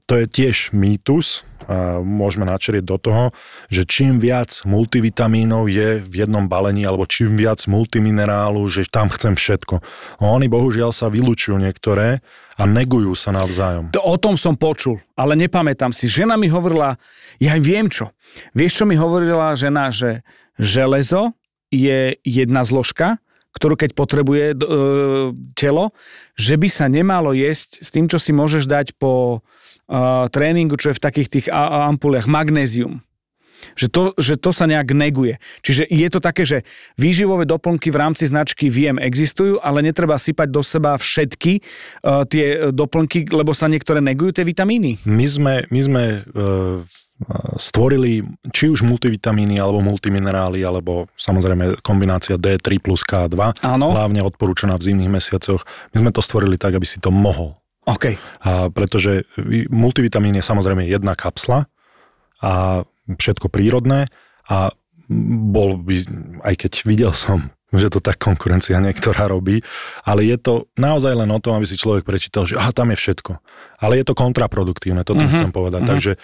to 0.04 0.20
je 0.20 0.28
tiež 0.28 0.76
mýtus, 0.76 1.48
a 1.64 1.96
môžeme 2.04 2.44
načrieť 2.44 2.84
do 2.84 3.00
toho, 3.00 3.24
že 3.72 3.88
čím 3.88 4.20
viac 4.20 4.52
multivitamínov 4.68 5.64
je 5.72 6.04
v 6.04 6.12
jednom 6.12 6.44
balení, 6.44 6.84
alebo 6.84 7.08
čím 7.08 7.40
viac 7.40 7.64
multiminerálu, 7.64 8.68
že 8.68 8.84
tam 8.84 9.08
chcem 9.08 9.32
všetko. 9.32 9.80
Oni 10.20 10.44
bohužiaľ 10.52 10.92
sa 10.92 11.08
vylúčujú 11.08 11.56
niektoré 11.56 12.20
a 12.60 12.68
negujú 12.68 13.16
sa 13.16 13.32
navzájom. 13.32 13.96
To, 13.96 14.04
o 14.04 14.20
tom 14.20 14.36
som 14.36 14.60
počul, 14.60 15.00
ale 15.16 15.40
nepamätám 15.40 15.96
si. 15.96 16.04
Žena 16.04 16.36
mi 16.36 16.52
hovorila, 16.52 17.00
ja 17.40 17.56
viem 17.56 17.88
čo. 17.88 18.12
Vieš, 18.52 18.72
čo 18.76 18.84
mi 18.84 19.00
hovorila 19.00 19.56
žena, 19.56 19.88
že 19.88 20.20
železo 20.60 21.32
je 21.72 22.12
jedna 22.28 22.60
zložka, 22.60 23.23
ktorú 23.54 23.78
keď 23.78 23.90
potrebuje 23.94 24.44
e, 24.52 24.56
telo, 25.54 25.94
že 26.34 26.58
by 26.58 26.68
sa 26.68 26.90
nemalo 26.90 27.30
jesť 27.30 27.86
s 27.86 27.88
tým, 27.94 28.10
čo 28.10 28.18
si 28.18 28.34
môžeš 28.34 28.66
dať 28.66 28.86
po 28.98 29.40
e, 29.86 29.98
tréningu, 30.34 30.74
čo 30.74 30.90
je 30.90 30.98
v 30.98 31.04
takých 31.04 31.28
tých 31.30 31.46
ampuliach, 31.54 32.26
magnézium. 32.26 33.00
Že 33.80 33.86
to, 33.88 34.02
že 34.20 34.34
to 34.36 34.50
sa 34.52 34.68
nejak 34.68 34.92
neguje. 34.92 35.40
Čiže 35.64 35.88
je 35.88 36.08
to 36.12 36.20
také, 36.20 36.44
že 36.44 36.68
výživové 37.00 37.48
doplnky 37.48 37.88
v 37.88 37.96
rámci 37.96 38.28
značky 38.28 38.68
Viem 38.68 39.00
existujú, 39.00 39.56
ale 39.64 39.80
netreba 39.80 40.20
sypať 40.20 40.52
do 40.52 40.60
seba 40.60 41.00
všetky 41.00 41.64
uh, 42.04 42.28
tie 42.28 42.68
doplnky, 42.76 43.24
lebo 43.32 43.56
sa 43.56 43.64
niektoré 43.72 44.04
negujú 44.04 44.36
tie 44.36 44.44
vitamíny. 44.44 45.00
My 45.08 45.24
sme, 45.24 45.54
my 45.72 45.80
sme 45.80 46.04
e, 46.04 46.44
stvorili 47.56 48.26
či 48.50 48.74
už 48.74 48.82
multivitamíny 48.82 49.56
alebo 49.62 49.78
multiminerály, 49.80 50.66
alebo 50.66 51.06
samozrejme 51.14 51.78
kombinácia 51.80 52.34
D3 52.34 52.82
plus 52.82 53.06
K2, 53.06 53.62
Áno. 53.62 53.94
hlavne 53.94 54.20
odporúčaná 54.26 54.74
v 54.74 54.92
zimných 54.92 55.14
mesiacoch. 55.22 55.62
My 55.94 56.02
sme 56.02 56.10
to 56.10 56.20
stvorili 56.20 56.58
tak, 56.58 56.74
aby 56.74 56.84
si 56.84 56.98
to 56.98 57.14
mohol. 57.14 57.54
OK. 57.86 58.18
A 58.42 58.72
pretože 58.72 59.28
multivitamín 59.70 60.34
je 60.34 60.44
samozrejme 60.44 60.88
jedna 60.88 61.14
kapsla 61.14 61.70
a 62.42 62.82
všetko 63.06 63.52
prírodné 63.52 64.10
a 64.48 64.72
bol 65.52 65.76
by, 65.76 65.96
aj 66.48 66.54
keď 66.66 66.72
videl 66.88 67.12
som, 67.12 67.52
že 67.76 67.90
to 67.90 67.98
tak 67.98 68.18
konkurencia 68.18 68.78
niektorá 68.78 69.26
robí, 69.26 69.60
ale 70.06 70.24
je 70.26 70.36
to 70.38 70.66
naozaj 70.78 71.14
len 71.14 71.30
o 71.30 71.38
tom, 71.42 71.58
aby 71.58 71.66
si 71.66 71.74
človek 71.78 72.06
prečítal, 72.06 72.46
že 72.46 72.54
aha, 72.58 72.70
tam 72.70 72.94
je 72.94 72.98
všetko. 72.98 73.32
Ale 73.82 73.98
je 74.00 74.04
to 74.06 74.14
kontraproduktívne, 74.14 75.02
to 75.04 75.14
tým 75.18 75.28
Mhm, 75.28 75.36
chcem 75.36 75.50
povedať. 75.50 75.82
mhm. 75.84 75.90
Takže 75.90 76.12
a, 76.14 76.18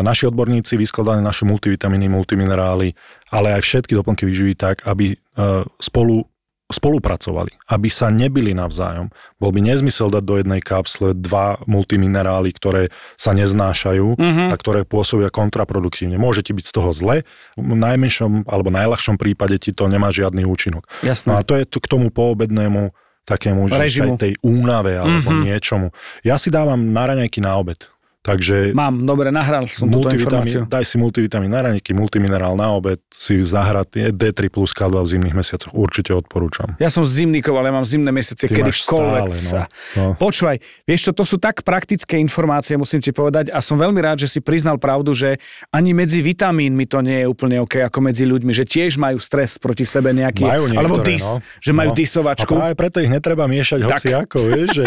naši 0.00 0.30
odborníci 0.30 0.78
vyskladali 0.78 1.20
naše 1.20 1.42
multivitamíny, 1.44 2.06
multiminerály, 2.08 2.94
ale 3.30 3.48
aj 3.58 3.62
všetky 3.62 3.92
doplnky 3.98 4.22
vyživí 4.24 4.54
tak, 4.54 4.86
aby 4.86 5.14
a, 5.36 5.66
spolu 5.82 6.24
spolupracovali, 6.72 7.52
aby 7.70 7.88
sa 7.92 8.08
nebili 8.08 8.56
navzájom. 8.56 9.12
Bol 9.38 9.50
by 9.52 9.60
nezmysel 9.62 10.08
dať 10.08 10.24
do 10.24 10.34
jednej 10.40 10.60
kapsle 10.64 11.12
dva 11.14 11.60
multiminerály, 11.68 12.50
ktoré 12.56 12.88
sa 13.20 13.36
neznášajú 13.36 14.18
Mhm. 14.18 14.44
a 14.50 14.54
ktoré 14.56 14.88
pôsobia 14.88 15.28
kontraproduktívne. 15.28 16.16
Môže 16.16 16.42
ti 16.42 16.56
byť 16.56 16.64
z 16.64 16.72
toho 16.72 16.90
zle, 16.96 17.22
v 17.54 17.74
najmenšom 17.76 18.48
alebo 18.48 18.72
najľahšom 18.72 19.20
prípade 19.20 19.60
ti 19.60 19.70
to 19.76 19.86
nemá 19.86 20.08
žiadny 20.10 20.42
účinok. 20.48 20.88
No 21.04 21.08
Jasné. 21.12 21.30
a 21.36 21.40
to 21.44 21.54
je 21.54 21.64
to 21.68 21.78
k 21.78 21.86
tomu 21.86 22.08
poobednému 22.08 22.90
takému 23.22 23.70
že 23.70 24.02
tej 24.18 24.34
únave 24.42 24.98
alebo 24.98 25.30
mm-hmm. 25.30 25.46
niečomu. 25.46 25.94
Ja 26.26 26.34
si 26.38 26.50
dávam 26.50 26.90
na 26.90 27.06
raňajky 27.06 27.38
na 27.38 27.54
obed. 27.54 27.86
Takže 28.22 28.70
Mám, 28.70 29.02
dobre, 29.02 29.28
nahral 29.28 29.66
som 29.66 29.90
túto 29.90 30.06
informáciu. 30.06 30.62
daj 30.64 30.84
si 30.84 30.94
multivitamín 30.94 31.50
na 31.50 31.58
raňajky, 31.60 31.90
multiminerál 31.90 32.54
na 32.54 32.70
obed, 32.70 33.02
si 33.10 33.34
zahrať 33.36 33.88
je 33.92 34.06
D3 34.08 34.46
plus 34.46 34.70
K2 34.70 34.94
v 34.96 35.08
zimných 35.10 35.34
mesiacoch. 35.34 35.70
Určite 35.72 36.10
odporúčam. 36.12 36.78
Ja 36.78 36.86
som 36.86 37.02
z 37.02 37.20
zimníkov, 37.20 37.50
ale 37.52 37.68
mám 37.68 37.82
zimné 37.82 38.08
mesiace, 38.08 38.46
Ty 38.46 38.54
kedykoľvek 38.54 38.78
stále, 39.26 39.34
sa. 39.34 39.66
no. 39.92 40.02
No. 40.04 40.14
Počúvaj, 40.14 40.56
vieš 40.84 41.00
čo, 41.02 41.12
to 41.12 41.24
sú 41.24 41.34
tak 41.36 41.60
praktické 41.60 42.14
informácie, 42.16 42.74
musím 42.74 42.98
ti 42.98 43.10
povedať 43.10 43.50
a 43.50 43.58
som 43.58 43.74
veľmi 43.74 43.98
rád, 43.98 44.20
že 44.20 44.28
si 44.28 44.38
priznal 44.38 44.78
pravdu, 44.78 45.10
že 45.12 45.42
ani 45.68 45.90
medzi 45.90 46.22
vitamínmi 46.22 46.86
to 46.86 47.00
nie 47.00 47.22
je 47.22 47.26
úplne 47.26 47.58
OK 47.58 47.82
ako 47.82 47.98
medzi 48.00 48.22
ľuďmi, 48.22 48.50
že 48.50 48.62
tiež 48.62 48.96
majú 48.96 49.18
stres 49.18 49.58
proti 49.58 49.82
sebe 49.82 50.10
nejaký, 50.10 50.42
Majú 50.42 50.64
niektoré, 50.68 50.78
alebo 50.80 50.96
dis, 51.00 51.26
no. 51.26 51.42
že 51.58 51.72
majú 51.72 51.90
No. 51.90 51.98
disovačku. 51.98 52.52
A 52.54 52.58
práve 52.60 52.74
preto 52.76 52.96
ich 52.98 53.10
netreba 53.10 53.44
miešať 53.44 53.80
hoci 53.82 54.08
ako, 54.12 54.38
vieš, 54.46 54.68
že, 54.72 54.84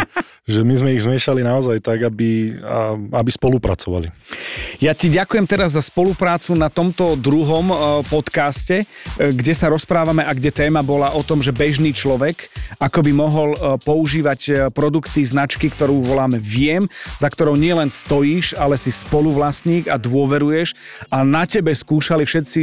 že 0.47 0.59
my 0.61 0.73
sme 0.73 0.89
ich 0.91 1.01
zmiešali 1.01 1.41
naozaj 1.41 1.77
tak, 1.79 1.99
aby, 2.01 2.55
a, 2.57 2.95
aby 3.25 3.33
spolupracovali. 3.33 4.13
Ja 4.77 4.93
ti 4.93 5.09
ďakujem 5.09 5.49
teraz 5.49 5.73
za 5.73 5.81
spoluprácu 5.81 6.53
na 6.53 6.69
tomto 6.69 7.17
druhom 7.17 7.73
e, 7.73 7.75
podcaste, 8.05 8.85
e, 8.85 9.33
kde 9.33 9.57
sa 9.57 9.73
rozprávame 9.73 10.21
a 10.21 10.29
kde 10.29 10.53
téma 10.53 10.85
bola 10.85 11.09
o 11.17 11.25
tom, 11.25 11.41
že 11.41 11.49
bežný 11.49 11.89
človek 11.89 12.53
ako 12.77 13.01
by 13.01 13.11
mohol 13.17 13.49
e, 13.55 13.81
používať 13.81 14.69
produkty 14.77 15.25
značky, 15.25 15.73
ktorú 15.73 16.05
voláme 16.05 16.37
Viem, 16.37 16.85
za 17.17 17.31
ktorou 17.33 17.57
nielen 17.57 17.89
stojíš, 17.89 18.53
ale 18.61 18.77
si 18.77 18.93
spoluvlastník 18.93 19.89
a 19.89 19.97
dôveruješ. 19.97 20.77
A 21.09 21.25
na 21.25 21.49
tebe 21.49 21.73
skúšali 21.73 22.27
všetci 22.27 22.61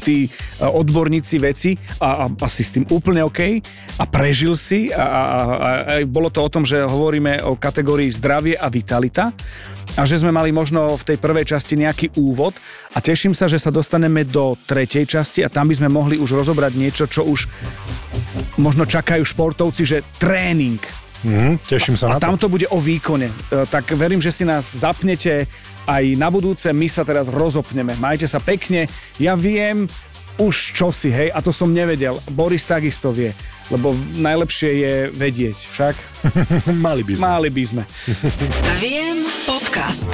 tí 0.00 0.32
odborníci 0.62 1.36
veci 1.36 1.76
a, 2.00 2.24
a, 2.24 2.32
a 2.32 2.46
si 2.48 2.64
s 2.64 2.72
tým 2.72 2.88
úplne 2.88 3.26
OK. 3.26 3.60
A 3.98 4.04
prežil 4.06 4.54
si 4.54 4.88
a, 4.94 5.04
a, 5.04 5.20
a, 5.20 5.30
a 5.36 5.94
bolo 6.06 6.30
to 6.30 6.40
o 6.40 6.48
tom, 6.48 6.62
že 6.62 6.80
hovoríme 6.80 7.42
o 7.44 7.58
kategórii 7.58 8.08
zdravie 8.08 8.54
a 8.54 8.70
vitalita 8.70 9.34
a 9.98 10.06
že 10.06 10.22
sme 10.22 10.30
mali 10.30 10.54
možno 10.54 10.94
v 10.94 11.02
tej 11.02 11.18
prvej 11.18 11.42
časti 11.44 11.74
nejaký 11.74 12.14
úvod 12.14 12.54
a 12.94 13.02
teším 13.02 13.34
sa, 13.34 13.50
že 13.50 13.58
sa 13.58 13.74
dostaneme 13.74 14.22
do 14.22 14.54
tretej 14.62 15.10
časti 15.10 15.42
a 15.42 15.50
tam 15.50 15.66
by 15.66 15.74
sme 15.74 15.88
mohli 15.90 16.16
už 16.16 16.38
rozobrať 16.38 16.72
niečo, 16.78 17.10
čo 17.10 17.26
už 17.26 17.50
možno 18.56 18.86
čakajú 18.86 19.26
športovci, 19.26 19.82
že 19.82 19.98
tréning. 20.16 20.78
Mhm, 21.18 21.66
teším 21.66 21.98
sa 21.98 22.06
A 22.06 22.10
na 22.14 22.22
to. 22.22 22.30
tam 22.30 22.38
to 22.38 22.46
bude 22.46 22.70
o 22.70 22.78
výkone. 22.78 23.26
E, 23.26 23.66
Tak 23.66 23.90
verím, 23.98 24.22
že 24.22 24.30
si 24.30 24.46
nás 24.46 24.70
zapnete 24.70 25.50
aj 25.82 26.14
na 26.14 26.30
budúce. 26.30 26.70
My 26.70 26.86
sa 26.86 27.02
teraz 27.02 27.26
rozopneme. 27.26 27.98
Majte 27.98 28.30
sa 28.30 28.38
pekne. 28.38 28.86
Ja 29.18 29.34
viem 29.34 29.90
už 30.38 30.78
čosi, 30.78 31.10
hej, 31.10 31.34
a 31.34 31.42
to 31.42 31.50
som 31.50 31.74
nevedel. 31.74 32.14
Boris 32.30 32.62
takisto 32.62 33.10
vie, 33.10 33.34
lebo 33.68 33.92
najlepšie 34.16 34.70
je 34.74 34.94
vedieť. 35.12 35.56
Však 35.56 35.94
Mali 36.84 37.02
by 37.04 37.12
sme. 37.14 37.22
mali 37.22 37.48
by 37.52 37.64
sme. 37.64 37.82
Viem 38.80 39.28
podcast. 39.44 40.10